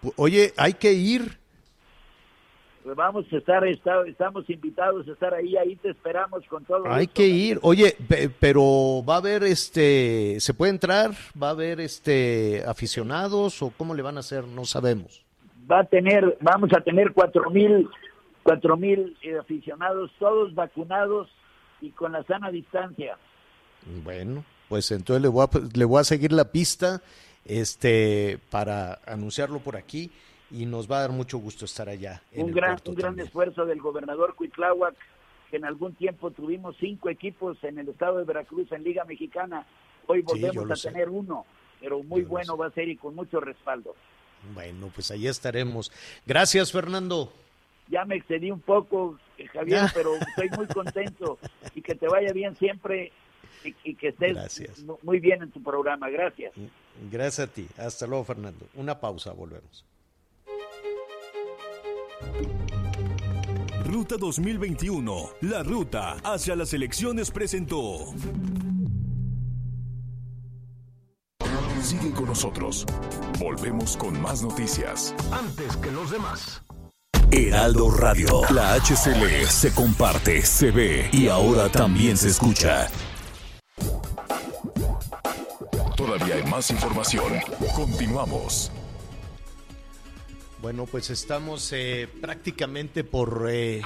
Rojos. 0.00 0.14
Oye, 0.16 0.52
hay 0.56 0.74
que 0.74 0.92
ir. 0.92 1.38
Pues 2.82 2.96
vamos 2.96 3.24
a 3.32 3.36
estar, 3.36 3.64
está- 3.64 4.04
estamos 4.08 4.48
invitados 4.50 5.06
a 5.06 5.12
estar 5.12 5.32
ahí, 5.34 5.56
ahí 5.56 5.76
te 5.76 5.90
esperamos 5.90 6.44
con 6.48 6.64
todo. 6.64 6.84
Hay 6.90 7.04
gusto. 7.06 7.14
que 7.14 7.26
ir. 7.28 7.60
Oye, 7.62 7.96
pe- 8.08 8.28
pero 8.28 9.04
va 9.08 9.14
a 9.14 9.18
haber 9.18 9.44
este, 9.44 10.38
¿se 10.40 10.52
puede 10.52 10.72
entrar? 10.72 11.12
¿Va 11.40 11.48
a 11.48 11.50
haber 11.50 11.80
este 11.80 12.64
aficionados 12.66 13.62
o 13.62 13.70
cómo 13.70 13.94
le 13.94 14.02
van 14.02 14.16
a 14.16 14.20
hacer? 14.20 14.44
No 14.48 14.64
sabemos. 14.64 15.24
Va 15.70 15.80
a 15.80 15.84
tener, 15.84 16.36
vamos 16.40 16.70
a 16.76 16.80
tener 16.80 17.12
cuatro 17.12 17.48
mil, 17.50 17.88
cuatro 18.42 18.76
mil 18.76 19.16
eh, 19.22 19.38
aficionados, 19.38 20.10
todos 20.18 20.52
vacunados 20.52 21.28
y 21.80 21.90
con 21.90 22.10
la 22.10 22.24
sana 22.24 22.50
distancia. 22.50 23.16
Bueno, 24.02 24.44
pues 24.72 24.90
entonces 24.90 25.20
le 25.20 25.28
voy 25.28 25.44
a, 25.44 25.50
le 25.76 25.84
voy 25.84 26.00
a 26.00 26.04
seguir 26.04 26.32
la 26.32 26.50
pista 26.50 27.02
este 27.44 28.38
para 28.48 29.00
anunciarlo 29.04 29.58
por 29.58 29.76
aquí 29.76 30.10
y 30.50 30.64
nos 30.64 30.90
va 30.90 30.96
a 30.96 31.00
dar 31.02 31.10
mucho 31.10 31.36
gusto 31.36 31.66
estar 31.66 31.90
allá. 31.90 32.22
un 32.34 32.52
gran, 32.52 32.78
un 32.86 32.94
gran 32.94 33.10
también. 33.10 33.26
esfuerzo 33.26 33.66
del 33.66 33.82
gobernador 33.82 34.34
Cuitláhuac, 34.34 34.94
que 35.50 35.58
en 35.58 35.66
algún 35.66 35.94
tiempo 35.94 36.30
tuvimos 36.30 36.74
cinco 36.80 37.10
equipos 37.10 37.62
en 37.64 37.80
el 37.80 37.90
estado 37.90 38.16
de 38.16 38.24
Veracruz 38.24 38.72
en 38.72 38.82
Liga 38.82 39.04
Mexicana. 39.04 39.66
Hoy 40.06 40.22
volvemos 40.22 40.70
a 40.70 40.76
sé. 40.76 40.88
tener 40.88 41.10
uno, 41.10 41.44
pero 41.78 42.02
muy 42.02 42.22
bueno 42.22 42.56
va 42.56 42.68
a 42.68 42.70
ser 42.70 42.88
y 42.88 42.96
con 42.96 43.14
mucho 43.14 43.40
respaldo. 43.40 43.94
Bueno, 44.54 44.90
pues 44.94 45.10
ahí 45.10 45.26
estaremos. 45.26 45.92
Gracias, 46.24 46.72
Fernando. 46.72 47.30
Ya 47.88 48.06
me 48.06 48.16
excedí 48.16 48.50
un 48.50 48.60
poco, 48.60 49.18
Javier, 49.52 49.82
pero 49.92 50.14
estoy 50.14 50.48
muy 50.56 50.66
contento 50.68 51.38
y 51.74 51.82
que 51.82 51.94
te 51.94 52.08
vaya 52.08 52.32
bien 52.32 52.56
siempre 52.56 53.12
y, 53.64 53.74
y 53.84 53.94
que 53.94 54.08
estés 54.08 54.34
Gracias. 54.34 54.80
mu- 54.80 54.98
muy 55.02 55.18
bien 55.20 55.42
en 55.42 55.50
tu 55.50 55.62
programa. 55.62 56.08
Gracias. 56.10 56.52
Gracias 57.10 57.48
a 57.48 57.52
ti. 57.52 57.66
Hasta 57.78 58.06
luego, 58.06 58.24
Fernando. 58.24 58.66
Una 58.74 58.98
pausa, 58.98 59.32
volvemos. 59.32 59.84
Ruta 63.86 64.16
2021, 64.16 65.30
la 65.42 65.62
ruta 65.62 66.12
hacia 66.24 66.56
las 66.56 66.72
elecciones 66.72 67.30
presentó. 67.30 68.14
Sigue 71.82 72.12
con 72.12 72.26
nosotros. 72.26 72.86
Volvemos 73.38 73.96
con 73.96 74.20
más 74.22 74.42
noticias. 74.42 75.14
Antes 75.32 75.76
que 75.78 75.90
los 75.90 76.10
demás. 76.10 76.62
Heraldo 77.32 77.90
Radio. 77.90 78.42
La 78.54 78.74
HCL 78.74 79.46
se 79.48 79.74
comparte, 79.74 80.42
se 80.42 80.70
ve 80.70 81.08
y 81.12 81.28
ahora 81.28 81.68
también 81.70 82.16
se 82.16 82.28
escucha. 82.28 82.88
Información. 86.70 87.40
Continuamos. 87.74 88.70
Bueno, 90.60 90.86
pues 90.86 91.10
estamos 91.10 91.72
eh, 91.72 92.08
prácticamente 92.20 93.02
por, 93.02 93.48
eh, 93.50 93.82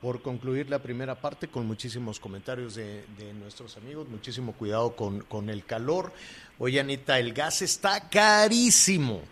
por 0.00 0.22
concluir 0.22 0.70
la 0.70 0.78
primera 0.78 1.20
parte 1.20 1.48
con 1.48 1.66
muchísimos 1.66 2.20
comentarios 2.20 2.76
de, 2.76 3.04
de 3.18 3.34
nuestros 3.34 3.76
amigos. 3.76 4.08
Muchísimo 4.08 4.52
cuidado 4.52 4.94
con, 4.94 5.20
con 5.22 5.50
el 5.50 5.64
calor. 5.64 6.12
Oye, 6.58 6.78
Anita, 6.78 7.18
el 7.18 7.32
gas 7.32 7.62
está 7.62 8.08
carísimo. 8.08 9.22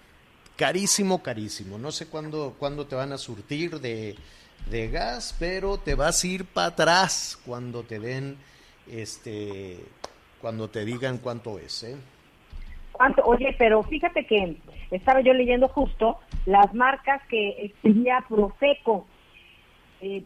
Carísimo, 0.56 1.22
carísimo. 1.22 1.78
No 1.78 1.92
sé 1.92 2.06
cuándo, 2.06 2.56
cuándo 2.58 2.86
te 2.86 2.96
van 2.96 3.12
a 3.12 3.18
surtir 3.18 3.78
de, 3.78 4.16
de 4.70 4.88
gas, 4.88 5.36
pero 5.38 5.78
te 5.78 5.94
vas 5.94 6.24
a 6.24 6.26
ir 6.26 6.44
para 6.46 6.68
atrás 6.68 7.38
cuando 7.44 7.82
te 7.82 8.00
den, 8.00 8.38
este, 8.90 9.78
cuando 10.40 10.68
te 10.68 10.84
digan 10.84 11.18
cuánto 11.18 11.58
es, 11.58 11.82
¿eh? 11.84 11.96
¿Cuánto? 12.96 13.22
Oye, 13.24 13.54
pero 13.58 13.82
fíjate 13.82 14.24
que 14.26 14.56
estaba 14.90 15.20
yo 15.20 15.32
leyendo 15.34 15.68
justo 15.68 16.18
las 16.46 16.72
marcas 16.74 17.20
que 17.28 17.50
expedía 17.66 18.24
Profeco. 18.28 19.06
Eh, 20.00 20.22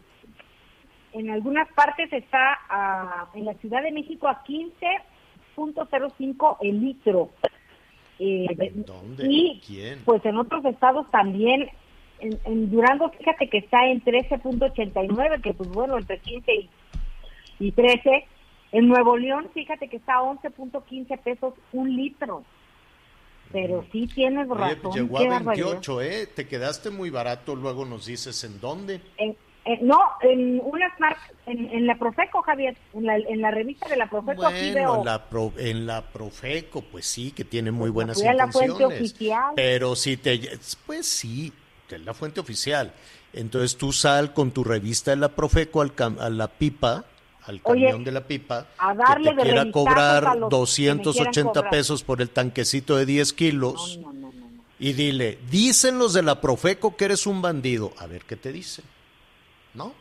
en 1.13 1.29
algunas 1.29 1.67
partes 1.73 2.11
está 2.13 2.57
a- 2.69 3.27
en 3.33 3.43
la 3.45 3.53
Ciudad 3.55 3.81
de 3.83 3.91
México 3.91 4.27
a 4.29 4.41
15.05 5.55 6.57
el 6.61 6.79
litro. 6.81 7.29
Eh, 8.19 8.45
¿Dónde? 8.75 9.27
Y 9.27 9.61
¿Quién? 9.65 9.99
pues 10.05 10.23
en 10.25 10.37
otros 10.37 10.63
estados 10.65 11.09
también. 11.11 11.69
En, 12.19 12.39
en 12.45 12.69
Durango, 12.71 13.09
fíjate 13.09 13.49
que 13.49 13.57
está 13.57 13.87
en 13.87 14.01
13.89, 14.03 15.41
que 15.41 15.53
pues 15.55 15.69
bueno, 15.71 15.97
entre 15.97 16.19
15 16.19 16.53
y, 16.53 16.69
y 17.59 17.71
13. 17.71 18.25
En 18.73 18.87
Nuevo 18.87 19.17
León, 19.17 19.49
fíjate 19.53 19.87
que 19.89 19.97
está 19.97 20.17
a 20.17 20.21
11.15 20.21 21.17
pesos 21.19 21.55
un 21.73 21.93
litro. 21.95 22.43
Pero 23.51 23.85
sí 23.91 24.07
tienes 24.07 24.49
Oye, 24.49 24.59
razón. 24.59 24.79
pues 24.81 24.95
llegó 24.95 25.17
a 25.19 25.21
barbaridad. 25.27 25.65
28, 25.67 26.01
¿eh? 26.01 26.27
Te 26.27 26.47
quedaste 26.47 26.89
muy 26.89 27.09
barato, 27.09 27.55
luego 27.55 27.85
nos 27.85 28.05
dices 28.05 28.43
en 28.43 28.59
dónde. 28.59 29.01
En- 29.17 29.35
en- 29.63 29.85
no, 29.87 29.99
en 30.21 30.59
unas 30.63 30.99
marcas, 30.99 31.31
en, 31.45 31.69
en 31.69 31.85
la 31.85 31.95
Profeco, 31.99 32.41
Javier, 32.41 32.75
en 32.93 33.05
la, 33.05 33.17
en 33.17 33.41
la 33.41 33.51
revista 33.51 33.87
de 33.87 33.95
la 33.97 34.09
Profeco 34.09 34.45
aquí 34.45 34.71
Bueno, 34.71 34.91
veo. 34.93 34.99
en 34.99 35.05
la, 35.05 35.29
Pro- 35.29 35.53
en 35.57 35.85
la 35.85 36.01
Profeco, 36.11 36.81
pues 36.81 37.05
sí, 37.05 37.31
que 37.31 37.43
tiene 37.45 37.69
muy 37.71 37.89
buenas 37.91 38.17
fui 38.17 38.27
a 38.27 38.33
la 38.33 38.47
fuente 38.47 38.71
intenciones. 38.71 38.99
oficial. 39.11 39.53
Pero 39.55 39.95
si 39.95 40.17
te... 40.17 40.39
Pues 40.87 41.05
sí, 41.05 41.53
que 41.87 41.95
es 41.95 42.01
la 42.05 42.13
fuente 42.15 42.39
oficial. 42.39 42.91
Entonces 43.33 43.77
tú 43.77 43.91
sal 43.93 44.33
con 44.33 44.51
tu 44.51 44.63
revista 44.63 45.11
de 45.11 45.17
la 45.17 45.29
Profeco 45.29 45.81
al 45.81 45.93
a 46.19 46.29
la 46.29 46.47
pipa, 46.47 47.05
al 47.45 47.59
Oye, 47.63 47.85
camión 47.85 48.03
de 48.03 48.11
la 48.11 48.21
pipa, 48.27 48.67
a 48.77 48.93
darle 48.93 49.31
que 49.31 49.37
te 49.37 49.43
de 49.43 49.43
quiera 49.43 49.71
cobrar 49.71 50.25
a 50.25 50.35
los 50.35 50.49
que 50.49 50.55
me 50.55 50.59
280 50.59 51.31
quieran 51.31 51.53
cobrar. 51.53 51.69
pesos 51.71 52.03
por 52.03 52.21
el 52.21 52.29
tanquecito 52.29 52.95
de 52.97 53.05
10 53.05 53.33
kilos. 53.33 53.99
Y 54.79 54.93
dile, 54.93 55.37
dicen 55.49 55.99
los 55.99 56.13
de 56.13 56.23
la 56.23 56.41
Profeco 56.41 56.95
que 56.95 57.05
eres 57.05 57.27
un 57.27 57.41
bandido. 57.41 57.93
A 57.97 58.07
ver 58.07 58.25
qué 58.25 58.35
te 58.35 58.51
dicen. 58.51 58.85
¿No? 59.73 59.93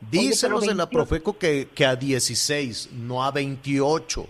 Dicen 0.00 0.52
los 0.52 0.62
de 0.62 0.74
la 0.74 0.86
28. 0.86 0.90
Profeco 0.90 1.38
que, 1.38 1.68
que 1.74 1.84
a 1.84 1.96
16, 1.96 2.90
no 2.92 3.22
a 3.22 3.30
28. 3.30 4.26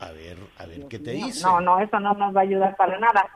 A 0.00 0.10
ver, 0.12 0.38
a 0.58 0.66
ver 0.66 0.86
qué 0.88 0.98
te 0.98 1.18
No, 1.18 1.26
dicen. 1.26 1.42
No, 1.42 1.60
no, 1.60 1.80
eso 1.80 2.00
no 2.00 2.14
nos 2.14 2.34
va 2.34 2.40
a 2.40 2.44
ayudar 2.44 2.76
para 2.76 2.98
nada. 2.98 3.28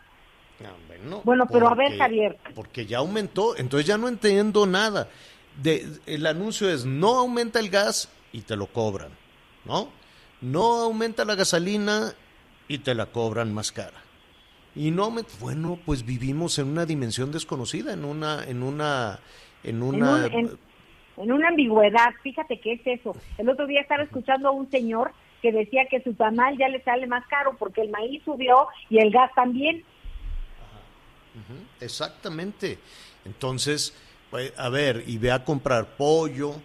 Bueno, 0.87 1.21
Bueno, 1.25 1.47
pero 1.47 1.69
a 1.69 1.75
ver, 1.75 1.99
Javier. 1.99 2.39
Porque 2.55 2.87
ya 2.87 2.99
aumentó, 2.99 3.57
entonces 3.57 3.87
ya 3.87 3.99
no 3.99 4.09
entiendo 4.09 4.67
nada. 4.67 5.09
De, 5.61 5.87
el 6.07 6.27
anuncio 6.27 6.69
es, 6.71 6.85
no 6.87 7.19
aumenta 7.19 7.59
el 7.61 7.69
gas 7.69 8.09
y 8.33 8.41
te 8.43 8.57
lo 8.57 8.67
cobran, 8.67 9.11
¿no? 9.65 9.89
No 10.41 10.81
aumenta 10.83 11.25
la 11.25 11.35
gasolina 11.35 12.15
y 12.69 12.79
te 12.79 12.95
la 12.95 13.07
cobran 13.07 13.53
más 13.53 13.71
cara. 13.73 14.03
Y 14.75 14.91
no 14.91 15.05
aumenta, 15.05 15.31
bueno, 15.41 15.79
pues 15.85 16.05
vivimos 16.07 16.59
en 16.59 16.69
una 16.69 16.87
dimensión 16.87 17.31
desconocida, 17.31 17.93
en 17.93 18.05
una, 18.05 18.43
en 18.45 18.63
una, 18.63 19.19
en 19.63 19.77
En, 19.77 19.83
una... 19.83 20.27
un- 20.27 20.33
en- 20.33 20.59
en 21.19 21.31
una 21.31 21.49
ambigüedad, 21.49 22.15
fíjate 22.23 22.59
que 22.59 22.73
es 22.73 22.81
eso. 22.87 23.15
El 23.37 23.51
otro 23.51 23.67
día 23.67 23.83
estaba 23.83 24.03
escuchando 24.03 24.49
a 24.49 24.53
un 24.53 24.71
señor 24.71 25.13
que 25.43 25.53
decía 25.53 25.87
que 25.91 26.03
su 26.03 26.15
tamal 26.15 26.57
ya 26.57 26.69
le 26.69 26.83
sale 26.85 27.07
más 27.07 27.27
caro 27.27 27.55
porque 27.59 27.83
el 27.83 27.91
maíz 27.91 28.23
subió 28.25 28.67
y 28.89 28.99
el 28.99 29.11
gas 29.11 29.31
también. 29.35 29.85
Exactamente. 31.81 32.79
Entonces, 33.25 33.95
pues, 34.33 34.53
a 34.57 34.71
ver, 34.71 35.05
y 35.07 35.19
ve 35.19 35.31
a 35.31 35.45
comprar 35.45 35.97
pollo, 35.97 36.57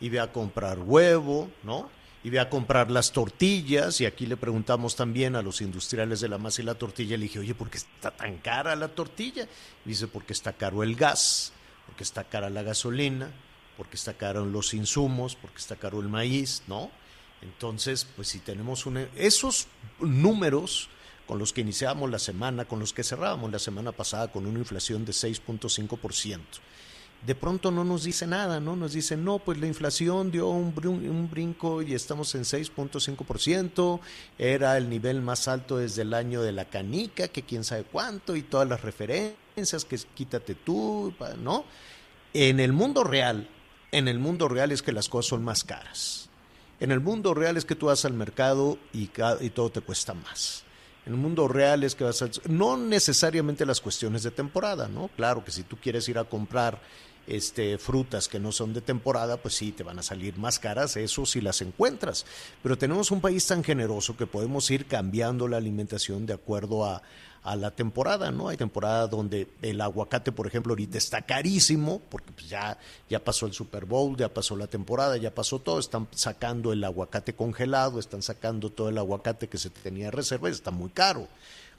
y 0.00 0.08
ve 0.08 0.20
a 0.20 0.32
comprar 0.32 0.78
huevo, 0.78 1.50
¿no? 1.62 1.90
Y 2.24 2.30
ve 2.30 2.40
a 2.40 2.48
comprar 2.48 2.90
las 2.90 3.12
tortillas, 3.12 4.00
y 4.00 4.06
aquí 4.06 4.24
le 4.24 4.38
preguntamos 4.38 4.96
también 4.96 5.36
a 5.36 5.42
los 5.42 5.60
industriales 5.60 6.20
de 6.20 6.28
la 6.28 6.38
masa 6.38 6.62
y 6.62 6.64
la 6.64 6.76
tortilla, 6.76 7.18
le 7.18 7.24
dije, 7.24 7.38
oye, 7.38 7.54
¿por 7.54 7.68
qué 7.68 7.76
está 7.76 8.10
tan 8.10 8.38
cara 8.38 8.74
la 8.74 8.88
tortilla? 8.88 9.46
Dice, 9.84 10.08
porque 10.08 10.32
está 10.32 10.54
caro 10.54 10.82
el 10.82 10.96
gas, 10.96 11.52
porque 11.84 12.04
está 12.04 12.24
cara 12.24 12.48
la 12.48 12.62
gasolina, 12.62 13.30
porque 13.76 13.96
está 13.96 14.14
caro 14.14 14.46
los 14.46 14.72
insumos, 14.72 15.36
porque 15.36 15.58
está 15.58 15.76
caro 15.76 16.00
el 16.00 16.08
maíz, 16.08 16.62
¿no? 16.68 16.90
Entonces, 17.42 18.06
pues 18.16 18.28
si 18.28 18.38
tenemos 18.38 18.86
un... 18.86 18.96
Esos 19.14 19.66
números 19.98 20.88
con 21.26 21.38
los 21.38 21.52
que 21.52 21.60
iniciamos 21.60 22.10
la 22.10 22.18
semana, 22.18 22.64
con 22.64 22.80
los 22.80 22.94
que 22.94 23.04
cerrábamos 23.04 23.52
la 23.52 23.58
semana 23.58 23.92
pasada 23.92 24.32
con 24.32 24.46
una 24.46 24.58
inflación 24.58 25.04
de 25.04 25.12
6.5%. 25.12 26.40
De 27.26 27.34
pronto 27.34 27.70
no 27.70 27.84
nos 27.84 28.04
dice 28.04 28.26
nada, 28.26 28.60
¿no? 28.60 28.76
Nos 28.76 28.94
dicen, 28.94 29.22
no, 29.24 29.38
pues 29.40 29.58
la 29.58 29.66
inflación 29.66 30.30
dio 30.30 30.48
un, 30.48 30.74
brin- 30.74 31.06
un 31.10 31.30
brinco 31.30 31.82
y 31.82 31.92
estamos 31.92 32.34
en 32.34 32.44
6.5%, 32.44 34.00
era 34.38 34.78
el 34.78 34.88
nivel 34.88 35.20
más 35.20 35.46
alto 35.46 35.76
desde 35.76 36.00
el 36.02 36.14
año 36.14 36.40
de 36.40 36.52
la 36.52 36.64
canica, 36.64 37.28
que 37.28 37.42
quién 37.42 37.62
sabe 37.62 37.84
cuánto, 37.84 38.36
y 38.36 38.42
todas 38.42 38.66
las 38.66 38.80
referencias, 38.80 39.84
que 39.84 39.98
quítate 40.14 40.54
tú, 40.54 41.12
¿no? 41.42 41.64
En 42.32 42.58
el 42.58 42.72
mundo 42.72 43.04
real, 43.04 43.48
en 43.92 44.08
el 44.08 44.18
mundo 44.18 44.48
real 44.48 44.72
es 44.72 44.80
que 44.82 44.92
las 44.92 45.10
cosas 45.10 45.28
son 45.28 45.44
más 45.44 45.62
caras. 45.62 46.28
En 46.78 46.90
el 46.90 47.00
mundo 47.00 47.34
real 47.34 47.58
es 47.58 47.66
que 47.66 47.74
tú 47.74 47.86
vas 47.86 48.06
al 48.06 48.14
mercado 48.14 48.78
y, 48.94 49.10
y 49.40 49.50
todo 49.50 49.68
te 49.70 49.82
cuesta 49.82 50.14
más. 50.14 50.64
En 51.04 51.12
el 51.14 51.18
mundo 51.18 51.48
real 51.48 51.82
es 51.84 51.94
que 51.94 52.04
vas 52.04 52.22
a... 52.22 52.30
No 52.48 52.76
necesariamente 52.78 53.66
las 53.66 53.80
cuestiones 53.80 54.22
de 54.22 54.30
temporada, 54.30 54.88
¿no? 54.88 55.08
Claro 55.16 55.44
que 55.44 55.50
si 55.50 55.62
tú 55.64 55.76
quieres 55.76 56.08
ir 56.08 56.18
a 56.18 56.24
comprar 56.24 56.80
este, 57.30 57.78
frutas 57.78 58.28
que 58.28 58.40
no 58.40 58.50
son 58.50 58.72
de 58.72 58.80
temporada, 58.80 59.36
pues 59.36 59.54
sí, 59.54 59.72
te 59.72 59.84
van 59.84 59.98
a 59.98 60.02
salir 60.02 60.36
más 60.36 60.58
caras, 60.58 60.96
eso 60.96 61.24
si 61.24 61.40
las 61.40 61.60
encuentras. 61.62 62.26
Pero 62.62 62.76
tenemos 62.76 63.10
un 63.10 63.20
país 63.20 63.46
tan 63.46 63.62
generoso 63.62 64.16
que 64.16 64.26
podemos 64.26 64.70
ir 64.70 64.86
cambiando 64.86 65.46
la 65.46 65.56
alimentación 65.56 66.26
de 66.26 66.34
acuerdo 66.34 66.84
a, 66.84 67.02
la 67.56 67.70
temporada, 67.70 68.30
¿no? 68.30 68.48
Hay 68.48 68.58
temporada 68.58 69.06
donde 69.06 69.48
el 69.62 69.80
aguacate, 69.80 70.30
por 70.30 70.46
ejemplo, 70.46 70.72
ahorita 70.72 70.98
está 70.98 71.22
carísimo, 71.22 72.02
porque 72.10 72.32
pues 72.32 72.50
ya, 72.50 72.76
ya 73.08 73.18
pasó 73.24 73.46
el 73.46 73.54
Super 73.54 73.86
Bowl, 73.86 74.14
ya 74.14 74.28
pasó 74.28 74.56
la 74.56 74.66
temporada, 74.66 75.16
ya 75.16 75.34
pasó 75.34 75.58
todo, 75.58 75.78
están 75.78 76.06
sacando 76.10 76.70
el 76.70 76.84
aguacate 76.84 77.34
congelado, 77.34 77.98
están 77.98 78.20
sacando 78.20 78.68
todo 78.68 78.90
el 78.90 78.98
aguacate 78.98 79.48
que 79.48 79.56
se 79.56 79.70
tenía 79.70 80.10
reserva 80.10 80.50
está 80.50 80.70
muy 80.70 80.90
caro. 80.90 81.28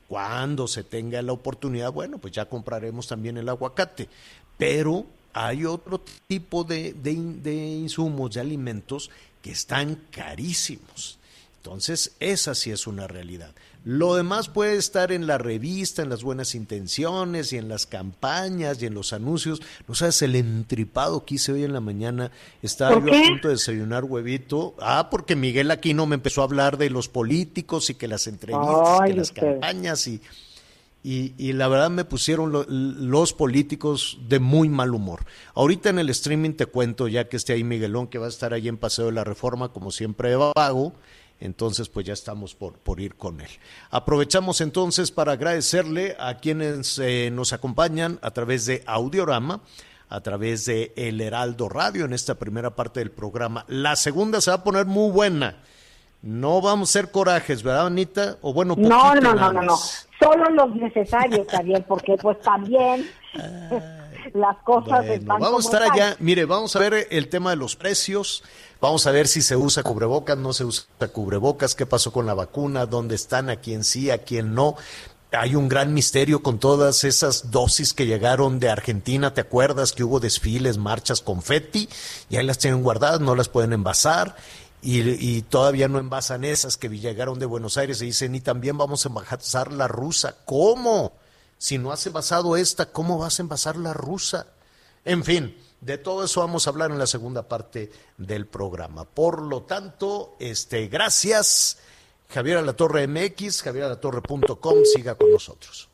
Cuando 0.08 0.68
se 0.68 0.84
tenga 0.84 1.22
la 1.22 1.32
oportunidad, 1.32 1.91
bueno, 1.91 2.18
pues 2.18 2.34
ya 2.34 2.45
compraremos 2.45 3.08
también 3.08 3.38
el 3.38 3.47
aguacate. 3.47 4.10
Pero 4.58 5.06
hay 5.34 5.65
otro 5.65 6.03
tipo 6.27 6.63
de, 6.63 6.93
de 6.93 7.15
de 7.41 7.53
insumos, 7.55 8.34
de 8.34 8.41
alimentos 8.41 9.09
que 9.41 9.51
están 9.51 9.99
carísimos. 10.11 11.17
Entonces, 11.57 12.13
esa 12.19 12.55
sí 12.55 12.71
es 12.71 12.88
una 12.88 13.07
realidad. 13.07 13.51
Lo 13.84 14.15
demás 14.15 14.47
puede 14.49 14.77
estar 14.77 15.11
en 15.11 15.25
la 15.27 15.38
revista, 15.39 16.01
en 16.03 16.09
las 16.09 16.23
buenas 16.23 16.53
intenciones 16.55 17.51
y 17.53 17.57
en 17.57 17.67
las 17.67 17.86
campañas 17.88 18.82
y 18.82 18.86
en 18.88 18.93
los 18.93 19.11
anuncios. 19.13 19.61
No 19.88 19.95
sabes 19.95 20.21
el 20.23 20.36
entripado 20.36 21.25
que 21.25 21.36
hice 21.36 21.51
hoy 21.51 21.63
en 21.63 21.73
la 21.73 21.79
mañana. 21.79 22.32
Estaba 22.61 22.93
¿Por 22.95 23.05
yo 23.05 23.11
qué? 23.11 23.23
a 23.25 23.27
punto 23.29 23.47
de 23.47 23.55
desayunar 23.55 24.03
huevito. 24.03 24.75
Ah, 24.79 25.09
porque 25.09 25.36
Miguel 25.36 25.71
Aquino 25.71 26.05
me 26.05 26.15
empezó 26.15 26.41
a 26.41 26.45
hablar 26.45 26.77
de 26.77 26.89
los 26.91 27.07
políticos 27.09 27.89
y 27.89 27.95
que 27.95 28.07
las 28.07 28.25
entrevistas, 28.27 28.99
Ay, 29.01 29.11
que 29.11 29.17
las 29.17 29.29
usted. 29.29 29.41
campañas 29.41 30.07
y, 30.07 30.21
y, 31.04 31.34
y 31.38 31.54
la 31.54 31.68
verdad 31.68 31.89
me 31.89 32.06
pusieron 32.06 32.52
lo- 32.52 32.66
los 32.68 33.34
políticos 33.34 34.20
de 34.28 34.39
muy 34.39 34.70
mal 34.70 34.93
humor. 34.93 35.26
Ahorita 35.56 35.89
en 35.89 35.99
el 35.99 36.10
streaming 36.10 36.54
te 36.54 36.66
cuento, 36.68 37.08
ya 37.08 37.28
que 37.28 37.38
esté 37.38 37.54
ahí 37.54 37.64
Miguelón, 37.64 38.08
que 38.08 38.20
va 38.20 38.28
a 38.28 38.30
estar 38.30 38.54
ahí 38.54 38.68
en 38.68 38.78
Paseo 38.78 39.06
de 39.08 39.12
la 39.14 39.24
Reforma, 39.24 39.70
como 39.74 39.91
siempre 39.91 40.36
vago. 40.36 40.93
Entonces, 41.39 41.89
pues 41.89 42.06
ya 42.06 42.14
estamos 42.14 42.54
por, 42.54 42.74
por 42.78 42.99
ir 43.02 43.16
con 43.16 43.41
él. 43.41 43.49
Aprovechamos 43.89 44.62
entonces 44.62 45.10
para 45.10 45.32
agradecerle 45.32 46.16
a 46.20 46.38
quienes 46.38 46.99
eh, 46.99 47.32
nos 47.34 47.52
acompañan 47.52 48.20
a 48.22 48.30
través 48.30 48.68
de 48.68 48.84
Audiorama, 48.86 49.64
a 50.08 50.22
través 50.22 50.66
de 50.66 50.93
El 50.95 51.20
Heraldo 51.20 51.68
Radio 51.68 52.06
en 52.06 52.14
esta 52.14 52.36
primera 52.36 52.76
parte 52.76 52.99
del 52.99 53.10
programa. 53.10 53.66
La 53.68 53.95
segunda 53.95 54.39
se 54.39 54.52
va 54.52 54.58
a 54.58 54.64
poner 54.64 54.86
muy 54.86 55.10
buena. 55.12 55.64
No 56.22 56.61
vamos 56.61 56.89
a 56.89 56.91
hacer 56.91 57.11
corajes, 57.11 57.63
¿verdad, 57.63 57.88
Anita? 57.88 58.38
O 58.41 58.53
bueno, 58.53 58.76
No, 58.78 58.99
poquito 58.99 59.22
no, 59.22 59.34
no, 59.34 59.51
no, 59.53 59.61
no. 59.61 59.72
más. 59.72 60.07
Solo 60.19 60.49
los 60.51 60.76
necesarios, 60.76 61.47
Javier, 61.49 61.84
porque 61.88 62.15
pues 62.22 62.39
también 62.41 63.09
las 64.34 64.57
cosas 64.63 64.99
Bueno, 64.99 65.13
están 65.13 65.39
vamos 65.39 65.65
a 65.65 65.67
estar 65.67 65.91
allá. 65.91 66.15
Mire, 66.19 66.45
vamos 66.45 66.76
a 66.76 66.80
ver 66.80 67.07
el 67.09 67.28
tema 67.28 67.49
de 67.49 67.55
los 67.55 67.76
precios. 67.76 68.43
Vamos 68.80 69.05
a 69.07 69.11
ver 69.11 69.28
si 69.28 69.41
se 69.41 69.55
usa 69.55 69.84
cubrebocas, 69.84 70.38
no 70.38 70.53
se 70.53 70.63
usa 70.65 70.86
cubrebocas, 71.11 71.76
qué 71.76 71.86
pasó 71.86 72.11
con 72.11 72.26
la 72.26 72.34
vacuna, 72.34 72.86
dónde 72.86 73.15
están, 73.15 73.49
a 73.49 73.55
quién 73.57 73.84
sí, 73.84 74.11
a 74.11 74.19
quién 74.19 74.53
no. 74.53 74.76
Hay 75.34 75.55
un 75.55 75.69
gran 75.69 75.93
misterio 75.93 76.43
con 76.43 76.59
todas 76.59 77.03
esas 77.05 77.51
dosis 77.51 77.93
que 77.93 78.05
llegaron 78.05 78.59
de 78.59 78.69
Argentina. 78.69 79.34
¿Te 79.34 79.41
acuerdas 79.41 79.93
que 79.93 80.03
hubo 80.03 80.19
desfiles, 80.19 80.78
marchas, 80.78 81.22
confeti? 81.22 81.88
Y 82.30 82.36
ahí 82.36 82.45
las 82.45 82.57
tienen 82.57 82.84
guardadas, 82.84 83.22
no 83.22 83.34
las 83.36 83.47
pueden 83.47 83.72
envasar. 83.72 84.36
Y, 84.84 85.43
todavía 85.43 85.88
no 85.88 85.99
envasan 85.99 86.43
esas 86.43 86.75
que 86.75 86.89
llegaron 86.89 87.38
de 87.38 87.45
Buenos 87.45 87.77
Aires 87.77 88.01
y 88.01 88.05
dicen, 88.05 88.34
y 88.34 88.41
también 88.41 88.77
vamos 88.77 89.05
a 89.05 89.09
envasar 89.09 89.71
la 89.71 89.88
rusa. 89.88 90.38
¿Cómo? 90.45 91.13
Si 91.59 91.77
no 91.77 91.91
has 91.91 92.05
envasado 92.07 92.57
esta, 92.57 92.91
¿cómo 92.91 93.19
vas 93.19 93.39
a 93.39 93.43
envasar 93.43 93.75
la 93.77 93.93
rusa? 93.93 94.47
En 95.05 95.23
fin, 95.23 95.55
de 95.82 95.99
todo 95.99 96.23
eso 96.23 96.41
vamos 96.41 96.65
a 96.65 96.71
hablar 96.71 96.89
en 96.89 96.97
la 96.97 97.05
segunda 97.05 97.47
parte 97.47 97.91
del 98.17 98.47
programa. 98.47 99.05
Por 99.05 99.41
lo 99.43 99.63
tanto, 99.63 100.36
este, 100.39 100.88
gracias. 100.88 101.77
Javier 102.29 102.57
Alatorre 102.57 103.07
MX, 103.07 103.61
javieralatorre.com, 103.61 104.75
siga 104.86 105.15
con 105.15 105.32
nosotros. 105.32 105.89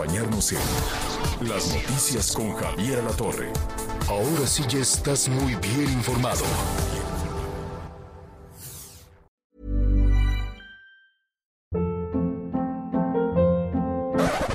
Acompañarnos 0.00 0.52
en 0.52 1.48
Las 1.48 1.74
Noticias 1.74 2.32
con 2.32 2.54
Javier 2.54 3.04
La 3.04 3.10
Torre. 3.10 3.52
Ahora 4.08 4.46
sí 4.46 4.64
ya 4.68 4.78
estás 4.78 5.28
muy 5.28 5.54
bien 5.56 5.92
informado. 5.92 6.44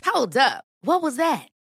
Hold 0.03 0.37
up. 0.37 0.63
What 0.81 1.01
was 1.03 1.17
that? 1.17 1.54